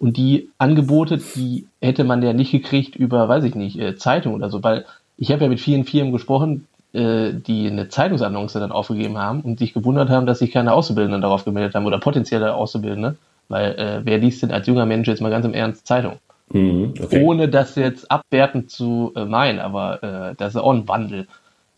Und 0.00 0.16
die 0.16 0.48
Angebote, 0.56 1.18
die 1.18 1.66
hätte 1.82 2.04
man 2.04 2.22
ja 2.22 2.32
nicht 2.32 2.50
gekriegt 2.50 2.96
über, 2.96 3.28
weiß 3.28 3.44
ich 3.44 3.54
nicht, 3.54 3.78
äh, 3.78 3.96
Zeitung 3.96 4.34
oder 4.34 4.48
so, 4.48 4.62
weil 4.62 4.86
ich 5.18 5.30
habe 5.30 5.44
ja 5.44 5.48
mit 5.50 5.60
vielen 5.60 5.84
Firmen 5.84 6.10
gesprochen, 6.10 6.66
äh, 6.94 7.34
die 7.34 7.68
eine 7.68 7.88
Zeitungsannonce 7.88 8.54
dann 8.54 8.72
aufgegeben 8.72 9.18
haben 9.18 9.42
und 9.42 9.58
sich 9.58 9.74
gewundert 9.74 10.08
haben, 10.08 10.24
dass 10.24 10.38
sich 10.38 10.52
keine 10.52 10.72
Auszubildenden 10.72 11.20
darauf 11.20 11.44
gemeldet 11.44 11.74
haben 11.74 11.84
oder 11.84 11.98
potenzielle 11.98 12.54
Auszubildende, 12.54 13.16
weil 13.48 13.72
äh, 13.72 14.00
wer 14.02 14.16
liest 14.16 14.42
denn 14.42 14.50
als 14.50 14.66
junger 14.66 14.86
Mensch 14.86 15.06
jetzt 15.06 15.20
mal 15.20 15.30
ganz 15.30 15.44
im 15.44 15.52
Ernst 15.52 15.86
Zeitung? 15.86 16.14
Mhm, 16.48 16.94
okay. 16.98 17.22
Ohne 17.22 17.50
das 17.50 17.74
jetzt 17.74 18.10
abwertend 18.10 18.70
zu 18.70 19.12
äh, 19.14 19.26
meinen, 19.26 19.58
aber 19.58 20.02
äh, 20.02 20.34
das 20.34 20.54
ist 20.54 20.60
auch 20.60 20.72
ein 20.72 20.88
Wandel, 20.88 21.28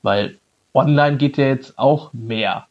weil 0.03 0.39
online 0.75 1.17
geht 1.17 1.39
ja 1.39 1.47
jetzt 1.47 1.77
auch 1.77 2.13
mehr 2.13 2.69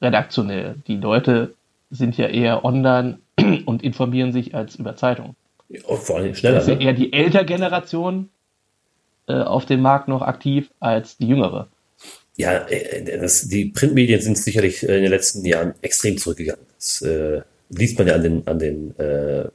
redaktionell. 0.00 0.76
Die 0.86 0.98
Leute 0.98 1.54
sind 1.90 2.16
ja 2.16 2.28
eher 2.28 2.64
online 2.64 3.18
und 3.66 3.82
informieren 3.82 4.32
sich 4.32 4.54
als 4.54 4.76
über 4.76 4.96
Zeitung. 4.96 5.36
Ja, 5.68 5.80
vor 5.96 6.16
allem 6.16 6.34
schneller. 6.34 6.56
Das 6.56 6.64
ist 6.64 6.70
ja 6.70 6.76
ne? 6.76 6.84
eher 6.84 6.92
die 6.92 7.12
ältere 7.12 7.44
Generation 7.44 8.28
äh, 9.26 9.34
auf 9.34 9.66
dem 9.66 9.80
Markt 9.80 10.08
noch 10.08 10.22
aktiv 10.22 10.70
als 10.80 11.16
die 11.16 11.28
jüngere. 11.28 11.68
Ja, 12.36 12.66
äh, 12.68 13.18
das, 13.18 13.48
die 13.48 13.66
Printmedien 13.66 14.20
sind 14.20 14.38
sicherlich 14.38 14.82
äh, 14.82 14.96
in 14.96 15.02
den 15.02 15.10
letzten 15.10 15.44
Jahren 15.44 15.74
extrem 15.82 16.18
zurückgegangen. 16.18 16.64
Das 16.76 17.02
äh, 17.02 17.42
liest 17.70 17.98
man 17.98 18.08
ja 18.08 18.14
an 18.14 18.22
den, 18.22 18.46
an 18.46 18.58
den 18.58 18.98
äh, 18.98 19.48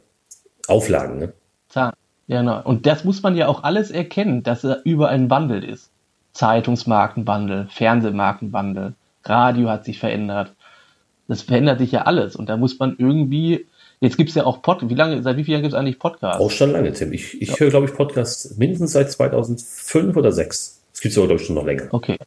Auflagen. 0.68 1.20
Ne? 1.20 1.34
Ja, 1.74 1.94
genau. 2.28 2.62
Und 2.64 2.86
das 2.86 3.04
muss 3.04 3.22
man 3.24 3.36
ja 3.36 3.48
auch 3.48 3.64
alles 3.64 3.92
erkennen, 3.92 4.44
dass 4.44 4.64
er 4.64 4.82
über 4.86 5.10
einen 5.10 5.30
Wandel 5.30 5.64
ist. 5.64 5.92
Zeitungsmarkenwandel, 6.34 7.68
Fernsehmarkenwandel, 7.72 8.94
Radio 9.24 9.70
hat 9.70 9.86
sich 9.86 10.00
verändert. 10.00 10.54
Das 11.28 11.42
verändert 11.42 11.80
sich 11.80 11.92
ja 11.92 12.04
alles. 12.04 12.36
Und 12.36 12.48
da 12.48 12.58
muss 12.58 12.80
man 12.80 12.96
irgendwie, 12.98 13.66
jetzt 14.00 14.18
gibt 14.18 14.30
es 14.30 14.36
ja 14.36 14.46
auch 14.46 14.62
Podcast, 14.62 14.90
wie 14.90 14.96
lange, 14.96 15.22
seit 15.24 15.38
wie 15.38 15.44
vielen 15.44 15.56
Jahren 15.56 15.64
gibt 15.64 15.74
es 15.74 15.80
eigentlich 15.80 16.00
Podcasts? 16.00 16.42
Auch 16.42 16.52
schon 16.52 16.72
lange, 16.72 16.94
Tim. 16.94 17.12
Ich, 17.12 17.42
ich 17.42 17.50
ja. 17.50 17.58
höre, 17.58 17.70
glaube 17.70 17.86
ich, 17.88 17.94
Podcasts 17.94 18.58
mindestens 18.58 18.94
seit 18.94 19.12
2005 19.12 20.16
oder 20.16 20.32
2006. 20.32 20.82
Das 20.94 21.02
gibt 21.02 21.12
es 21.12 21.18
aber, 21.18 21.28
glaube 21.28 21.42
ich, 21.42 21.48
schon 21.48 21.56
noch 21.56 21.66
länger. 21.66 21.88
Okay. 21.92 22.18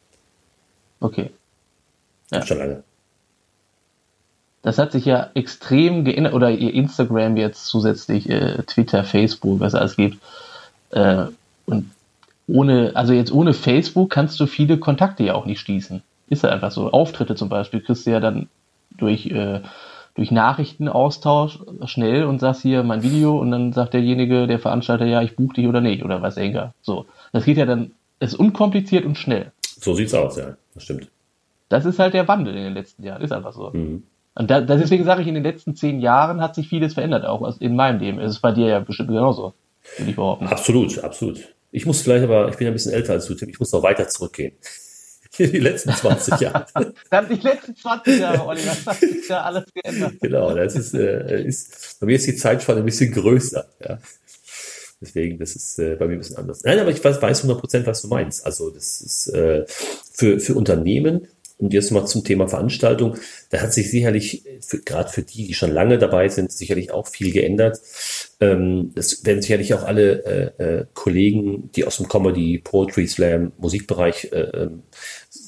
Okay. 1.01 1.31
Ja. 2.31 2.45
Schon 2.47 2.59
lange. 2.59 2.83
Das 4.63 4.77
hat 4.77 4.93
sich 4.93 5.07
ja 5.07 5.31
extrem 5.35 6.05
geändert, 6.05 6.35
oder 6.35 6.51
ihr 6.51 6.75
Instagram 6.75 7.37
jetzt 7.39 7.67
zusätzlich, 7.67 8.29
äh, 8.29 8.63
Twitter, 8.67 9.05
Facebook, 9.05 9.61
was 9.61 9.73
es 9.73 9.81
alles 9.81 9.97
gibt. 9.97 10.19
Äh, 10.91 11.27
und 11.65 11.91
ohne, 12.47 12.93
also 12.95 13.13
jetzt 13.13 13.33
ohne 13.33 13.55
Facebook 13.55 14.11
kannst 14.11 14.39
du 14.39 14.47
viele 14.47 14.79
Kontakte 14.79 15.25
ja 15.25 15.35
auch 15.35 15.47
nicht 15.47 15.61
schließen. 15.61 16.03
Ist 16.29 16.43
ja 16.43 16.51
einfach 16.51 16.71
so. 16.71 16.91
Auftritte 16.91 17.35
zum 17.35 17.49
Beispiel 17.49 17.81
kriegst 17.81 18.07
du 18.07 18.11
ja 18.11 18.21
dann 18.21 18.49
durch, 19.01 19.27
äh, 19.27 19.61
durch 20.15 20.31
Nachrichtenaustausch 20.31 21.61
schnell 21.85 22.25
und 22.25 22.41
sagst 22.41 22.63
hier 22.63 22.83
mein 22.83 23.03
Video 23.03 23.39
und 23.39 23.51
dann 23.51 23.73
sagt 23.73 23.95
derjenige, 23.95 24.47
der 24.47 24.59
Veranstalter, 24.59 25.07
ja, 25.07 25.23
ich 25.23 25.37
buche 25.37 25.55
dich 25.55 25.67
oder 25.67 25.81
nicht 25.81 26.05
oder 26.05 26.23
was 26.23 26.37
enger. 26.37 26.75
So. 26.83 27.07
Das 27.33 27.45
geht 27.45 27.57
ja 27.57 27.67
dann, 27.67 27.93
ist 28.19 28.35
unkompliziert 28.35 29.05
und 29.05 29.17
schnell. 29.17 29.53
So 29.63 29.95
sieht's 29.95 30.15
aus, 30.15 30.37
ja. 30.37 30.57
Das 30.75 30.85
stimmt. 30.85 31.11
Das 31.69 31.85
ist 31.85 31.99
halt 31.99 32.15
der 32.15 32.29
Wandel 32.29 32.55
in 32.57 32.65
den 32.65 32.75
letzten 32.75 33.05
Jahren. 33.05 33.23
Ist 33.23 33.33
einfach 33.33 33.53
so. 33.53 33.71
Mhm. 33.73 34.03
Und 34.35 34.51
da, 34.51 34.61
deswegen 34.61 35.05
sage 35.05 35.23
ich, 35.23 35.29
in 35.29 35.35
den 35.35 35.43
letzten 35.43 35.75
zehn 35.75 36.01
Jahren 36.01 36.41
hat 36.41 36.55
sich 36.55 36.69
vieles 36.69 36.95
verändert, 36.95 37.25
auch 37.25 37.61
in 37.61 37.77
meinem 37.77 38.01
Leben. 38.01 38.21
Es 38.21 38.33
ist 38.33 38.41
bei 38.41 38.53
dir 38.53 38.67
ja 38.67 38.81
bestimmt 38.81 39.09
genauso, 39.09 39.55
würde 39.99 40.11
ich 40.11 40.17
behaupten. 40.17 40.47
Absolut, 40.47 40.99
absolut. 41.03 41.49
Ich 41.73 41.87
muss 41.87 42.03
vielleicht 42.03 42.25
aber, 42.25 42.49
ich 42.49 42.57
bin 42.57 42.67
ja 42.67 42.71
ein 42.71 42.75
bisschen 42.75 42.93
älter 42.93 43.13
als 43.13 43.27
du, 43.27 43.35
Tim, 43.35 43.49
ich 43.49 43.61
muss 43.61 43.73
noch 43.73 43.83
weiter 43.83 44.09
zurückgehen. 44.09 44.53
Die 45.53 45.59
letzten 45.59 45.93
20 45.93 46.39
Jahre. 46.41 46.67
Dann 47.11 47.29
die 47.29 47.41
letzten 47.41 47.75
20 47.75 48.21
Jahre, 48.21 48.47
Oliver, 48.47 48.67
das 48.67 48.87
hat 48.87 49.01
sich 49.01 49.27
ja 49.27 49.41
alles 49.41 49.65
geändert. 49.73 50.15
Genau, 50.21 50.55
das 50.55 50.77
ist, 50.77 50.93
äh, 50.93 51.45
ist, 51.45 51.99
bei 51.99 52.07
mir 52.07 52.17
ist 52.17 52.27
die 52.27 52.37
Zeitspanne 52.37 52.81
ein 52.81 52.85
bisschen 52.85 53.11
größer. 53.11 53.67
Ja. 53.83 53.99
Deswegen, 55.01 55.39
das 55.39 55.57
ist 55.57 55.79
äh, 55.79 55.97
bei 55.97 56.07
mir 56.07 56.15
ein 56.15 56.19
bisschen 56.19 56.37
anders. 56.37 56.63
Nein, 56.63 56.79
aber 56.79 56.91
ich 56.91 57.03
weiß, 57.03 57.23
weiß 57.23 57.39
100 57.39 57.59
Prozent, 57.59 57.87
was 57.87 58.03
du 58.03 58.09
meinst. 58.09 58.45
Also 58.45 58.69
das 58.69 59.01
ist 59.01 59.29
äh, 59.29 59.65
für, 60.13 60.41
für 60.41 60.55
Unternehmen 60.55 61.27
und 61.61 61.75
jetzt 61.75 61.91
mal 61.91 62.07
zum 62.07 62.25
Thema 62.25 62.49
Veranstaltung. 62.49 63.17
Da 63.51 63.61
hat 63.61 63.73
sich 63.73 63.91
sicherlich, 63.91 64.45
gerade 64.85 65.11
für 65.11 65.23
die, 65.23 65.47
die 65.47 65.55
schon 65.55 65.73
lange 65.73 65.99
dabei 65.99 66.29
sind, 66.29 66.51
sicherlich 66.51 66.91
auch 66.91 67.07
viel 67.07 67.33
geändert. 67.33 67.79
Ähm, 68.41 68.93
es 68.95 69.25
werden 69.27 69.43
sicherlich 69.43 69.75
auch 69.75 69.85
alle 69.85 70.25
äh, 70.59 70.63
äh, 70.63 70.87
Kollegen, 70.95 71.71
die 71.77 71.85
aus 71.85 71.99
dem 71.99 72.09
Comedy, 72.09 72.59
Poetry, 72.59 73.07
Slam, 73.07 73.53
Musikbereich, 73.59 74.31
äh, 74.33 74.41
ähm, 74.41 74.83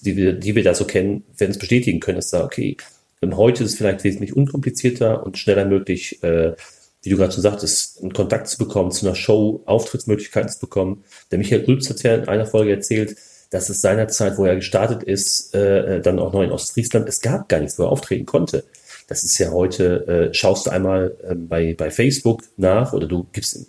die, 0.03 0.17
wir, 0.17 0.33
die 0.35 0.55
wir 0.55 0.63
da 0.63 0.75
so 0.75 0.85
kennen, 0.85 1.25
werden 1.37 1.53
es 1.53 1.59
bestätigen 1.59 2.01
können, 2.01 2.17
dass 2.17 2.31
da, 2.31 2.45
okay, 2.45 2.77
ähm, 3.23 3.37
heute 3.37 3.65
ist 3.65 3.73
es 3.73 3.77
vielleicht 3.79 4.05
wesentlich 4.05 4.37
unkomplizierter 4.37 5.25
und 5.25 5.39
schneller 5.39 5.65
möglich, 5.65 6.23
äh, 6.23 6.55
wie 7.03 7.11
du 7.11 7.17
gerade 7.17 7.33
schon 7.33 7.43
sagtest, 7.43 8.01
einen 8.01 8.13
Kontakt 8.13 8.49
zu 8.49 8.59
bekommen, 8.59 8.93
zu 8.93 9.07
einer 9.07 9.15
Show, 9.15 9.63
Auftrittsmöglichkeiten 9.67 10.51
zu 10.51 10.61
bekommen. 10.61 11.05
Der 11.31 11.39
Michael 11.39 11.65
Ulbs 11.65 11.91
hat 11.91 12.03
ja 12.03 12.15
in 12.15 12.29
einer 12.29 12.47
Folge 12.47 12.73
erzählt, 12.73 13.17
dass 13.51 13.69
es 13.69 13.81
seinerzeit, 13.81 14.39
wo 14.39 14.47
er 14.47 14.57
gestartet 14.57 15.03
ist, 15.03 15.55
äh, 15.55 16.01
dann 16.01 16.19
auch 16.19 16.33
noch 16.33 16.43
in 16.43 16.53
Ostfriesland, 16.53 17.09
es 17.09 17.21
gab 17.21 17.49
gar 17.49 17.61
nichts, 17.61 17.79
wo 17.79 17.85
er 17.85 17.91
auftreten 17.91 18.25
konnte. 18.25 18.65
Das 19.09 19.25
ist 19.25 19.39
ja 19.39 19.51
heute, 19.51 20.07
äh, 20.07 20.35
schaust 20.35 20.67
du 20.67 20.71
einmal 20.71 21.17
äh, 21.23 21.35
bei, 21.35 21.75
bei 21.75 21.91
Facebook 21.91 22.43
nach 22.57 22.93
oder 22.93 23.07
du 23.07 23.27
gibst 23.33 23.57
in, 23.57 23.67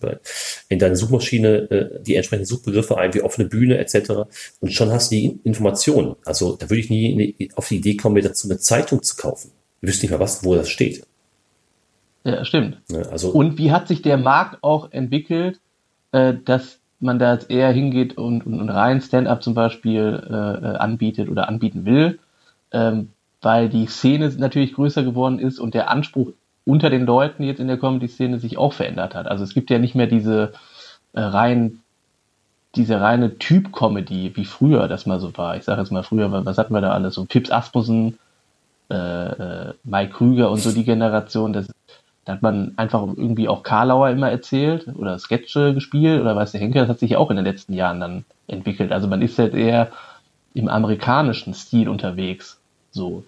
in 0.70 0.80
deine 0.80 0.96
Suchmaschine 0.96 1.72
äh, 1.72 2.04
die 2.04 2.16
entsprechenden 2.16 2.48
Suchbegriffe 2.48 2.98
ein, 2.98 3.14
wie 3.14 3.22
offene 3.22 3.48
Bühne 3.48 3.78
etc. 3.78 4.26
Und 4.60 4.74
schon 4.74 4.92
hast 4.92 5.12
du 5.12 5.16
die 5.16 5.40
Informationen. 5.44 6.16
Also 6.26 6.56
da 6.56 6.70
würde 6.70 6.80
ich 6.80 6.90
nie 6.90 7.50
auf 7.56 7.68
die 7.68 7.78
Idee 7.78 7.98
kommen, 7.98 8.16
mir 8.16 8.24
dazu 8.24 8.48
eine 8.48 8.60
Zeitung 8.60 9.02
zu 9.04 9.16
kaufen. 9.16 9.52
Du 9.82 9.88
wüsstest 9.88 10.04
nicht 10.04 10.12
mal, 10.12 10.20
was, 10.20 10.44
wo 10.44 10.56
das 10.56 10.70
steht. 10.70 11.06
Ja, 12.24 12.46
stimmt. 12.46 12.78
Ja, 12.90 13.02
also, 13.10 13.32
Und 13.32 13.58
wie 13.58 13.72
hat 13.72 13.88
sich 13.88 14.02
der 14.02 14.18
Markt 14.18 14.64
auch 14.64 14.92
entwickelt, 14.92 15.60
äh, 16.12 16.34
dass 16.46 16.80
man 17.00 17.20
da 17.20 17.34
jetzt 17.34 17.50
eher 17.50 17.72
hingeht 17.72 18.18
und, 18.18 18.46
und, 18.46 18.62
und 18.62 18.70
rein 18.70 19.02
Stand-up 19.02 19.44
zum 19.44 19.54
Beispiel 19.54 20.24
äh, 20.30 20.34
äh, 20.34 20.78
anbietet 20.78 21.30
oder 21.30 21.50
anbieten 21.50 21.86
will, 21.86 22.20
ähm, 22.72 23.10
weil 23.44 23.70
die 23.70 23.86
Szene 23.88 24.30
natürlich 24.38 24.74
größer 24.74 25.04
geworden 25.04 25.40
ist 25.40 25.60
und 25.60 25.74
der 25.74 25.90
Anspruch 25.90 26.32
unter 26.66 26.90
den 26.90 27.06
Leuten 27.06 27.44
jetzt 27.44 27.60
in 27.60 27.68
der 27.68 27.78
Comedy-Szene 27.78 28.40
sich 28.40 28.58
auch 28.58 28.74
verändert 28.74 29.16
hat. 29.16 29.28
Also 29.28 29.44
es 29.44 29.54
gibt 29.54 29.70
ja 29.70 29.80
nicht 29.80 29.96
mehr 29.96 30.08
diese 30.08 30.54
äh, 31.14 31.22
rein 31.22 31.80
diese 32.76 33.00
reine 33.00 33.38
Typ-Comedy 33.38 34.32
wie 34.36 34.46
früher 34.46 34.88
das 34.88 35.06
mal 35.06 35.20
so 35.20 35.38
war. 35.38 35.58
Ich 35.58 35.64
sage 35.64 35.82
jetzt 35.82 35.92
mal 35.92 36.02
früher, 36.02 36.46
was 36.46 36.58
hatten 36.58 36.74
wir 36.74 36.82
da 36.82 36.92
alles? 36.92 37.14
So 37.14 37.26
Pips 37.26 37.52
Asmussen, 37.52 38.18
äh, 38.90 38.96
äh, 38.96 39.74
Mike 39.84 40.14
Krüger 40.14 40.50
und 40.50 40.58
so 40.58 40.72
die 40.72 40.84
Generation. 40.84 41.54
Das 41.54 41.68
da 42.26 42.34
hat 42.34 42.42
man 42.42 42.74
einfach 42.78 43.04
irgendwie 43.04 43.50
auch 43.50 43.64
Karlauer 43.64 44.10
immer 44.10 44.32
erzählt 44.32 44.88
oder 44.96 45.20
Sketche 45.20 45.74
gespielt 45.74 46.22
oder 46.22 46.36
weiß 46.36 46.54
der 46.54 46.62
Henker, 46.62 46.82
das 46.82 46.90
hat 46.90 47.00
sich 47.00 47.12
ja 47.12 47.18
auch 47.18 47.30
in 47.30 47.36
den 47.36 47.46
letzten 47.46 47.74
Jahren 47.74 48.00
dann 48.00 48.26
entwickelt. 48.48 48.92
Also 48.92 49.08
man 49.08 49.22
ist 49.22 49.38
halt 49.40 49.54
eher 49.54 49.92
im 50.54 50.70
amerikanischen 50.70 51.54
Stil 51.54 51.90
unterwegs. 51.90 52.60
So. 52.92 53.26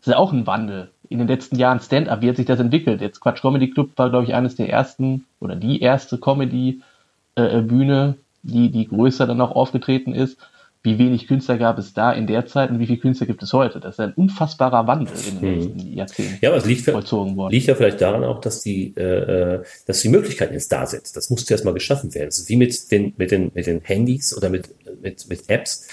Das 0.00 0.08
ist 0.08 0.12
ja 0.12 0.18
auch 0.18 0.32
ein 0.32 0.46
Wandel. 0.46 0.90
In 1.08 1.18
den 1.18 1.28
letzten 1.28 1.56
Jahren 1.56 1.80
Stand-up, 1.80 2.22
wie 2.22 2.28
hat 2.28 2.36
sich 2.36 2.46
das 2.46 2.60
entwickelt? 2.60 3.00
Jetzt 3.00 3.20
Quatsch 3.20 3.42
Comedy 3.42 3.70
Club 3.70 3.90
war, 3.96 4.10
glaube 4.10 4.24
ich, 4.24 4.34
eines 4.34 4.56
der 4.56 4.68
ersten 4.70 5.26
oder 5.40 5.56
die 5.56 5.80
erste 5.80 6.18
Comedy-Bühne, 6.18 8.14
die, 8.42 8.70
die 8.70 8.88
größer 8.88 9.26
dann 9.26 9.40
auch 9.40 9.50
aufgetreten 9.52 10.14
ist 10.14 10.38
wie 10.82 10.98
wenig 10.98 11.26
Künstler 11.26 11.58
gab 11.58 11.78
es 11.78 11.92
da 11.92 12.10
in 12.10 12.26
der 12.26 12.46
Zeit 12.46 12.70
und 12.70 12.78
wie 12.78 12.86
viele 12.86 12.98
Künstler 12.98 13.26
gibt 13.26 13.42
es 13.42 13.52
heute. 13.52 13.80
Das 13.80 13.96
ist 13.96 14.00
ein 14.00 14.14
unfassbarer 14.14 14.86
Wandel 14.86 15.14
in 15.28 15.40
den 15.40 15.40
hm. 15.40 15.60
letzten 15.60 15.94
Jahrzehnten. 15.94 16.38
Ja, 16.40 16.50
aber 16.50 16.58
es 16.58 16.64
liegt, 16.64 16.84
vollzogen 16.86 17.36
worden. 17.36 17.52
liegt 17.52 17.66
ja 17.66 17.74
vielleicht 17.74 18.00
daran 18.00 18.24
auch, 18.24 18.40
dass 18.40 18.62
die, 18.62 18.94
äh, 18.96 19.02
äh, 19.02 19.64
dass 19.86 20.00
die 20.00 20.08
Möglichkeiten 20.08 20.54
jetzt 20.54 20.72
da 20.72 20.86
sind. 20.86 21.14
Das 21.14 21.28
musste 21.28 21.52
erstmal 21.52 21.74
geschaffen 21.74 22.14
werden. 22.14 22.28
Das 22.28 22.38
ist 22.38 22.48
wie 22.48 22.56
mit 22.56 22.90
den, 22.90 23.12
mit 23.18 23.30
den, 23.30 23.50
mit 23.52 23.66
den 23.66 23.82
Handys 23.82 24.34
oder 24.34 24.48
mit, 24.48 24.70
mit, 25.02 25.28
mit 25.28 25.50
Apps. 25.50 25.86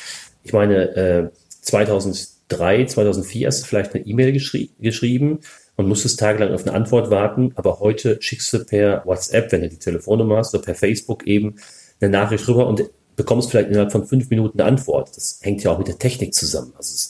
Ich 0.44 0.54
meine, 0.54 0.96
äh, 0.96 1.30
2003, 2.50 2.86
2004 2.86 3.48
hast 3.48 3.62
du 3.62 3.66
vielleicht 3.68 3.96
eine 3.96 4.06
E-Mail 4.06 4.32
geschrie 4.32 4.72
geschrieben 4.80 5.40
und 5.76 5.88
musstest 5.88 6.20
tagelang 6.20 6.54
auf 6.54 6.66
eine 6.66 6.76
Antwort 6.76 7.10
warten. 7.10 7.54
Aber 7.56 7.80
heute 7.80 8.18
schickst 8.22 8.52
du 8.54 8.66
per 8.66 9.06
WhatsApp, 9.06 9.52
wenn 9.52 9.62
du 9.62 9.70
die 9.70 9.80
Telefonnummer 9.80 10.38
hast, 10.38 10.54
oder 10.54 10.64
per 10.64 10.76
Facebook 10.76 11.28
eben 11.28 11.56
eine 12.00 12.10
Nachricht 12.10 12.48
rüber 12.48 12.68
und 12.68 12.84
bekommst 13.16 13.52
vielleicht 13.52 13.70
innerhalb 13.70 13.92
von 13.92 14.06
fünf 14.06 14.30
Minuten 14.30 14.60
eine 14.60 14.70
Antwort. 14.70 15.16
Das 15.16 15.40
hängt 15.42 15.64
ja 15.64 15.72
auch 15.72 15.78
mit 15.78 15.88
der 15.88 15.98
Technik 15.98 16.34
zusammen. 16.34 16.74
Also 16.78 16.94
es, 16.94 17.10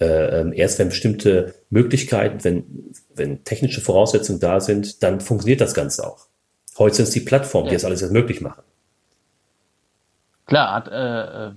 äh, 0.00 0.40
ähm, 0.40 0.52
erst 0.52 0.78
wenn 0.78 0.88
bestimmte 0.88 1.54
Möglichkeiten, 1.70 2.44
wenn, 2.44 2.92
wenn 3.14 3.44
technische 3.44 3.80
Voraussetzungen 3.80 4.40
da 4.40 4.60
sind, 4.60 5.02
dann 5.02 5.20
funktioniert 5.20 5.60
das 5.60 5.74
Ganze 5.74 6.06
auch. 6.06 6.26
Heute 6.78 6.96
sind 6.96 7.04
es 7.06 7.10
die 7.10 7.20
Plattformen, 7.20 7.66
ja. 7.66 7.70
die 7.70 7.76
das 7.76 7.84
alles 7.84 8.02
erst 8.02 8.12
möglich 8.12 8.40
machen. 8.40 8.62
Klar, 10.46 10.90
äh, 10.90 11.48
äh 11.48 11.52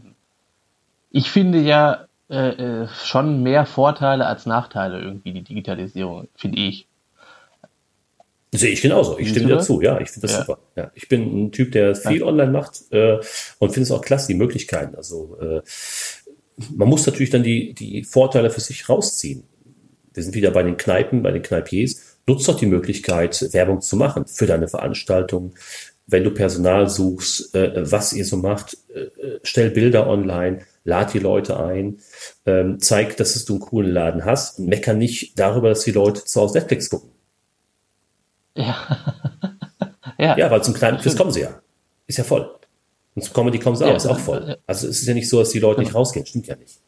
ich 1.14 1.30
finde 1.30 1.60
ja 1.60 2.08
äh, 2.32 2.84
äh, 2.84 2.88
schon 3.04 3.44
mehr 3.44 3.66
Vorteile 3.66 4.26
als 4.26 4.46
Nachteile 4.46 5.02
irgendwie, 5.02 5.34
die 5.34 5.44
Digitalisierung, 5.44 6.30
finde 6.36 6.60
ich. 6.60 6.88
Sehe 8.54 8.72
ich 8.72 8.82
genauso. 8.82 9.18
Ich 9.18 9.30
stimme 9.30 9.50
dazu. 9.50 9.82
Ja, 9.82 10.00
ich 10.00 10.10
finde 10.10 10.28
das 10.28 10.38
ja. 10.38 10.46
super. 10.46 10.60
Ja, 10.78 10.92
ich 10.96 11.10
bin 11.10 11.46
ein 11.46 11.52
Typ, 11.52 11.72
der 11.74 11.96
viel 11.96 12.20
ja. 12.20 12.26
online 12.26 12.52
macht 12.52 12.82
äh, 12.92 13.18
und 13.60 13.70
finde 13.70 13.82
es 13.82 13.92
auch 13.92 14.02
klasse, 14.02 14.28
die 14.28 14.34
Möglichkeiten. 14.34 14.96
Also 14.96 15.38
äh, 15.42 15.62
man 16.74 16.88
muss 16.88 17.06
natürlich 17.06 17.30
dann 17.30 17.44
die, 17.44 17.74
die 17.74 18.04
Vorteile 18.04 18.50
für 18.50 18.62
sich 18.62 18.88
rausziehen. 18.88 19.44
Wir 20.14 20.24
sind 20.24 20.36
wieder 20.36 20.52
bei 20.52 20.64
den 20.64 20.78
Kneipen, 20.78 21.24
bei 21.24 21.32
den 21.32 21.42
Kneipiers. 21.42 22.02
Nutzt 22.28 22.48
doch 22.48 22.58
die 22.58 22.66
Möglichkeit, 22.66 23.42
Werbung 23.54 23.82
zu 23.82 23.96
machen 23.96 24.26
für 24.26 24.46
deine 24.46 24.68
Veranstaltung. 24.68 25.54
Wenn 26.08 26.24
du 26.24 26.32
Personal 26.32 26.90
suchst, 26.90 27.56
äh, 27.56 27.92
was 27.92 28.14
ihr 28.14 28.26
so 28.26 28.38
macht, 28.38 28.78
äh, 28.94 29.00
äh 29.00 29.40
stell 29.44 29.72
Bilder 29.72 30.08
online, 30.08 30.62
lad 30.84 31.14
die 31.14 31.20
Leute 31.20 31.60
ein, 31.64 32.00
ähm, 32.46 32.80
zeig, 32.80 33.18
dass 33.18 33.46
du 33.46 33.54
einen 33.54 33.62
coolen 33.62 33.92
Laden 33.92 34.26
hast 34.26 34.60
und 34.60 34.68
mecker 34.68 34.94
nicht 34.94 35.38
darüber, 35.40 35.70
dass 35.70 35.84
die 35.84 35.92
Leute 35.92 36.24
zu 36.26 36.42
Hause 36.42 36.58
Netflix 36.58 36.90
gucken. 36.90 37.10
Ja. 38.56 38.76
ja. 40.18 40.38
ja, 40.38 40.52
weil 40.52 40.64
zum 40.64 40.74
kleinen 40.74 40.98
Quiz 40.98 41.16
kommen 41.16 41.32
sie 41.32 41.42
ja. 41.42 41.62
Ist 42.08 42.18
ja 42.18 42.24
voll. 42.24 42.50
Und 43.16 43.24
zum 43.24 43.34
Comedy 43.34 43.60
kommen 43.60 43.76
sie 43.76 43.86
auch, 43.86 43.96
ist 43.96 44.08
auch 44.08 44.20
voll. 44.20 44.58
Also 44.66 44.88
es 44.88 45.02
ist 45.02 45.08
ja 45.08 45.14
nicht 45.14 45.30
so, 45.30 45.40
dass 45.40 45.50
die 45.50 45.60
Leute 45.60 45.82
nicht 45.82 45.94
rausgehen. 45.94 46.26
Stimmt 46.26 46.48
ja 46.48 46.56
nicht. 46.56 46.80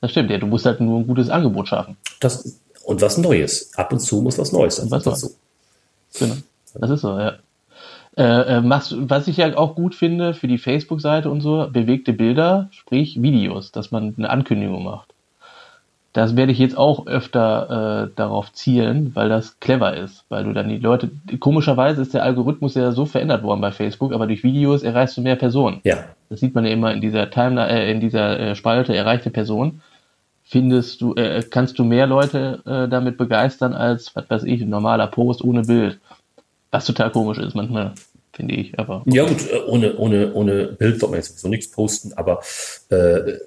Das 0.00 0.12
stimmt, 0.12 0.30
ja. 0.30 0.38
Du 0.38 0.46
musst 0.46 0.64
halt 0.64 0.80
nur 0.80 1.00
ein 1.00 1.06
gutes 1.06 1.28
Angebot 1.28 1.68
schaffen. 1.68 1.96
Das, 2.20 2.60
und 2.84 3.00
was 3.00 3.18
Neues. 3.18 3.72
Ab 3.74 3.92
und 3.92 4.00
zu 4.00 4.22
muss 4.22 4.38
was 4.38 4.52
Neues 4.52 4.76
sein. 4.76 4.90
Was 4.90 5.04
dazu. 5.04 5.34
Genau. 6.18 6.36
Das 6.74 6.90
ist 6.90 7.00
so, 7.00 7.18
ja. 7.18 7.38
Äh, 8.16 8.22
äh 8.22 8.60
was, 8.64 8.94
was 8.98 9.28
ich 9.28 9.36
ja 9.38 9.56
auch 9.56 9.74
gut 9.74 9.94
finde 9.94 10.34
für 10.34 10.48
die 10.48 10.58
Facebook-Seite 10.58 11.30
und 11.30 11.40
so, 11.40 11.68
bewegte 11.70 12.12
Bilder, 12.12 12.68
sprich 12.72 13.22
Videos, 13.22 13.72
dass 13.72 13.90
man 13.90 14.14
eine 14.16 14.30
Ankündigung 14.30 14.84
macht. 14.84 15.14
Das 16.12 16.36
werde 16.36 16.50
ich 16.50 16.58
jetzt 16.58 16.76
auch 16.76 17.06
öfter 17.06 18.08
äh, 18.08 18.16
darauf 18.16 18.52
zielen, 18.52 19.14
weil 19.14 19.28
das 19.28 19.60
clever 19.60 19.96
ist, 19.96 20.24
weil 20.28 20.42
du 20.42 20.52
dann 20.52 20.68
die 20.68 20.78
Leute, 20.78 21.08
komischerweise 21.38 22.02
ist 22.02 22.14
der 22.14 22.24
Algorithmus 22.24 22.74
ja 22.74 22.90
so 22.90 23.06
verändert 23.06 23.44
worden 23.44 23.60
bei 23.60 23.70
Facebook, 23.70 24.12
aber 24.12 24.26
durch 24.26 24.42
Videos 24.42 24.82
erreichst 24.82 25.16
du 25.16 25.20
mehr 25.20 25.36
Personen. 25.36 25.80
Ja. 25.84 25.98
Das 26.28 26.40
sieht 26.40 26.54
man 26.54 26.64
ja 26.64 26.72
immer 26.72 26.92
in 26.92 27.00
dieser 27.00 27.30
Timeline, 27.30 27.70
äh, 27.70 27.92
in 27.92 28.00
dieser 28.00 28.40
äh, 28.40 28.54
Spalte 28.56 28.94
erreichte 28.94 29.30
Person. 29.30 29.82
Findest 30.42 31.00
du, 31.00 31.14
äh, 31.14 31.44
kannst 31.48 31.78
du 31.78 31.84
mehr 31.84 32.08
Leute 32.08 32.60
äh, 32.66 32.88
damit 32.88 33.16
begeistern 33.16 33.72
als, 33.72 34.16
was 34.16 34.28
weiß 34.28 34.42
ich, 34.44 34.62
ein 34.62 34.68
normaler 34.68 35.06
Post 35.06 35.44
ohne 35.44 35.62
Bild. 35.62 36.00
Was 36.70 36.86
total 36.86 37.10
komisch 37.10 37.38
ist 37.38 37.54
manchmal, 37.54 37.94
finde 38.32 38.54
ich. 38.54 38.78
Aber. 38.78 39.02
Ja 39.06 39.26
gut, 39.26 39.50
äh, 39.50 39.58
ohne, 39.66 39.96
ohne, 39.96 40.32
ohne 40.34 40.66
Bild 40.66 41.00
soll 41.00 41.10
man 41.10 41.18
jetzt 41.18 41.28
sowieso 41.28 41.48
nichts 41.48 41.70
posten, 41.70 42.12
aber 42.14 42.40
äh, 42.90 43.38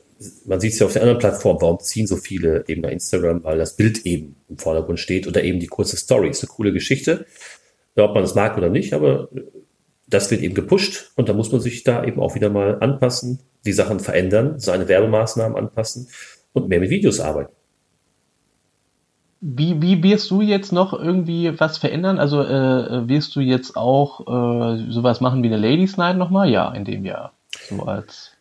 man 0.46 0.60
sieht 0.60 0.74
es 0.74 0.80
ja 0.80 0.86
auf 0.86 0.94
der 0.94 1.02
anderen 1.02 1.20
Plattform, 1.20 1.58
warum 1.62 1.80
ziehen 1.80 2.08
so 2.08 2.16
viele 2.16 2.64
eben 2.68 2.82
bei 2.82 2.92
Instagram, 2.92 3.44
weil 3.44 3.58
das 3.58 3.76
Bild 3.76 4.06
eben 4.06 4.36
im 4.50 4.58
Vordergrund 4.58 5.00
steht 5.00 5.28
oder 5.28 5.44
eben 5.44 5.60
die 5.60 5.68
kurze 5.68 5.98
Story. 5.98 6.30
Ist 6.30 6.44
eine 6.44 6.50
coole 6.50 6.74
Geschichte, 6.74 7.26
ob 7.96 8.14
man 8.14 8.24
es 8.24 8.36
mag 8.36 8.58
oder 8.58 8.70
nicht, 8.70 8.94
aber 8.94 9.30
das 10.08 10.30
wird 10.32 10.42
eben 10.42 10.54
gepusht 10.54 11.12
und 11.16 11.30
da 11.30 11.34
muss 11.34 11.52
man 11.52 11.62
sich 11.62 11.84
da 11.84 12.04
eben 12.04 12.22
auch 12.22 12.36
wieder 12.36 12.50
mal 12.50 12.80
anpassen, 12.80 13.40
die 13.66 13.74
Sachen 13.74 14.00
verändern, 14.00 14.60
seine 14.60 14.88
Werbemaßnahmen 14.88 15.58
anpassen 15.58 16.08
und 16.54 16.70
mehr 16.70 16.80
mit 16.80 16.90
Videos 16.90 17.20
arbeiten. 17.20 17.54
Wie, 19.46 19.82
wie 19.82 20.02
wirst 20.04 20.32
du 20.32 20.42
jetzt 20.42 20.72
noch 20.72 20.94
irgendwie 20.94 21.60
was 21.60 21.78
verändern? 21.78 22.18
Also 22.18 22.42
äh, 22.42 23.10
wirst 23.10 23.36
du 23.36 23.42
jetzt 23.42 23.76
auch 23.76 24.22
äh, 24.22 24.90
sowas 24.90 25.20
machen 25.20 25.44
wie 25.44 25.48
eine 25.48 25.58
Ladies 25.58 25.98
Night 25.98 26.18
nochmal? 26.18 26.50
Ja, 26.50 26.72
in 26.72 26.86
dem 26.86 27.04
Jahr. 27.04 27.34
So 27.70 27.84
als 27.84 28.32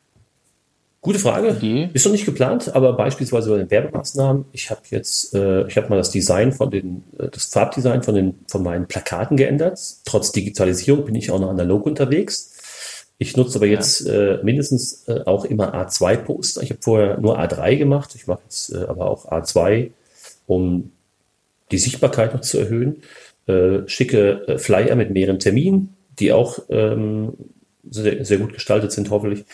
Gute 1.01 1.19
Frage. 1.19 1.49
Idee. 1.49 1.91
Ist 1.93 2.05
noch 2.05 2.13
nicht 2.13 2.25
geplant, 2.25 2.77
aber 2.77 2.93
beispielsweise 2.93 3.51
bei 3.51 3.59
den 3.59 3.69
Werbemaßnahmen, 3.69 4.45
ich 4.53 4.71
habe 4.71 4.83
jetzt, 4.91 5.35
äh, 5.35 5.67
ich 5.67 5.77
habe 5.77 5.89
mal 5.89 5.97
das 5.97 6.13
Design 6.13 6.53
von 6.53 6.71
den, 6.71 7.03
äh, 7.19 7.29
das 7.29 7.47
Farbdesign 7.47 8.05
von 8.05 8.15
den, 8.15 8.39
von 8.47 8.63
meinen 8.63 8.87
Plakaten 8.87 9.37
geändert. 9.37 9.81
Trotz 10.05 10.31
Digitalisierung 10.31 11.05
bin 11.05 11.17
ich 11.17 11.33
auch 11.33 11.41
noch 11.41 11.51
analog 11.51 11.87
unterwegs. 11.87 13.09
Ich 13.19 13.37
nutze 13.37 13.59
aber 13.59 13.67
jetzt 13.67 14.07
äh, 14.07 14.39
mindestens 14.45 15.09
äh, 15.09 15.23
auch 15.27 15.45
immer 15.45 15.75
A2-Poster. 15.75 16.63
Ich 16.63 16.71
habe 16.71 16.81
vorher 16.81 17.19
nur 17.19 17.41
A3 17.41 17.77
gemacht. 17.77 18.15
Ich 18.15 18.29
mache 18.29 18.43
jetzt 18.45 18.73
äh, 18.73 18.85
aber 18.85 19.11
auch 19.11 19.29
A2, 19.29 19.91
um 20.53 20.93
die 21.71 21.79
Sichtbarkeit 21.79 22.35
noch 22.35 22.43
zu 22.43 22.59
erhöhen. 22.59 23.03
Äh, 23.47 23.81
schicke 23.87 24.47
äh, 24.47 24.59
Flyer 24.59 24.95
mit 24.95 25.11
mehreren 25.11 25.39
Terminen, 25.39 25.97
die 26.19 26.33
auch 26.33 26.59
ähm, 26.69 27.33
sehr, 27.91 28.25
sehr 28.25 28.39
gut 28.39 28.53
gestaltet 28.53 28.93
sind, 28.93 29.11
hoffentlich. 29.11 29.45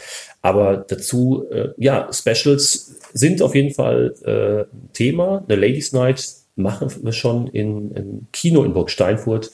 Aber 0.43 0.77
dazu, 0.77 1.47
äh, 1.51 1.69
ja, 1.77 2.09
Specials 2.13 2.97
sind 3.15 3.41
auf 3.41 3.55
jeden 3.55 3.73
Fall 3.73 4.15
äh, 4.25 4.93
Thema. 4.93 5.45
Eine 5.49 5.61
Ladies 5.61 5.93
Night 5.93 6.27
machen 6.57 6.91
wir 7.03 7.13
schon 7.13 7.47
in, 7.47 7.93
im 7.93 8.27
Kino 8.33 8.65
in 8.65 8.75
Burg 8.75 8.91
Steinfurt 8.91 9.51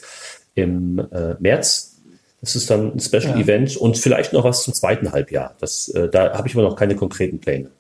im 0.55 0.99
äh, 0.99 1.35
März. 1.39 2.01
Das 2.41 2.57
ist 2.57 2.71
dann 2.71 2.93
ein 2.95 3.01
Special 3.01 3.37
ja. 3.37 3.41
Event 3.41 3.77
und 3.77 3.97
vielleicht 3.97 4.33
noch 4.33 4.45
was 4.45 4.65
zum 4.65 4.75
zweiten 4.75 5.13
Halbjahr. 5.13 5.55
Das, 5.61 5.89
äh, 5.89 6.09
da 6.09 6.37
habe 6.37 6.49
ich 6.49 6.55
aber 6.55 6.65
noch 6.65 6.77
keine 6.77 6.97
konkreten 6.97 7.39
Pläne. 7.39 7.71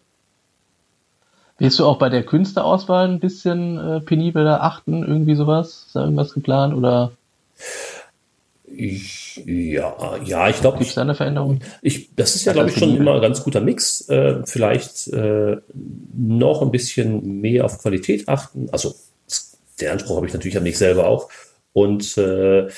Willst 1.58 1.78
du 1.78 1.86
auch 1.86 1.98
bei 1.98 2.08
der 2.08 2.24
Künstlerauswahl 2.24 3.08
ein 3.08 3.20
bisschen 3.20 3.78
äh, 3.78 4.00
penibler 4.00 4.62
achten? 4.62 5.04
Irgendwie 5.04 5.36
sowas? 5.36 5.84
Ist 5.86 5.96
da 5.96 6.00
irgendwas 6.02 6.34
geplant 6.34 6.74
oder? 6.74 7.12
Ich, 8.76 9.42
ja, 9.46 10.16
ja, 10.24 10.48
ich 10.48 10.60
glaube. 10.60 10.78
Gibt 10.78 10.96
da 10.96 11.02
eine 11.02 11.14
Veränderung? 11.14 11.60
Ich, 11.80 12.14
das 12.16 12.34
ist 12.34 12.44
ja, 12.44 12.52
glaube 12.52 12.70
ich, 12.70 12.76
schon 12.76 12.96
immer 12.96 13.14
ein 13.14 13.22
ganz 13.22 13.42
guter 13.44 13.60
Mix. 13.60 14.08
Äh, 14.08 14.42
vielleicht 14.44 15.08
äh, 15.08 15.58
noch 16.16 16.62
ein 16.62 16.72
bisschen 16.72 17.40
mehr 17.40 17.64
auf 17.64 17.78
Qualität 17.78 18.28
achten. 18.28 18.68
Also 18.72 18.94
den 19.80 19.90
Anspruch 19.90 20.16
habe 20.16 20.26
ich 20.26 20.32
natürlich 20.32 20.56
an 20.56 20.64
mich 20.64 20.78
selber 20.78 21.06
auch. 21.06 21.28
Und 21.74 22.16
äh, 22.16 22.68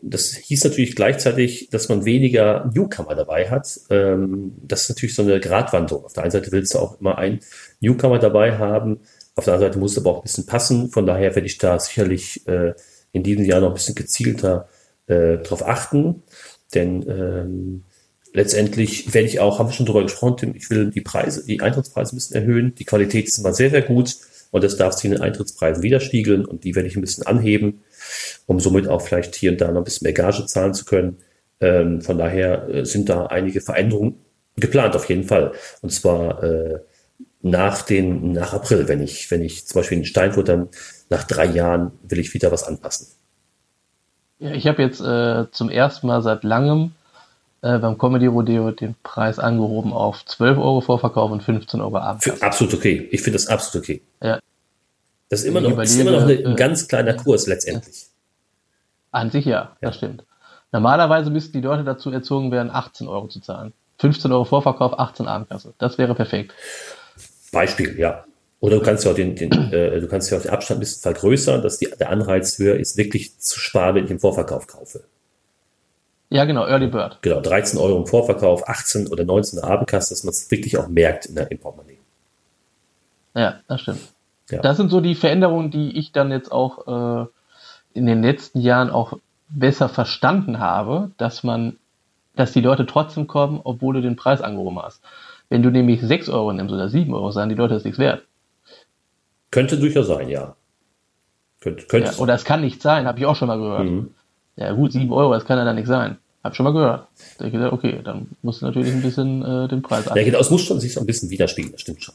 das 0.00 0.32
hieß 0.32 0.64
natürlich 0.64 0.94
gleichzeitig, 0.94 1.68
dass 1.70 1.88
man 1.90 2.04
weniger 2.04 2.70
Newcomer 2.72 3.14
dabei 3.14 3.50
hat. 3.50 3.80
Ähm, 3.90 4.54
das 4.62 4.82
ist 4.82 4.90
natürlich 4.90 5.14
so 5.14 5.22
eine 5.22 5.40
Gratwanderung. 5.40 6.04
Auf 6.04 6.12
der 6.14 6.22
einen 6.22 6.30
Seite 6.30 6.52
willst 6.52 6.72
du 6.72 6.78
auch 6.78 7.00
immer 7.00 7.18
einen 7.18 7.40
Newcomer 7.80 8.18
dabei 8.18 8.56
haben. 8.56 9.00
Auf 9.34 9.44
der 9.44 9.54
anderen 9.54 9.72
Seite 9.72 9.80
muss 9.80 9.92
es 9.92 9.98
aber 9.98 10.12
auch 10.12 10.18
ein 10.18 10.22
bisschen 10.22 10.46
passen. 10.46 10.88
Von 10.88 11.04
daher 11.04 11.34
werde 11.34 11.46
ich 11.46 11.58
da 11.58 11.78
sicherlich 11.78 12.46
äh, 12.46 12.74
in 13.12 13.22
diesem 13.22 13.44
Jahr 13.44 13.60
noch 13.60 13.68
ein 13.68 13.74
bisschen 13.74 13.96
gezielter 13.96 14.68
äh, 15.08 15.38
darauf 15.38 15.66
achten, 15.66 16.22
denn 16.74 17.04
ähm, 17.08 17.84
letztendlich 18.32 19.12
werde 19.14 19.26
ich 19.26 19.40
auch, 19.40 19.58
haben 19.58 19.68
wir 19.68 19.72
schon 19.72 19.86
drüber 19.86 20.02
gesprochen, 20.02 20.54
ich 20.54 20.70
will 20.70 20.90
die 20.90 21.00
Preise, 21.00 21.44
die 21.44 21.60
Eintrittspreise 21.60 22.14
ein 22.14 22.18
bisschen 22.18 22.36
erhöhen. 22.36 22.74
Die 22.74 22.84
Qualität 22.84 23.26
ist 23.26 23.38
immer 23.38 23.54
sehr, 23.54 23.70
sehr 23.70 23.82
gut 23.82 24.16
und 24.50 24.62
das 24.62 24.76
darf 24.76 24.94
sich 24.94 25.06
in 25.06 25.12
den 25.12 25.22
Eintrittspreisen 25.22 25.82
widerspiegeln 25.82 26.44
und 26.44 26.64
die 26.64 26.74
werde 26.74 26.88
ich 26.88 26.96
ein 26.96 27.00
bisschen 27.00 27.26
anheben, 27.26 27.80
um 28.46 28.60
somit 28.60 28.88
auch 28.88 29.02
vielleicht 29.02 29.34
hier 29.34 29.52
und 29.52 29.60
da 29.60 29.68
noch 29.68 29.80
ein 29.80 29.84
bisschen 29.84 30.04
mehr 30.04 30.12
Gage 30.12 30.46
zahlen 30.46 30.74
zu 30.74 30.84
können. 30.84 31.18
Ähm, 31.60 32.00
von 32.00 32.18
daher 32.18 32.68
äh, 32.68 32.84
sind 32.84 33.08
da 33.08 33.26
einige 33.26 33.60
Veränderungen 33.60 34.16
geplant 34.56 34.96
auf 34.96 35.08
jeden 35.08 35.24
Fall. 35.24 35.52
Und 35.82 35.90
zwar 35.90 36.42
äh, 36.42 36.78
nach 37.42 37.82
den, 37.82 38.32
nach 38.32 38.52
April, 38.52 38.88
wenn 38.88 39.02
ich, 39.02 39.30
wenn 39.30 39.42
ich 39.42 39.66
zum 39.66 39.80
Beispiel 39.80 39.98
in 39.98 40.04
Steinfurt 40.04 40.48
dann 40.48 40.68
nach 41.10 41.24
drei 41.24 41.46
Jahren 41.46 41.92
will 42.02 42.18
ich 42.18 42.34
wieder 42.34 42.52
was 42.52 42.64
anpassen. 42.64 43.08
Ja, 44.38 44.52
ich 44.52 44.66
habe 44.66 44.82
jetzt 44.82 45.00
äh, 45.00 45.50
zum 45.50 45.68
ersten 45.68 46.06
Mal 46.06 46.22
seit 46.22 46.44
langem 46.44 46.92
äh, 47.62 47.78
beim 47.78 47.98
Comedy 47.98 48.26
Rodeo 48.26 48.70
den 48.70 48.94
Preis 49.02 49.38
angehoben 49.38 49.92
auf 49.92 50.24
12 50.24 50.58
Euro 50.58 50.80
Vorverkauf 50.80 51.30
und 51.30 51.42
15 51.42 51.80
Euro 51.80 51.98
Abend. 51.98 52.42
Absolut 52.42 52.74
okay. 52.74 53.08
Ich 53.10 53.22
finde 53.22 53.36
das 53.36 53.48
absolut 53.48 53.84
okay. 53.84 54.02
Ja. 54.22 54.38
Das 55.28 55.40
ist 55.40 55.46
immer 55.46 55.60
noch, 55.60 55.78
ist 55.78 55.98
immer 55.98 56.12
noch 56.12 56.22
eine, 56.22 56.34
ein 56.34 56.52
äh, 56.52 56.54
ganz 56.54 56.88
kleiner 56.88 57.14
Kurs 57.14 57.46
letztendlich. 57.46 58.06
An 59.10 59.30
sich 59.30 59.44
ja, 59.44 59.76
ja, 59.80 59.88
das 59.88 59.96
stimmt. 59.96 60.24
Normalerweise 60.72 61.30
müssten 61.30 61.52
die 61.52 61.66
Leute 61.66 61.84
dazu 61.84 62.10
erzogen 62.10 62.50
werden, 62.50 62.70
18 62.70 63.08
Euro 63.08 63.28
zu 63.28 63.40
zahlen. 63.40 63.72
15 64.00 64.30
Euro 64.32 64.44
Vorverkauf, 64.44 64.98
18 64.98 65.26
Abendkasse. 65.26 65.74
Das 65.78 65.98
wäre 65.98 66.14
perfekt. 66.14 66.52
Beispiel, 67.52 67.98
ja. 67.98 68.24
Oder 68.60 68.76
du 68.76 68.82
kannst 68.82 69.04
ja 69.04 69.12
auch 69.12 69.14
den, 69.14 69.34
den 69.34 69.52
äh, 69.72 70.00
du 70.00 70.08
kannst 70.08 70.30
ja 70.30 70.38
auch 70.38 70.42
den 70.42 70.50
Abstand 70.50 70.78
ein 70.78 70.80
bisschen 70.80 71.02
vergrößern, 71.02 71.62
dass 71.62 71.78
die, 71.78 71.88
der 71.98 72.10
Anreiz 72.10 72.58
höher 72.58 72.76
ist, 72.76 72.96
wirklich 72.96 73.38
zu 73.38 73.58
sparen, 73.58 73.96
wenn 73.96 74.04
ich 74.04 74.10
im 74.10 74.20
Vorverkauf 74.20 74.66
kaufe. 74.66 75.04
Ja, 76.30 76.44
genau, 76.44 76.66
Early 76.66 76.88
Bird. 76.88 77.18
Genau, 77.22 77.40
13 77.40 77.78
Euro 77.78 77.98
im 77.98 78.06
Vorverkauf, 78.06 78.68
18 78.68 79.08
oder 79.08 79.24
19 79.24 79.60
Abendkasse, 79.60 80.10
dass 80.10 80.24
man 80.24 80.32
es 80.32 80.50
wirklich 80.50 80.76
auch 80.76 80.88
merkt 80.88 81.26
in 81.26 81.36
der, 81.36 81.50
im 81.50 81.58
Portemonnaie. 81.58 81.98
Ja, 83.34 83.60
das 83.66 83.80
stimmt. 83.80 84.00
Ja. 84.50 84.60
Das 84.60 84.76
sind 84.76 84.90
so 84.90 85.00
die 85.00 85.14
Veränderungen, 85.14 85.70
die 85.70 85.96
ich 85.98 86.12
dann 86.12 86.30
jetzt 86.30 86.50
auch 86.50 87.24
äh, 87.24 87.26
in 87.94 88.06
den 88.06 88.22
letzten 88.22 88.60
Jahren 88.60 88.90
auch 88.90 89.18
besser 89.48 89.88
verstanden 89.88 90.58
habe, 90.58 91.10
dass 91.16 91.42
man, 91.42 91.76
dass 92.36 92.52
die 92.52 92.60
Leute 92.60 92.86
trotzdem 92.86 93.26
kommen, 93.26 93.60
obwohl 93.64 93.94
du 93.94 94.02
den 94.02 94.16
Preis 94.16 94.40
angehoben 94.40 94.78
hast. 94.78 95.02
Wenn 95.48 95.62
du 95.62 95.70
nämlich 95.70 96.00
6 96.02 96.28
Euro 96.28 96.52
nimmst 96.52 96.72
oder 96.72 96.88
7 96.88 97.12
Euro, 97.14 97.30
sagen 97.30 97.48
die 97.48 97.54
Leute, 97.54 97.74
das 97.74 97.82
ist 97.82 97.86
nichts 97.86 97.98
wert. 97.98 98.24
Könnte 99.50 99.78
durchaus 99.78 100.06
sein, 100.06 100.28
ja. 100.28 100.54
Könnte, 101.60 101.86
könnte 101.86 102.12
ja 102.12 102.18
oder 102.18 102.34
es 102.34 102.44
kann 102.44 102.60
nicht 102.60 102.82
sein, 102.82 103.06
habe 103.06 103.18
ich 103.18 103.26
auch 103.26 103.36
schon 103.36 103.48
mal 103.48 103.58
gehört. 103.58 103.84
Mhm. 103.84 104.10
Ja 104.56 104.72
gut, 104.72 104.92
7 104.92 105.10
Euro, 105.12 105.32
das 105.32 105.44
kann 105.44 105.58
ja 105.58 105.64
dann 105.64 105.76
nicht 105.76 105.88
sein. 105.88 106.18
Hab 106.44 106.54
schon 106.54 106.64
mal 106.64 106.72
gehört. 106.72 107.08
Da 107.38 107.46
ich 107.46 107.52
gedacht, 107.52 107.72
okay, 107.72 108.00
dann 108.04 108.28
musst 108.42 108.62
du 108.62 108.66
natürlich 108.66 108.92
ein 108.92 109.02
bisschen 109.02 109.42
äh, 109.42 109.68
den 109.68 109.82
Preis 109.82 110.06
annehmen. 110.06 110.26
Ja, 110.26 110.32
genau, 110.32 110.40
es 110.40 110.50
muss 110.50 110.62
schon 110.62 110.78
sich 110.78 110.94
so 110.94 111.00
ein 111.00 111.06
bisschen 111.06 111.30
widerspiegeln, 111.30 111.72
das 111.72 111.80
stimmt 111.80 112.02
schon. 112.02 112.14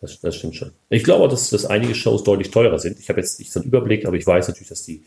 Das, 0.00 0.20
das 0.20 0.36
stimmt 0.36 0.54
schon. 0.54 0.72
Ich 0.90 1.02
glaube, 1.02 1.28
dass, 1.28 1.50
dass 1.50 1.66
einige 1.66 1.94
Shows 1.94 2.22
deutlich 2.22 2.50
teurer 2.50 2.78
sind. 2.78 2.98
Ich 3.00 3.08
habe 3.08 3.20
jetzt 3.20 3.38
nicht 3.38 3.52
so 3.52 3.60
einen 3.60 3.68
Überblick, 3.68 4.06
aber 4.06 4.16
ich 4.16 4.26
weiß 4.26 4.48
natürlich, 4.48 4.68
dass 4.68 4.84
die, 4.84 5.02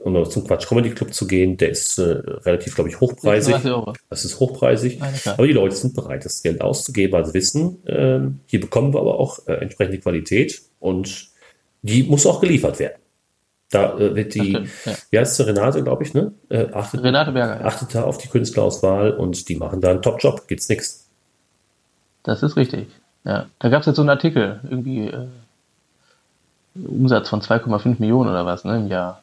um 0.00 0.28
zum 0.30 0.46
Quatsch 0.46 0.66
Comedy 0.66 0.90
Club 0.90 1.12
zu 1.12 1.26
gehen, 1.26 1.56
der 1.56 1.70
ist 1.70 1.98
äh, 1.98 2.02
relativ, 2.02 2.74
glaube 2.74 2.88
ich, 2.88 3.00
hochpreisig. 3.00 3.54
Das 4.08 4.24
ist 4.24 4.40
hochpreisig. 4.40 5.00
Aber 5.26 5.46
die 5.46 5.52
Leute 5.52 5.74
sind 5.74 5.94
bereit, 5.94 6.24
das 6.24 6.42
Geld 6.42 6.60
auszugeben, 6.60 7.16
also 7.16 7.34
wissen, 7.34 7.86
äh, 7.86 8.20
hier 8.46 8.60
bekommen 8.60 8.94
wir 8.94 9.00
aber 9.00 9.18
auch 9.18 9.46
äh, 9.46 9.54
entsprechende 9.54 9.98
Qualität 9.98 10.62
und 10.80 11.28
die 11.82 12.02
muss 12.04 12.26
auch 12.26 12.40
geliefert 12.40 12.78
werden. 12.78 12.98
Da 13.70 13.98
äh, 13.98 14.14
wird 14.14 14.34
die, 14.34 14.50
stimmt, 14.50 14.70
ja. 14.84 14.92
wie 15.10 15.18
heißt 15.18 15.36
sie, 15.36 15.46
Renate, 15.46 15.82
glaube 15.82 16.02
ich, 16.04 16.14
ne? 16.14 16.32
Äh, 16.50 16.66
achtet, 16.72 17.02
Renate 17.02 17.32
Berger. 17.32 17.60
Ja. 17.60 17.66
Achtet 17.66 17.94
da 17.94 18.04
auf 18.04 18.18
die 18.18 18.28
Künstlerauswahl 18.28 19.12
und 19.12 19.48
die 19.48 19.56
machen 19.56 19.80
da 19.80 19.90
einen 19.90 20.02
Top-Job, 20.02 20.46
geht's 20.46 20.68
nix. 20.68 21.08
Das 22.22 22.42
ist 22.42 22.56
richtig. 22.56 22.88
Ja, 23.24 23.46
da 23.58 23.68
gab 23.68 23.80
es 23.80 23.86
jetzt 23.86 23.96
so 23.96 24.02
einen 24.02 24.10
Artikel, 24.10 24.60
irgendwie 24.64 25.06
äh, 25.06 25.28
Umsatz 26.74 27.28
von 27.28 27.40
2,5 27.40 27.96
Millionen 27.98 28.30
oder 28.30 28.46
was, 28.46 28.64
ne, 28.64 28.76
im 28.76 28.88
Jahr. 28.88 29.22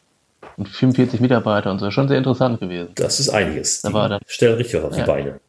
Und 0.56 0.70
45 0.70 1.20
Mitarbeiter 1.20 1.72
und 1.72 1.80
so, 1.80 1.92
schon 1.92 2.08
sehr 2.08 2.18
interessant 2.18 2.60
gewesen. 2.60 2.92
Das 2.96 3.20
ist 3.20 3.30
einiges. 3.30 3.82
Da 3.82 3.92
war 3.94 4.08
dann, 4.08 4.22
stellen 4.26 4.56
richtig 4.56 4.82
auf 4.82 4.96
ja. 4.96 5.04
die 5.04 5.08
Beine. 5.08 5.40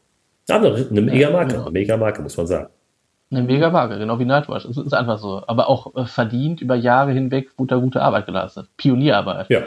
Aber 0.49 0.75
eine, 0.75 0.87
eine 0.89 1.01
Mega-Marke, 1.01 1.53
genau. 1.53 1.63
eine 1.63 1.71
Mega-Marke, 1.73 2.23
muss 2.23 2.37
man 2.37 2.47
sagen. 2.47 2.69
Eine 3.31 3.43
Mega-Marke, 3.43 3.99
genau 3.99 4.19
wie 4.19 4.25
Nightwatch. 4.25 4.65
Es 4.65 4.77
ist 4.77 4.93
einfach 4.93 5.19
so. 5.19 5.43
Aber 5.47 5.69
auch 5.69 5.95
äh, 5.95 6.05
verdient 6.07 6.61
über 6.61 6.75
Jahre 6.75 7.13
hinweg 7.13 7.51
wurde 7.57 7.81
gute 7.81 8.03
Arbeit 8.03 8.27
geleistet. 8.27 8.69
Pionierarbeit. 8.77 9.49
Ja. 9.49 9.63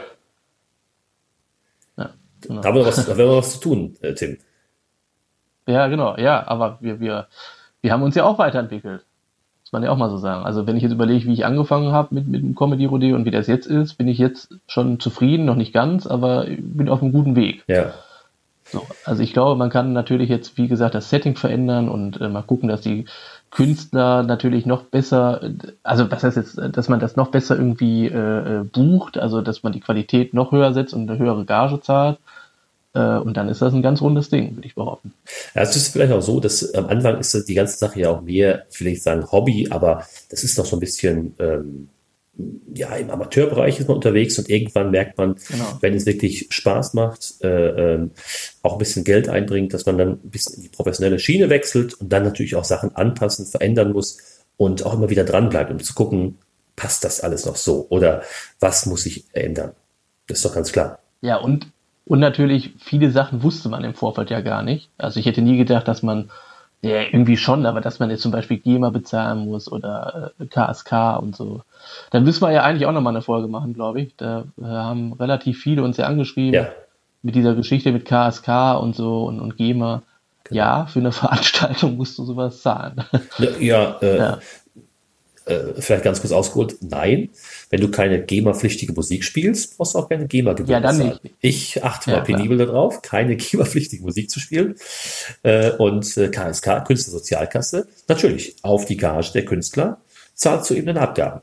ja 1.96 2.10
genau. 2.42 2.60
Da 2.60 2.68
haben 2.68 2.76
wir 2.76 2.86
was, 2.86 2.96
da 2.96 3.12
haben 3.12 3.18
wir 3.18 3.36
was 3.36 3.52
zu 3.52 3.60
tun, 3.60 3.96
äh, 4.02 4.12
Tim. 4.12 4.36
Ja, 5.66 5.86
genau, 5.88 6.18
ja, 6.18 6.46
aber 6.46 6.76
wir, 6.82 7.00
wir, 7.00 7.26
wir 7.84 7.92
haben 7.92 8.02
uns 8.02 8.14
ja 8.14 8.24
auch 8.24 8.38
weiterentwickelt. 8.38 9.04
Muss 9.62 9.72
man 9.72 9.82
ja 9.82 9.90
auch 9.90 9.98
mal 9.98 10.08
so 10.08 10.16
sagen. 10.16 10.46
Also 10.46 10.66
wenn 10.66 10.76
ich 10.76 10.82
jetzt 10.82 10.92
überlege, 10.92 11.26
wie 11.26 11.34
ich 11.34 11.44
angefangen 11.44 11.92
habe 11.92 12.14
mit, 12.14 12.26
mit 12.26 12.42
dem 12.42 12.54
Comedy 12.54 12.86
Rodeo 12.86 13.14
und 13.14 13.26
wie 13.26 13.30
das 13.30 13.46
jetzt 13.46 13.66
ist, 13.66 13.98
bin 13.98 14.08
ich 14.08 14.16
jetzt 14.16 14.54
schon 14.66 15.00
zufrieden, 15.00 15.44
noch 15.44 15.54
nicht 15.54 15.74
ganz, 15.74 16.06
aber 16.06 16.46
bin 16.46 16.88
auf 16.88 17.02
einem 17.02 17.12
guten 17.12 17.36
Weg. 17.36 17.62
Ja. 17.66 17.92
So, 18.64 18.86
also 19.04 19.22
ich 19.22 19.34
glaube, 19.34 19.58
man 19.58 19.68
kann 19.68 19.92
natürlich 19.92 20.30
jetzt, 20.30 20.56
wie 20.56 20.66
gesagt, 20.66 20.94
das 20.94 21.10
Setting 21.10 21.36
verändern 21.36 21.90
und 21.90 22.22
äh, 22.22 22.28
mal 22.30 22.42
gucken, 22.42 22.70
dass 22.70 22.80
die 22.80 23.04
Künstler 23.50 24.22
natürlich 24.22 24.64
noch 24.64 24.84
besser, 24.84 25.42
also 25.82 26.10
was 26.10 26.24
heißt 26.24 26.38
jetzt, 26.38 26.56
dass 26.56 26.88
man 26.88 27.00
das 27.00 27.16
noch 27.16 27.28
besser 27.28 27.54
irgendwie 27.54 28.06
äh, 28.06 28.60
äh 28.60 28.64
bucht, 28.64 29.18
also 29.18 29.42
dass 29.42 29.62
man 29.62 29.74
die 29.74 29.80
Qualität 29.80 30.32
noch 30.32 30.52
höher 30.52 30.72
setzt 30.72 30.94
und 30.94 31.08
eine 31.08 31.18
höhere 31.18 31.44
Gage 31.44 31.82
zahlt. 31.82 32.18
Äh, 32.94 33.18
und 33.18 33.36
dann 33.36 33.48
ist 33.48 33.60
das 33.60 33.74
ein 33.74 33.82
ganz 33.82 34.00
rundes 34.00 34.30
Ding, 34.30 34.54
würde 34.54 34.66
ich 34.66 34.74
behaupten. 34.74 35.12
Ja, 35.54 35.62
es 35.62 35.76
ist 35.76 35.88
vielleicht 35.88 36.12
auch 36.12 36.22
so, 36.22 36.40
dass 36.40 36.74
am 36.74 36.86
Anfang 36.86 37.18
ist 37.18 37.34
die 37.48 37.54
ganze 37.54 37.76
Sache 37.76 38.00
ja 38.00 38.10
auch 38.10 38.22
mehr, 38.22 38.66
ich 38.70 38.80
will 38.80 38.90
nicht 38.90 39.02
sagen 39.02 39.30
Hobby, 39.30 39.68
aber 39.70 40.06
das 40.30 40.44
ist 40.44 40.56
noch 40.56 40.64
so 40.64 40.76
ein 40.76 40.80
bisschen, 40.80 41.34
ähm, 41.40 41.88
ja, 42.72 42.94
im 42.96 43.10
Amateurbereich 43.10 43.78
ist 43.78 43.88
man 43.88 43.96
unterwegs 43.96 44.38
und 44.38 44.48
irgendwann 44.48 44.90
merkt 44.90 45.18
man, 45.18 45.36
genau. 45.48 45.78
wenn 45.80 45.94
es 45.94 46.06
wirklich 46.06 46.48
Spaß 46.50 46.94
macht, 46.94 47.34
äh, 47.42 47.94
äh, 47.94 48.08
auch 48.62 48.72
ein 48.72 48.78
bisschen 48.78 49.04
Geld 49.04 49.28
einbringt, 49.28 49.72
dass 49.72 49.86
man 49.86 49.98
dann 49.98 50.08
ein 50.12 50.30
bisschen 50.30 50.56
in 50.56 50.62
die 50.62 50.68
professionelle 50.68 51.18
Schiene 51.18 51.50
wechselt 51.50 51.94
und 51.94 52.12
dann 52.12 52.24
natürlich 52.24 52.56
auch 52.56 52.64
Sachen 52.64 52.94
anpassen, 52.96 53.46
verändern 53.46 53.92
muss 53.92 54.18
und 54.56 54.84
auch 54.84 54.94
immer 54.94 55.10
wieder 55.10 55.24
dranbleibt, 55.24 55.70
um 55.70 55.80
zu 55.80 55.94
gucken, 55.94 56.38
passt 56.76 57.04
das 57.04 57.20
alles 57.20 57.46
noch 57.46 57.56
so 57.56 57.86
oder 57.88 58.22
was 58.58 58.86
muss 58.86 59.04
sich 59.04 59.24
ändern? 59.32 59.72
Das 60.26 60.38
ist 60.38 60.44
doch 60.44 60.54
ganz 60.54 60.72
klar. 60.72 60.98
Ja, 61.20 61.36
und 61.36 61.68
und 62.06 62.20
natürlich, 62.20 62.74
viele 62.78 63.10
Sachen 63.10 63.42
wusste 63.42 63.68
man 63.68 63.82
im 63.84 63.94
Vorfeld 63.94 64.30
ja 64.30 64.40
gar 64.40 64.62
nicht. 64.62 64.90
Also 64.98 65.20
ich 65.20 65.26
hätte 65.26 65.40
nie 65.40 65.56
gedacht, 65.56 65.88
dass 65.88 66.02
man, 66.02 66.30
ja, 66.82 67.00
irgendwie 67.00 67.38
schon, 67.38 67.64
aber 67.64 67.80
dass 67.80 67.98
man 67.98 68.10
jetzt 68.10 68.20
zum 68.22 68.32
Beispiel 68.32 68.58
GEMA 68.58 68.90
bezahlen 68.90 69.46
muss 69.46 69.72
oder 69.72 70.32
äh, 70.38 70.46
KSK 70.46 71.18
und 71.18 71.34
so. 71.34 71.62
Dann 72.10 72.24
müssen 72.24 72.42
wir 72.42 72.52
ja 72.52 72.62
eigentlich 72.62 72.86
auch 72.86 72.92
nochmal 72.92 73.14
eine 73.14 73.22
Folge 73.22 73.48
machen, 73.48 73.72
glaube 73.72 74.02
ich. 74.02 74.16
Da 74.16 74.44
äh, 74.60 74.64
haben 74.64 75.14
relativ 75.14 75.62
viele 75.62 75.82
uns 75.82 75.96
ja 75.96 76.06
angeschrieben 76.06 76.52
ja. 76.52 76.68
mit 77.22 77.34
dieser 77.34 77.54
Geschichte 77.54 77.90
mit 77.90 78.04
KSK 78.04 78.78
und 78.80 78.94
so 78.94 79.24
und, 79.24 79.40
und 79.40 79.56
GEMA. 79.56 80.02
Genau. 80.44 80.56
Ja, 80.58 80.86
für 80.86 80.98
eine 80.98 81.12
Veranstaltung 81.12 81.96
musst 81.96 82.18
du 82.18 82.24
sowas 82.24 82.60
zahlen. 82.60 83.02
Ja, 83.60 83.96
äh, 84.02 84.18
ja 84.18 84.38
äh, 85.46 85.74
vielleicht 85.78 86.04
ganz 86.04 86.20
kurz 86.20 86.32
ausgeholt, 86.32 86.76
nein, 86.80 87.30
wenn 87.70 87.80
du 87.80 87.90
keine 87.90 88.22
GEMA-pflichtige 88.22 88.92
Musik 88.92 89.24
spielst, 89.24 89.76
brauchst 89.76 89.94
du 89.94 89.98
auch 89.98 90.08
keine 90.08 90.26
GEMA-Gebühr 90.26 90.72
ja, 90.72 90.80
dann 90.80 90.98
Nicht. 90.98 91.20
Ich 91.40 91.84
achte 91.84 92.10
ja, 92.10 92.18
mal 92.18 92.22
penibel 92.22 92.56
darauf, 92.56 93.02
keine 93.02 93.36
GEMA-pflichtige 93.36 94.02
Musik 94.02 94.30
zu 94.30 94.40
spielen. 94.40 94.76
Äh, 95.42 95.72
und 95.72 96.16
äh, 96.16 96.28
KSK, 96.28 96.84
Künstlersozialkasse, 96.86 97.86
natürlich 98.08 98.56
auf 98.62 98.84
die 98.86 98.96
Gage 98.96 99.32
der 99.34 99.44
Künstler 99.44 99.98
zahlst 100.34 100.70
du 100.70 100.74
eben 100.74 100.88
eine 100.88 101.00
Abgaben. 101.00 101.40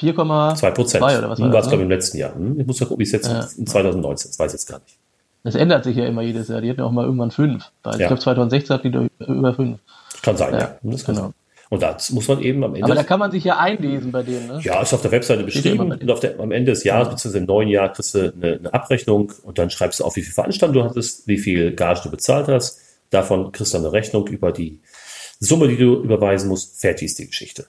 4,2 0.00 0.70
Prozent. 0.70 1.02
Oder 1.02 1.28
was 1.28 1.40
war 1.40 1.50
das, 1.50 1.68
glaube 1.68 1.82
ich, 1.82 1.84
im 1.84 1.90
letzten 1.90 2.18
Jahr. 2.18 2.34
Hm? 2.34 2.60
Ich 2.60 2.66
muss 2.66 2.78
ja 2.78 2.86
gucken, 2.86 3.00
wie 3.00 3.04
es 3.04 3.12
jetzt 3.12 3.28
in 3.58 3.66
2019 3.66 4.30
das 4.30 4.38
weiß 4.38 4.52
ich 4.52 4.60
jetzt 4.60 4.66
gar 4.66 4.78
nicht. 4.80 4.96
Das 5.44 5.54
ändert 5.54 5.84
sich 5.84 5.96
ja 5.96 6.06
immer 6.06 6.22
jedes 6.22 6.48
Jahr. 6.48 6.60
Die 6.60 6.68
hatten 6.68 6.80
ja 6.80 6.86
auch 6.86 6.92
mal 6.92 7.04
irgendwann 7.04 7.30
fünf. 7.30 7.70
Ich 7.86 7.98
ja. 7.98 8.08
glaube, 8.08 8.20
2016 8.20 8.74
hatten 8.74 8.92
die 8.92 9.24
über 9.24 9.54
fünf. 9.54 9.78
Kann 10.22 10.36
sein, 10.36 10.52
ja. 10.52 10.60
ja. 10.60 10.78
Das 10.82 11.04
kann 11.04 11.14
genau. 11.14 11.26
sein. 11.28 11.34
Und 11.70 11.82
da 11.82 11.96
muss 12.10 12.28
man 12.28 12.40
eben 12.40 12.64
am 12.64 12.74
Ende. 12.74 12.84
Aber 12.86 12.94
da 12.94 13.02
kann 13.02 13.18
man 13.18 13.30
sich 13.30 13.44
ja 13.44 13.58
einlesen 13.58 14.10
bei 14.10 14.22
denen, 14.22 14.46
ne? 14.46 14.60
Ja, 14.62 14.80
ist 14.80 14.94
auf 14.94 15.02
der 15.02 15.10
Webseite 15.10 15.44
beschrieben. 15.44 15.92
Und 15.92 16.10
auf 16.10 16.20
der, 16.20 16.40
am 16.40 16.50
Ende 16.50 16.72
des 16.72 16.82
Jahres, 16.84 17.08
ja. 17.08 17.12
beziehungsweise 17.12 17.38
im 17.38 17.46
neuen 17.46 17.68
Jahr, 17.68 17.92
kriegst 17.92 18.14
du 18.14 18.32
eine, 18.32 18.54
eine, 18.54 18.72
Abrechnung 18.72 19.32
und 19.42 19.58
dann 19.58 19.68
schreibst 19.68 20.00
du 20.00 20.04
auf, 20.04 20.16
wie 20.16 20.22
viel 20.22 20.32
Veranstaltung 20.32 20.74
du 20.74 20.84
hattest, 20.88 21.28
wie 21.28 21.36
viel 21.36 21.72
Gage 21.74 22.00
du 22.04 22.10
bezahlt 22.10 22.48
hast. 22.48 22.80
Davon 23.10 23.52
kriegst 23.52 23.74
du 23.74 23.78
eine 23.78 23.92
Rechnung 23.92 24.26
über 24.28 24.50
die 24.50 24.80
Summe, 25.40 25.68
die 25.68 25.76
du 25.76 26.02
überweisen 26.02 26.48
musst. 26.48 26.80
Fertig 26.80 27.06
ist 27.06 27.18
die 27.18 27.26
Geschichte. 27.26 27.66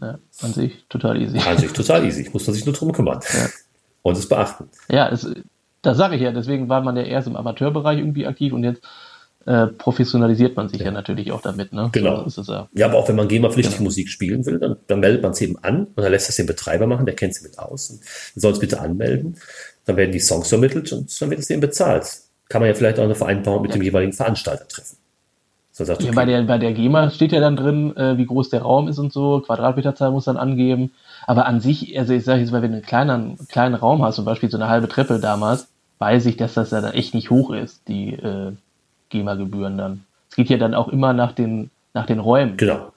Ja, 0.00 0.18
an 0.42 0.52
sich 0.52 0.84
total 0.88 1.20
easy. 1.22 1.38
An 1.38 1.58
sich 1.58 1.72
total 1.72 2.04
easy. 2.04 2.28
Muss 2.32 2.46
man 2.46 2.54
sich 2.54 2.66
nur 2.66 2.74
drum 2.74 2.92
kümmern. 2.92 3.20
Ja. 3.32 3.48
Und 4.02 4.18
es 4.18 4.28
beachten. 4.28 4.68
Ja, 4.88 5.08
das, 5.08 5.26
das 5.80 5.96
sage 5.96 6.16
ich 6.16 6.22
ja. 6.22 6.32
Deswegen 6.32 6.68
war 6.68 6.82
man 6.82 6.96
ja 6.96 7.02
erst 7.04 7.28
im 7.28 7.36
Amateurbereich 7.36 7.98
irgendwie 7.98 8.26
aktiv 8.26 8.52
und 8.52 8.64
jetzt 8.64 8.82
äh, 9.46 9.66
professionalisiert 9.66 10.56
man 10.56 10.68
sich 10.68 10.80
ja. 10.80 10.86
ja. 10.86 10.92
natürlich 10.92 11.32
auch 11.32 11.42
damit. 11.42 11.72
Ne? 11.72 11.90
Genau. 11.92 12.28
So 12.28 12.42
ja. 12.50 12.68
ja, 12.72 12.86
aber 12.86 12.98
auch 12.98 13.08
wenn 13.08 13.16
man 13.16 13.28
GEMA-pflichtige 13.28 13.78
genau. 13.78 13.88
Musik 13.88 14.08
spielen 14.08 14.44
will, 14.46 14.58
dann, 14.58 14.76
dann 14.86 15.00
meldet 15.00 15.22
man 15.22 15.32
es 15.32 15.40
eben 15.40 15.58
an 15.62 15.84
und 15.94 16.02
dann 16.02 16.10
lässt 16.10 16.28
es 16.28 16.36
den 16.36 16.46
Betreiber 16.46 16.86
machen, 16.86 17.06
der 17.06 17.14
kennt 17.14 17.34
sich 17.34 17.42
mit 17.42 17.58
aus 17.58 17.90
und 17.90 18.00
soll 18.40 18.52
es 18.52 18.58
bitte 18.58 18.80
anmelden. 18.80 19.36
Dann 19.84 19.96
werden 19.96 20.12
die 20.12 20.20
Songs 20.20 20.48
vermittelt 20.48 20.92
und 20.92 21.20
dann 21.20 21.30
wird 21.30 21.40
es 21.40 21.50
eben 21.50 21.60
bezahlt. 21.60 22.06
Kann 22.48 22.60
man 22.60 22.68
ja 22.68 22.74
vielleicht 22.74 22.98
auch 22.98 23.04
eine 23.04 23.14
Vereinbarung 23.14 23.62
mit 23.62 23.72
ja. 23.72 23.78
dem 23.78 23.82
jeweiligen 23.82 24.12
Veranstalter 24.12 24.66
treffen. 24.66 24.96
So 25.72 25.84
sagt, 25.84 26.00
okay. 26.00 26.10
ja, 26.10 26.14
bei, 26.14 26.24
der, 26.24 26.42
bei 26.42 26.58
der 26.58 26.72
GEMA 26.72 27.10
steht 27.10 27.32
ja 27.32 27.40
dann 27.40 27.56
drin, 27.56 27.96
äh, 27.96 28.16
wie 28.16 28.26
groß 28.26 28.48
der 28.48 28.62
Raum 28.62 28.86
ist 28.86 28.98
und 28.98 29.12
so, 29.12 29.42
Quadratmeterzahl 29.44 30.12
muss 30.12 30.24
dann 30.24 30.36
angeben. 30.36 30.92
Aber 31.26 31.46
an 31.46 31.60
sich, 31.60 31.98
also 31.98 32.12
ich 32.12 32.24
sage 32.24 32.40
jetzt 32.40 32.52
mal, 32.52 32.62
wenn 32.62 32.70
du 32.70 32.76
einen 32.76 32.86
kleinen, 32.86 33.38
kleinen 33.48 33.74
Raum 33.74 34.02
hast, 34.02 34.16
zum 34.16 34.24
Beispiel 34.24 34.50
so 34.50 34.56
eine 34.56 34.68
halbe 34.68 34.88
Treppe 34.88 35.18
damals, 35.18 35.66
weiß 35.98 36.26
ich, 36.26 36.36
dass 36.36 36.54
das 36.54 36.70
ja 36.70 36.80
dann 36.80 36.94
echt 36.94 37.12
nicht 37.12 37.30
hoch 37.30 37.52
ist, 37.52 37.88
die, 37.88 38.12
äh, 38.12 38.52
GEMA-Gebühren 39.14 39.78
dann. 39.78 40.04
Es 40.30 40.36
geht 40.36 40.50
ja 40.50 40.58
dann 40.58 40.74
auch 40.74 40.88
immer 40.88 41.12
nach 41.12 41.32
den, 41.32 41.70
nach 41.94 42.06
den 42.06 42.18
Räumen. 42.18 42.56
Genau. 42.56 42.92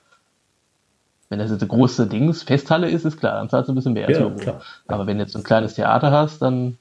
Wenn 1.30 1.40
das 1.40 1.52
jetzt 1.52 1.62
eine 1.62 1.70
große 1.70 2.08
Dings, 2.08 2.44
Festhalle 2.44 2.90
ist, 2.90 3.06
ist 3.06 3.20
klar, 3.20 3.36
dann 3.36 3.50
zahlst 3.50 3.68
du 3.68 3.74
ein 3.74 3.76
bisschen 3.76 3.94
mehr. 3.94 4.10
Ja, 4.10 4.30
klar. 4.30 4.62
Aber 4.88 5.08
wenn 5.08 5.18
du 5.18 5.24
jetzt 5.24 5.36
ein 5.36 5.44
kleines 5.44 5.76
Theater 5.76 6.12
hast, 6.12 6.42
dann 6.42 6.78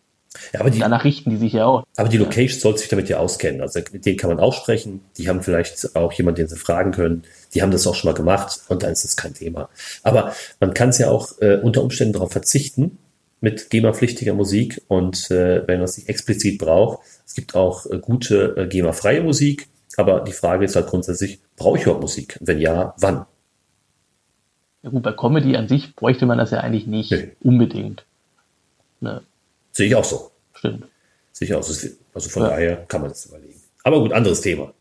ja, 0.53 0.61
aber 0.61 0.71
die, 0.71 0.79
danach 0.79 1.05
richten 1.05 1.31
die 1.31 1.37
sich 1.37 1.55
ja 1.55 1.67
auch. 1.67 1.85
Aber 1.97 2.09
die 2.09 2.19
Location 2.19 2.59
ja. 2.59 2.63
sollte 2.63 2.81
sich 2.81 2.89
damit 2.89 3.09
ja 3.09 3.19
auskennen. 3.19 3.61
Also 3.61 3.81
mit 3.93 4.07
denen 4.07 4.19
kann 4.19 4.31
man 4.31 4.39
auch 4.39 4.55
sprechen. 4.55 5.01
Die 5.17 5.29
haben 5.29 5.43
vielleicht 5.43 5.97
auch 5.97 6.13
jemanden, 6.13 6.43
den 6.43 6.49
sie 6.49 6.57
fragen 6.57 6.93
können. 6.93 7.25
Die 7.55 7.63
haben 7.63 7.71
das 7.71 7.87
auch 7.87 7.95
schon 7.95 8.11
mal 8.11 8.17
gemacht 8.17 8.61
und 8.69 8.83
dann 8.83 8.93
ist 8.93 9.05
das 9.05 9.17
kein 9.17 9.35
Thema. 9.35 9.69
Aber 10.03 10.33
man 10.61 10.75
kann 10.75 10.91
es 10.91 10.99
ja 10.99 11.09
auch 11.09 11.33
äh, 11.41 11.57
unter 11.57 11.83
Umständen 11.83 12.13
darauf 12.13 12.33
verzichten 12.33 12.99
mit 13.41 13.71
GEMA-pflichtiger 13.71 14.35
Musik 14.35 14.83
und 14.89 15.31
äh, 15.31 15.67
wenn 15.67 15.79
man 15.79 15.85
es 15.85 15.97
nicht 15.97 16.09
explizit 16.09 16.59
braucht, 16.59 17.01
es 17.25 17.35
gibt 17.35 17.55
auch 17.55 17.87
äh, 17.87 17.99
gute 17.99 18.57
äh, 18.57 18.67
GEMA-freie 18.67 19.23
Musik, 19.23 19.69
aber 19.97 20.21
die 20.21 20.33
Frage 20.33 20.65
ist 20.65 20.77
halt 20.77 20.87
grundsätzlich, 20.87 21.41
brauche 21.57 21.79
ich 21.79 21.85
überhaupt 21.85 22.03
Musik? 22.03 22.39
Wenn 22.41 22.59
ja, 22.59 22.95
wann? 22.99 23.27
Ja 24.83 24.91
gut, 24.91 25.03
bei 25.03 25.13
Comedy 25.13 25.57
an 25.57 25.69
sich 25.69 25.95
bräuchte 25.97 26.27
man 26.27 26.39
das 26.39 26.51
ja 26.51 26.61
eigentlich 26.61 26.87
nicht 26.87 27.11
nee. 27.11 27.33
unbedingt. 27.41 28.05
Ne? 29.01 29.23
Sehe 29.73 29.89
ich 29.89 29.95
auch 29.95 30.05
so. 30.05 30.31
Stimmt. 30.55 30.87
Sehe 31.33 31.49
ich 31.49 31.55
auch 31.55 31.63
so. 31.63 31.89
Also 32.15 32.31
von 32.31 32.43
ja. 32.43 32.49
daher 32.51 32.77
kann 32.89 33.01
man 33.01 33.11
das 33.11 33.27
überlegen. 33.27 33.61
Aber 33.83 34.01
gut, 34.01 34.13
anderes 34.13 34.41
Thema. 34.41 34.73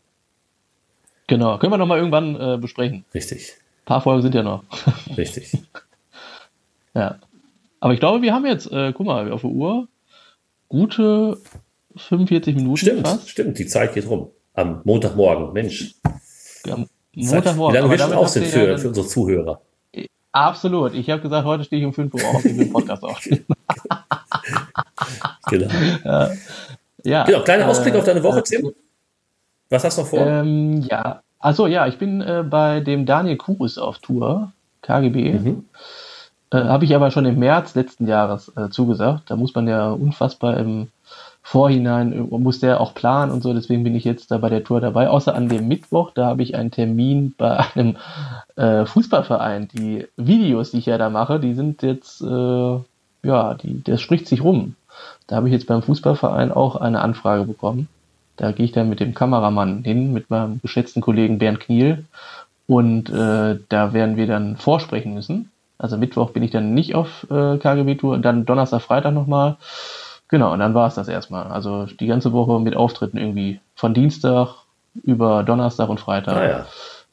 Genau, 1.26 1.58
können 1.58 1.72
wir 1.72 1.78
nochmal 1.78 1.98
irgendwann 1.98 2.40
äh, 2.40 2.56
besprechen. 2.56 3.04
Richtig. 3.12 3.54
paar 3.84 4.00
Folgen 4.00 4.22
sind 4.22 4.34
ja 4.34 4.42
noch. 4.42 4.62
Richtig. 5.16 5.52
ja. 6.94 7.18
Aber 7.80 7.92
ich 7.94 8.00
glaube, 8.00 8.22
wir 8.22 8.32
haben 8.32 8.46
jetzt, 8.46 8.70
äh, 8.72 8.92
guck 8.92 9.06
mal, 9.06 9.30
auf 9.32 9.42
der 9.42 9.50
Uhr, 9.50 9.88
gute 10.68 11.38
45 11.96 12.56
Minuten 12.56 12.76
Stimmt, 12.76 13.06
fast. 13.06 13.28
stimmt, 13.28 13.58
die 13.58 13.66
Zeit 13.66 13.94
geht 13.94 14.08
rum. 14.08 14.28
Am 14.54 14.80
Montagmorgen, 14.84 15.52
Mensch. 15.52 15.94
Zeit- 16.02 16.86
Montagmorgen. 17.14 17.74
Wie 17.74 17.78
lange 17.78 17.90
wir 17.90 17.98
schon 17.98 18.12
auf 18.14 18.28
sind 18.28 18.46
für, 18.46 18.68
ja 18.70 18.76
für 18.78 18.88
unsere 18.88 19.06
Zuhörer. 19.06 19.60
dann- 19.92 20.04
Absolut. 20.32 20.92
Ich 20.94 21.08
habe 21.08 21.22
gesagt, 21.22 21.46
heute 21.46 21.64
stehe 21.64 21.80
ich 21.80 21.86
um 21.86 21.94
5 21.94 22.12
Uhr 22.12 22.20
auf, 22.24 22.44
ich 22.44 22.56
will 22.56 22.64
den 22.64 22.72
Podcast 22.72 23.02
aufnehmen. 23.04 23.44
Genau. 25.48 25.68
Ja, 27.04 27.22
genau, 27.22 27.42
kleiner 27.44 27.66
äh, 27.66 27.68
Ausblick 27.68 27.94
auf 27.94 28.02
deine 28.02 28.20
Woche, 28.24 28.40
äh, 28.40 28.42
Tim. 28.42 28.72
Was 29.70 29.84
hast 29.84 29.96
du 29.96 30.02
noch 30.02 30.08
vor? 30.08 30.26
Ähm, 30.26 30.82
ja, 30.90 31.22
also 31.38 31.68
ja, 31.68 31.86
ich 31.86 31.98
bin 31.98 32.20
äh, 32.20 32.42
bei 32.42 32.80
dem 32.80 33.06
Daniel 33.06 33.36
Kurus 33.36 33.78
auf 33.78 33.98
Tour, 34.00 34.50
KGB. 34.82 35.34
Mhm. 35.34 35.64
Äh, 36.56 36.68
Habe 36.68 36.84
ich 36.84 36.94
aber 36.94 37.10
schon 37.10 37.26
im 37.26 37.38
März 37.38 37.74
letzten 37.74 38.06
Jahres 38.06 38.50
äh, 38.56 38.70
zugesagt. 38.70 39.30
Da 39.30 39.36
muss 39.36 39.54
man 39.54 39.68
ja 39.68 39.90
unfassbar 39.90 40.56
im 40.56 40.88
Vorhinein, 41.42 42.12
äh, 42.12 42.38
muss 42.38 42.60
der 42.60 42.80
auch 42.80 42.94
planen 42.94 43.30
und 43.30 43.42
so. 43.42 43.52
Deswegen 43.52 43.84
bin 43.84 43.94
ich 43.94 44.04
jetzt 44.04 44.30
da 44.30 44.38
bei 44.38 44.48
der 44.48 44.64
Tour 44.64 44.80
dabei. 44.80 45.08
Außer 45.08 45.34
an 45.34 45.48
dem 45.48 45.68
Mittwoch, 45.68 46.12
da 46.12 46.26
habe 46.26 46.42
ich 46.42 46.54
einen 46.54 46.70
Termin 46.70 47.34
bei 47.36 47.58
einem 47.74 47.96
äh, 48.56 48.86
Fußballverein. 48.86 49.68
Die 49.68 50.06
Videos, 50.16 50.70
die 50.70 50.78
ich 50.78 50.86
ja 50.86 50.98
da 50.98 51.10
mache, 51.10 51.40
die 51.40 51.54
sind 51.54 51.82
jetzt, 51.82 52.22
äh, 52.22 52.78
ja, 53.22 53.54
die, 53.54 53.82
das 53.84 54.00
spricht 54.00 54.26
sich 54.26 54.42
rum. 54.42 54.76
Da 55.26 55.36
habe 55.36 55.48
ich 55.48 55.52
jetzt 55.52 55.66
beim 55.66 55.82
Fußballverein 55.82 56.52
auch 56.52 56.76
eine 56.76 57.02
Anfrage 57.02 57.44
bekommen. 57.44 57.88
Da 58.36 58.52
gehe 58.52 58.66
ich 58.66 58.72
dann 58.72 58.88
mit 58.88 59.00
dem 59.00 59.14
Kameramann 59.14 59.82
hin, 59.82 60.12
mit 60.12 60.30
meinem 60.30 60.60
geschätzten 60.60 61.02
Kollegen 61.02 61.38
Bernd 61.38 61.60
Kniel. 61.60 62.04
Und 62.66 63.10
äh, 63.10 63.58
da 63.68 63.92
werden 63.92 64.16
wir 64.16 64.26
dann 64.26 64.56
vorsprechen 64.56 65.14
müssen. 65.14 65.50
Also 65.78 65.96
Mittwoch 65.96 66.30
bin 66.30 66.42
ich 66.42 66.50
dann 66.50 66.74
nicht 66.74 66.94
auf 66.94 67.26
äh, 67.30 67.58
KGB-Tour, 67.58 68.18
dann 68.18 68.44
Donnerstag, 68.46 68.80
Freitag 68.82 69.12
nochmal. 69.14 69.56
Genau, 70.28 70.52
und 70.52 70.58
dann 70.58 70.74
war 70.74 70.88
es 70.88 70.94
das 70.94 71.08
erstmal. 71.08 71.46
Also 71.48 71.84
die 71.86 72.06
ganze 72.06 72.32
Woche 72.32 72.58
mit 72.60 72.74
Auftritten 72.76 73.16
irgendwie 73.18 73.60
von 73.74 73.94
Dienstag 73.94 74.54
über 75.04 75.42
Donnerstag 75.42 75.88
und 75.88 76.00
Freitag 76.00 76.36
Ah, 76.36 76.66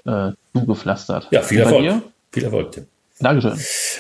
ja. 0.06 0.30
äh, 0.30 0.34
zugepflastert. 0.58 1.28
ja, 1.32 1.42
viel 1.42 1.60
Erfolg. 1.60 1.82
dir? 1.82 2.02
Viel 2.32 2.44
Erfolg, 2.46 2.72
Tim. 2.72 2.86
Dankeschön. 3.20 3.54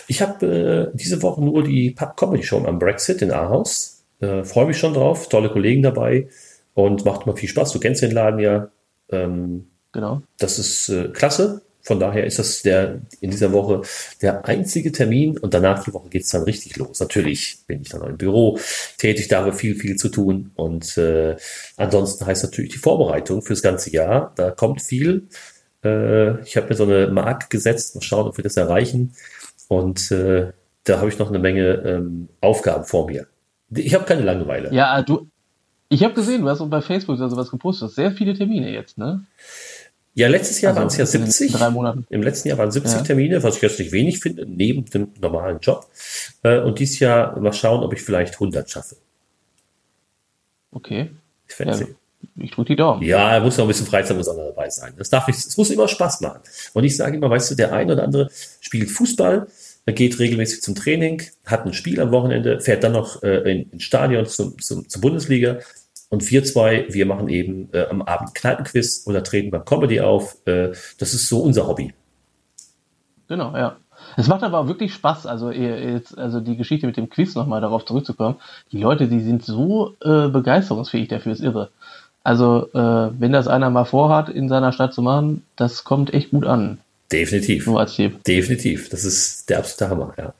Ich 0.07 0.21
habe 0.21 0.91
äh, 0.93 0.97
diese 0.97 1.21
Woche 1.21 1.41
nur 1.43 1.63
die 1.63 1.91
Pub 1.91 2.17
Comedy 2.17 2.43
Show 2.43 2.63
am 2.65 2.79
Brexit 2.79 3.21
in 3.21 3.31
Ahaus. 3.31 4.03
Äh, 4.19 4.43
Freue 4.43 4.65
mich 4.67 4.77
schon 4.79 4.93
drauf. 4.93 5.29
Tolle 5.29 5.49
Kollegen 5.49 5.83
dabei 5.83 6.29
und 6.73 7.05
macht 7.05 7.25
immer 7.25 7.35
viel 7.35 7.49
Spaß. 7.49 7.71
Du 7.73 7.79
kennst 7.79 8.01
den 8.01 8.11
Laden 8.11 8.39
ja. 8.39 8.67
Ähm, 9.11 9.67
Genau. 9.91 10.23
das 10.39 10.57
ist 10.57 10.89
äh, 10.89 11.09
klasse. 11.09 11.61
Von 11.83 11.99
daher 11.99 12.25
ist 12.25 12.39
das 12.39 12.61
der 12.61 13.01
in 13.19 13.29
dieser 13.29 13.51
Woche 13.51 13.81
der 14.21 14.45
einzige 14.45 14.93
Termin 14.93 15.37
und 15.37 15.53
danach 15.53 15.83
die 15.83 15.93
Woche 15.93 16.07
geht 16.07 16.23
es 16.23 16.29
dann 16.29 16.43
richtig 16.43 16.77
los. 16.77 17.01
Natürlich 17.01 17.59
bin 17.67 17.81
ich 17.81 17.89
dann 17.89 18.07
im 18.07 18.17
Büro 18.17 18.57
tätig, 18.97 19.27
da 19.27 19.39
haben 19.39 19.47
wir 19.47 19.53
viel, 19.53 19.75
viel 19.75 19.97
zu 19.97 20.07
tun. 20.07 20.51
Und 20.55 20.97
äh, 20.97 21.35
ansonsten 21.75 22.25
heißt 22.25 22.43
natürlich 22.43 22.71
die 22.71 22.77
Vorbereitung 22.77 23.41
fürs 23.41 23.61
ganze 23.61 23.91
Jahr. 23.91 24.31
Da 24.35 24.51
kommt 24.51 24.81
viel. 24.81 25.27
Äh, 25.83 26.41
ich 26.43 26.55
habe 26.55 26.69
mir 26.69 26.75
so 26.75 26.83
eine 26.83 27.07
Marke 27.07 27.47
gesetzt, 27.49 27.95
mal 27.95 28.01
schauen, 28.01 28.27
ob 28.27 28.37
wir 28.37 28.43
das 28.45 28.55
erreichen. 28.55 29.13
Und 29.67 30.09
äh, 30.11 30.53
da 30.85 30.99
habe 30.99 31.09
ich 31.09 31.19
noch 31.19 31.29
eine 31.29 31.39
Menge 31.39 31.83
ähm, 31.85 32.29
Aufgaben 32.39 32.85
vor 32.85 33.07
mir. 33.07 33.27
Ich 33.75 33.93
habe 33.93 34.05
keine 34.05 34.21
Langeweile. 34.21 34.73
Ja, 34.73 35.01
du. 35.01 35.27
Ich 35.89 36.03
habe 36.03 36.13
gesehen, 36.13 36.41
du 36.41 36.49
hast 36.49 36.67
bei 36.69 36.81
Facebook 36.81 37.17
sowas 37.17 37.51
gepostet. 37.51 37.91
Sehr 37.91 38.11
viele 38.11 38.33
Termine 38.33 38.71
jetzt, 38.71 38.97
ne? 38.97 39.25
Ja, 40.15 40.27
letztes 40.27 40.61
Jahr 40.61 40.71
Also 40.71 40.79
waren 40.81 40.87
es 40.87 40.97
ja 40.97 41.05
in 41.19 41.25
den 41.25 41.31
70. 41.31 41.53
drei 41.59 41.69
Monaten. 41.71 42.05
Im 42.09 42.21
letzten 42.21 42.47
Jahr 42.49 42.57
waren 42.59 42.71
70 42.71 42.93
Ja. 42.97 43.01
Termine, 43.03 43.41
was 43.41 43.55
ich 43.55 43.61
jetzt 43.63 43.79
nicht 43.79 43.91
wenig 43.91 44.19
finde, 44.19 44.45
neben 44.45 44.85
dem 44.85 45.07
normalen 45.19 45.59
Job. 45.59 45.87
Äh, 46.43 46.59
Und 46.59 46.77
dieses 46.79 46.99
Jahr 46.99 47.39
mal 47.39 47.51
schauen, 47.53 47.83
ob 47.83 47.93
ich 47.93 48.01
vielleicht 48.01 48.35
100 48.35 48.69
schaffe. 48.69 48.95
Okay. 50.71 51.09
Ich 51.47 51.57
werde 51.59 51.71
Ja, 51.71 51.77
sehen. 51.77 51.95
ich 52.37 52.51
drücke 52.51 52.69
die 52.69 52.75
Daumen. 52.75 53.01
Ja, 53.03 53.39
muss 53.39 53.57
noch 53.57 53.65
ein 53.65 53.67
bisschen 53.67 53.85
Freizeit 53.87 54.17
muss 54.17 54.27
auch 54.27 54.35
dabei 54.37 54.69
sein. 54.69 54.93
Das 54.97 55.09
darf 55.09 55.27
nicht, 55.27 55.39
es 55.39 55.57
muss 55.57 55.69
immer 55.69 55.87
Spaß 55.87 56.21
machen. 56.21 56.39
Und 56.73 56.83
ich 56.83 56.95
sage 56.95 57.17
immer, 57.17 57.29
weißt 57.29 57.51
du, 57.51 57.55
der 57.55 57.73
eine 57.73 57.93
oder 57.93 58.03
andere 58.03 58.29
spielt 58.59 58.89
Fußball, 58.91 59.47
er 59.85 59.93
geht 59.93 60.17
regelmäßig 60.19 60.61
zum 60.61 60.75
Training, 60.75 61.21
hat 61.45 61.65
ein 61.65 61.73
Spiel 61.73 61.99
am 61.99 62.11
Wochenende, 62.11 62.61
fährt 62.61 62.83
dann 62.83 62.93
noch 62.93 63.21
äh, 63.23 63.51
in, 63.51 63.69
ins 63.71 63.83
Stadion 63.83 64.25
zum, 64.25 64.59
zum, 64.61 64.87
zur 64.87 65.01
Bundesliga. 65.01 65.59
Und 66.13 66.29
wir 66.29 66.43
zwei, 66.43 66.85
wir 66.89 67.07
machen 67.07 67.27
eben 67.27 67.69
äh, 67.73 67.87
am 67.89 68.03
Abend 68.03 68.35
Kneipenquiz 68.35 69.05
oder 69.07 69.23
treten 69.23 69.49
beim 69.49 69.65
Comedy 69.65 69.99
auf. 69.99 70.37
Äh, 70.45 70.73
das 70.99 71.15
ist 71.15 71.27
so 71.27 71.39
unser 71.39 71.65
Hobby. 71.67 71.91
Genau, 73.27 73.57
ja. 73.57 73.77
Es 74.15 74.27
macht 74.27 74.43
aber 74.43 74.59
auch 74.59 74.67
wirklich 74.67 74.93
Spaß, 74.93 75.25
also 75.25 75.49
ihr- 75.49 75.93
jetzt, 75.93 76.15
also 76.15 76.39
die 76.39 76.55
Geschichte 76.55 76.85
mit 76.85 76.97
dem 76.97 77.09
Quiz 77.09 77.33
nochmal 77.33 77.61
darauf 77.61 77.85
zurückzukommen. 77.85 78.35
Die 78.71 78.77
Leute, 78.77 79.07
die 79.07 79.21
sind 79.21 79.43
so 79.43 79.95
äh, 80.05 80.27
begeisterungsfähig 80.27 81.07
dafür, 81.07 81.31
ist 81.31 81.41
irre. 81.41 81.71
Also, 82.23 82.69
äh, 82.75 83.09
wenn 83.19 83.31
das 83.31 83.47
einer 83.47 83.71
mal 83.71 83.85
vorhat, 83.85 84.29
in 84.29 84.49
seiner 84.49 84.71
Stadt 84.71 84.93
zu 84.93 85.01
machen, 85.01 85.41
das 85.55 85.83
kommt 85.83 86.13
echt 86.13 86.29
gut 86.29 86.45
an. 86.45 86.77
Definitiv. 87.11 87.65
Nur 87.65 87.79
als 87.79 87.95
Tipp. 87.95 88.23
Definitiv. 88.23 88.89
Das 88.89 89.03
ist 89.03 89.49
der 89.49 89.57
absolute 89.57 89.89
Hammer, 89.89 90.13
ja. 90.19 90.33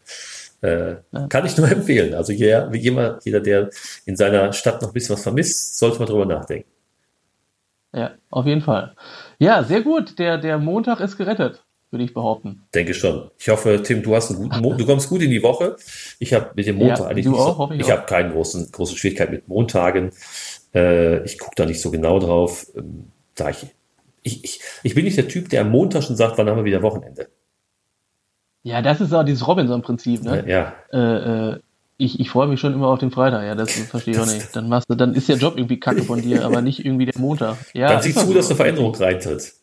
Äh, 0.64 0.96
Ja. 1.12 1.28
Kann 1.28 1.46
ich 1.46 1.58
nur 1.58 1.70
empfehlen. 1.72 2.14
Also 2.14 2.32
jeder, 2.32 2.72
wie 2.72 2.78
jeder, 2.80 3.20
jeder, 3.24 3.40
der 3.42 3.70
in 4.06 4.16
seiner 4.16 4.54
Stadt 4.54 4.82
noch 4.82 4.90
ein 4.90 4.94
bisschen 4.94 5.16
was 5.16 5.24
vermisst, 5.24 5.78
sollte 5.78 6.00
mal 6.00 6.06
drüber 6.06 6.26
nachdenken. 6.26 6.70
Ja, 7.94 8.12
auf 8.32 8.46
jeden 8.46 8.62
Fall. 8.62 8.96
Ja, 9.38 9.64
sehr 9.64 9.82
gut. 9.82 10.18
Der, 10.18 10.38
der 10.40 10.58
Montag 10.58 11.00
ist 11.00 11.18
gerettet, 11.18 11.64
würde 11.92 12.04
ich 12.06 12.14
behaupten. 12.14 12.64
Denke 12.74 12.94
schon. 12.96 13.30
Ich 13.38 13.50
hoffe, 13.50 13.82
Tim, 13.84 14.02
du 14.02 14.16
hast 14.16 14.32
einen 14.32 14.40
guten 14.40 14.62
Mo 14.62 14.74
du 14.74 14.86
kommst 14.86 15.10
gut 15.10 15.22
in 15.22 15.30
die 15.30 15.44
Woche. 15.44 15.76
Ich 16.18 16.34
habe 16.34 16.52
mit 16.56 16.66
dem 16.66 16.78
Montag 16.78 17.00
Ja, 17.00 17.06
eigentlich 17.08 17.26
du 17.26 17.32
nicht 17.32 17.40
auch, 17.40 17.54
so, 17.54 17.58
hoffe 17.60 17.76
ich 17.76 17.82
ich 17.82 17.92
habe 17.92 18.06
keine 18.08 18.32
großen, 18.32 18.72
große 18.72 18.98
Schwierigkeit 18.98 19.30
mit 19.30 19.48
Montagen. 19.48 20.12
Äh, 20.74 21.24
ich 21.24 21.38
gucke 21.38 21.54
da 21.56 21.66
nicht 21.66 21.82
so 21.82 21.92
genau 21.92 22.18
drauf. 22.18 22.66
Ähm, 22.76 23.12
da 23.36 23.50
ich, 23.52 23.68
ich, 24.24 24.44
ich, 24.44 24.62
ich 24.82 24.96
bin 24.96 25.06
nicht 25.06 25.18
der 25.18 25.28
Typ, 25.28 25.50
der 25.50 25.62
am 25.62 25.70
Montag 25.70 26.04
schon 26.04 26.16
sagt, 26.16 26.38
wann 26.40 26.50
haben 26.50 26.58
wir 26.58 26.66
wieder 26.66 26.82
Wochenende. 26.82 27.28
Ja, 28.64 28.82
das 28.82 29.02
ist 29.02 29.14
auch 29.14 29.24
dieses 29.24 29.46
Robinson-Prinzip, 29.48 30.24
ne? 30.24 30.44
Ja, 30.48 30.74
Äh, 30.92 31.52
äh, 31.52 31.60
ich, 31.98 32.20
ich 32.20 32.30
freue 32.30 32.48
mich 32.48 32.60
schon 32.60 32.74
immer 32.74 32.88
auf 32.88 33.00
den 33.00 33.12
Freitag, 33.12 33.44
ja, 33.44 33.56
das 33.56 33.72
verstehe 33.72 34.16
ich 34.16 34.20
auch 34.20 34.26
nicht. 34.26 34.56
Dann 34.56 34.68
machst 34.68 34.90
du, 34.90 34.96
dann 34.96 35.14
ist 35.14 35.30
der 35.30 35.38
Job 35.38 35.58
irgendwie 35.58 35.80
kacke 35.80 36.04
von 36.04 36.22
dir, 36.22 36.44
aber 36.46 36.62
nicht 36.62 36.84
irgendwie 36.84 37.06
der 37.06 37.20
Montag. 37.20 37.58
Ja, 37.74 37.90
dann 37.90 38.00
ist 38.00 38.06
sieh 38.06 38.14
doch 38.14 38.22
zu, 38.22 38.28
so. 38.28 38.34
dass 38.34 38.48
eine 38.48 38.56
Veränderung 38.56 38.96
reintritt. 38.96 39.54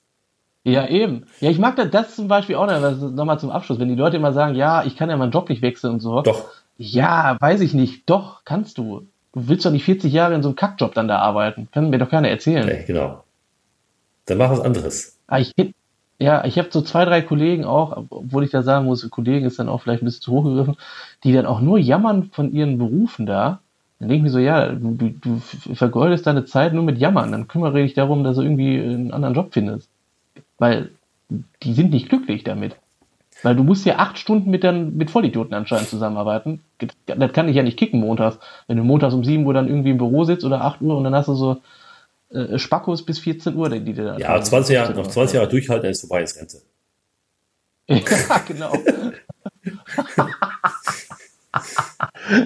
Ja, 0.63 0.87
eben. 0.87 1.27
Ja, 1.41 1.51
ich 1.51 1.59
mag 1.59 1.77
das, 1.77 1.91
das 1.91 2.15
zum 2.17 2.29
Beispiel 2.29 2.55
auch 2.57 2.67
nochmal 2.67 3.39
zum 3.41 3.51
Abschluss, 3.51 3.79
wenn 3.79 3.89
die 3.89 3.95
Leute 3.95 4.17
immer 4.19 4.33
sagen, 4.33 4.55
ja, 4.55 4.85
ich 4.85 4.97
kann 4.97 5.09
ja 5.11 5.17
meinen 5.17 5.33
Job 5.33 5.49
nicht 5.49 5.63
wechseln 5.63 5.95
und 5.95 6.01
so. 6.01 6.21
Doch, 6.21 6.45
Ja, 6.77 7.37
weiß 7.41 7.63
ich 7.63 7.73
nicht. 7.75 8.09
Doch, 8.09 8.45
kannst 8.45 8.77
du. 8.79 9.07
Du 9.33 9.49
willst 9.49 9.65
doch 9.65 9.71
nicht 9.71 9.85
40 9.85 10.13
Jahre 10.13 10.35
in 10.35 10.43
so 10.43 10.49
einem 10.51 10.57
Kackjob 10.57 10.93
dann 10.95 11.09
da 11.09 11.19
arbeiten. 11.19 11.69
Kann 11.73 11.89
mir 11.91 11.99
doch 11.99 12.11
keiner 12.11 12.29
erzählen. 12.29 12.67
nee, 12.67 12.85
genau. 12.87 13.25
Dann 14.27 14.39
mach 14.39 14.51
was 14.51 14.61
anderes. 14.61 15.19
Ah, 15.27 15.39
ich, 15.39 15.53
ja, 16.21 16.45
ich 16.45 16.59
habe 16.59 16.69
so 16.71 16.83
zwei, 16.83 17.07
drei 17.07 17.23
Kollegen 17.23 17.65
auch, 17.65 18.05
obwohl 18.11 18.45
ich 18.45 18.51
da 18.51 18.63
sagen 18.63 18.85
muss, 18.85 19.09
Kollegen 19.09 19.47
ist 19.47 19.59
dann 19.59 19.71
auch 19.71 19.81
vielleicht 19.81 20.03
ein 20.03 20.05
bisschen 20.05 20.23
zu 20.23 20.33
hoch 20.33 20.45
gegriffen, 20.45 20.77
die 21.25 21.33
dann 21.33 21.47
auch 21.47 21.61
nur 21.61 21.79
jammern 21.79 22.31
von 22.31 22.53
ihren 22.53 22.77
Berufen 22.77 23.25
da. 23.25 23.61
Dann 23.99 24.09
denke 24.09 24.19
ich 24.19 24.23
mir 24.25 24.31
so, 24.31 24.39
ja, 24.39 24.69
du, 24.69 25.15
du, 25.21 25.41
vergeudest 25.75 26.27
deine 26.27 26.45
Zeit 26.45 26.75
nur 26.75 26.85
mit 26.85 26.99
Jammern. 26.99 27.33
Dann 27.33 27.49
kümmere 27.49 27.83
dich 27.83 27.95
darum, 27.95 28.23
dass 28.23 28.37
du 28.37 28.43
irgendwie 28.43 28.79
einen 28.79 29.13
anderen 29.13 29.35
Job 29.35 29.49
findest. 29.53 29.89
Weil 30.59 30.91
die 31.63 31.73
sind 31.73 31.91
nicht 31.91 32.09
glücklich 32.11 32.45
damit. 32.45 32.77
Weil 33.43 33.57
du 33.57 33.65
musst 33.65 33.87
ja 33.87 33.97
acht 33.97 34.19
Stunden 34.19 34.51
mit, 34.51 34.65
dann, 34.65 34.97
mit 34.97 35.11
Vollidioten 35.11 35.55
anscheinend 35.55 35.89
zusammenarbeiten. 35.89 36.61
Das 37.07 37.33
kann 37.33 37.49
ich 37.49 37.57
ja 37.57 37.63
nicht 37.63 37.79
kicken 37.79 38.01
montags. 38.01 38.39
Wenn 38.67 38.77
du 38.77 38.85
montags 38.85 39.15
um 39.15 39.25
7 39.25 39.47
Uhr 39.47 39.55
dann 39.55 39.69
irgendwie 39.69 39.91
im 39.91 39.99
Büro 39.99 40.25
sitzt 40.25 40.45
oder 40.45 40.63
8 40.63 40.83
Uhr 40.83 40.97
und 40.97 41.05
dann 41.05 41.15
hast 41.15 41.29
du 41.29 41.35
so 41.35 41.59
äh, 42.31 42.59
Spackos 42.59 43.05
bis 43.05 43.19
14 43.19 43.55
Uhr, 43.57 43.69
die 43.71 43.93
dir 43.93 44.05
da 44.05 44.19
Ja, 44.19 44.41
20 44.41 44.75
Jahre, 44.75 44.95
noch 44.95 45.07
20 45.07 45.35
Jahre 45.37 45.49
durchhalten, 45.49 45.83
dann 45.85 45.93
ist 45.93 46.01
vorbei, 46.01 46.23
ist 46.23 46.37
Rente. 46.39 46.59
Ja, 47.89 48.39
genau. 48.47 48.73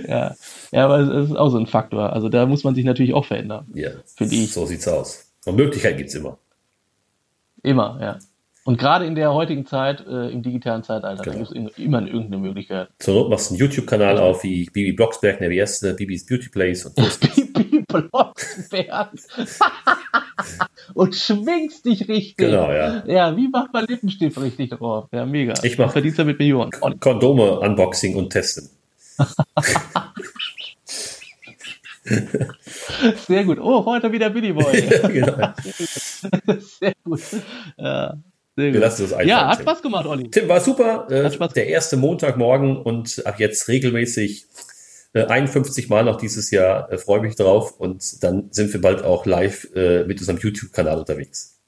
ja. 0.09 0.35
ja, 0.73 0.85
aber 0.85 0.99
es 1.01 1.31
ist 1.31 1.37
auch 1.37 1.51
so 1.51 1.59
ein 1.59 1.67
Faktor. 1.67 2.13
Also 2.13 2.29
da 2.29 2.47
muss 2.47 2.65
man 2.65 2.75
sich 2.75 2.85
natürlich 2.85 3.15
auch 3.15 3.27
verändern. 3.27 3.67
Ja, 3.75 3.91
Finde 4.17 4.35
ich. 4.35 4.53
so 4.53 4.65
sieht's 4.67 4.89
aus. 4.89 5.31
Und 5.45 5.57
Möglichkeiten 5.57 5.99
gibt's 5.99 6.15
immer. 6.15 6.39
Immer, 7.63 7.99
ja. 8.01 8.19
Und 8.65 8.79
gerade 8.79 9.05
in 9.05 9.15
der 9.15 9.35
heutigen 9.35 9.67
Zeit, 9.67 10.07
äh, 10.07 10.31
im 10.31 10.43
digitalen 10.43 10.83
Zeitalter, 10.83 11.23
Genau. 11.23 11.45
da 11.45 11.51
gibt 11.53 11.71
es 11.73 11.79
immer 11.79 12.01
irgendeine 12.01 12.39
Möglichkeit. 12.39 12.89
Zur 12.99 13.15
Not 13.15 13.29
machst 13.29 13.51
du 13.51 13.55
einen 13.55 13.61
YouTube-Kanal 13.61 14.17
auf 14.19 14.43
wie 14.43 14.65
Bibi 14.73 14.93
Blocksberg, 14.93 15.41
ne, 15.43 15.51
wie 15.51 15.59
erste, 15.59 15.93
Bibis 15.93 16.25
Beauty 16.25 16.49
Place 16.49 16.87
und 16.87 16.99
los 16.99 17.19
Blocksberg. 18.03 19.11
Und 20.95 21.15
schwingst 21.17 21.85
dich 21.87 22.09
richtig. 22.09 22.37
Genau, 22.37 22.71
ja. 22.71 23.05
Ja, 23.07 23.37
wie 23.37 23.49
macht 23.49 23.73
man 23.73 23.87
Lippenstift 23.87 24.39
richtig 24.41 24.71
drauf? 24.71 25.09
Ja, 25.13 25.25
mega. 25.27 25.55
Ich 25.63 25.79
mach- 25.79 25.87
Du 25.87 25.93
Verdienst 25.93 26.19
damit 26.19 26.39
Millionen. 26.39 26.71
Und 26.81 27.01
Kondome, 27.01 27.59
Unboxing 27.61 28.17
und 28.17 28.31
Testen. 28.31 28.69
sehr 33.27 33.45
gut. 33.45 33.59
Oh, 33.61 33.85
heute 33.85 34.11
wieder 34.13 34.31
Billy 34.31 34.53
Boy. 34.53 34.83
Ja, 34.91 35.09
genau. 35.09 35.53
Sehr 36.81 36.93
gut. 37.05 37.21
Ja. 37.77 38.15
Sehr 38.57 38.67
gut. 38.67 38.75
Wir 38.75 38.81
lassen 38.81 39.05
einfach. 39.05 39.21
Ja, 39.27 39.49
hat 39.49 39.57
Tim. 39.59 39.63
Spaß 39.67 39.83
gemacht, 39.83 40.07
Olli. 40.07 40.31
Tim, 40.31 40.49
war 40.49 40.61
super. 40.61 41.11
Äh, 41.11 41.31
Spaß 41.31 41.53
der 41.55 41.67
erste 41.69 41.97
Montagmorgen 41.97 42.77
und 42.77 43.25
ab 43.27 43.41
jetzt 43.41 43.69
regelmäßig 43.69 44.47
51 45.23 45.89
Mal 45.89 46.05
noch 46.05 46.17
dieses 46.17 46.51
Jahr. 46.51 46.91
Äh, 46.91 46.99
Freue 46.99 47.21
mich 47.21 47.37
drauf 47.37 47.79
und 47.79 48.23
dann 48.23 48.49
sind 48.51 48.73
wir 48.73 48.81
bald 48.81 49.03
auch 49.03 49.27
live 49.27 49.69
äh, 49.75 50.05
mit 50.05 50.19
unserem 50.21 50.39
YouTube-Kanal 50.39 50.99
unterwegs. 50.99 51.61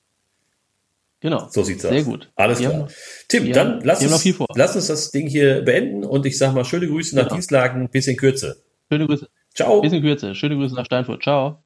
Genau. 1.21 1.49
So 1.51 1.63
sieht's 1.63 1.83
Sehr 1.83 1.91
aus. 1.91 1.97
Sehr 1.97 2.05
gut. 2.05 2.31
Alles 2.37 2.59
klar. 2.59 2.73
Haben, 2.73 2.89
Tim, 3.29 3.53
dann 3.53 3.81
lass 3.83 4.03
uns, 4.03 4.39
lass 4.55 4.77
uns 4.77 4.87
das 4.87 5.11
Ding 5.11 5.27
hier 5.27 5.63
beenden 5.63 6.05
und 6.05 6.27
ich 6.27 6.39
sag 6.39 6.55
mal 6.55 6.65
schöne 6.65 6.87
Grüße 6.87 7.17
nach 7.17 7.25
genau. 7.25 7.35
Dienstlagen, 7.35 7.89
bisschen 7.89 8.17
Kürze. 8.17 8.63
Schöne 8.91 9.07
Grüße. 9.07 9.29
Ciao. 9.55 9.81
Bisschen 9.81 10.03
Kürze. 10.03 10.35
Schöne 10.35 10.57
Grüße 10.57 10.75
nach 10.75 10.85
Steinfurt. 10.85 11.23
Ciao. 11.23 11.66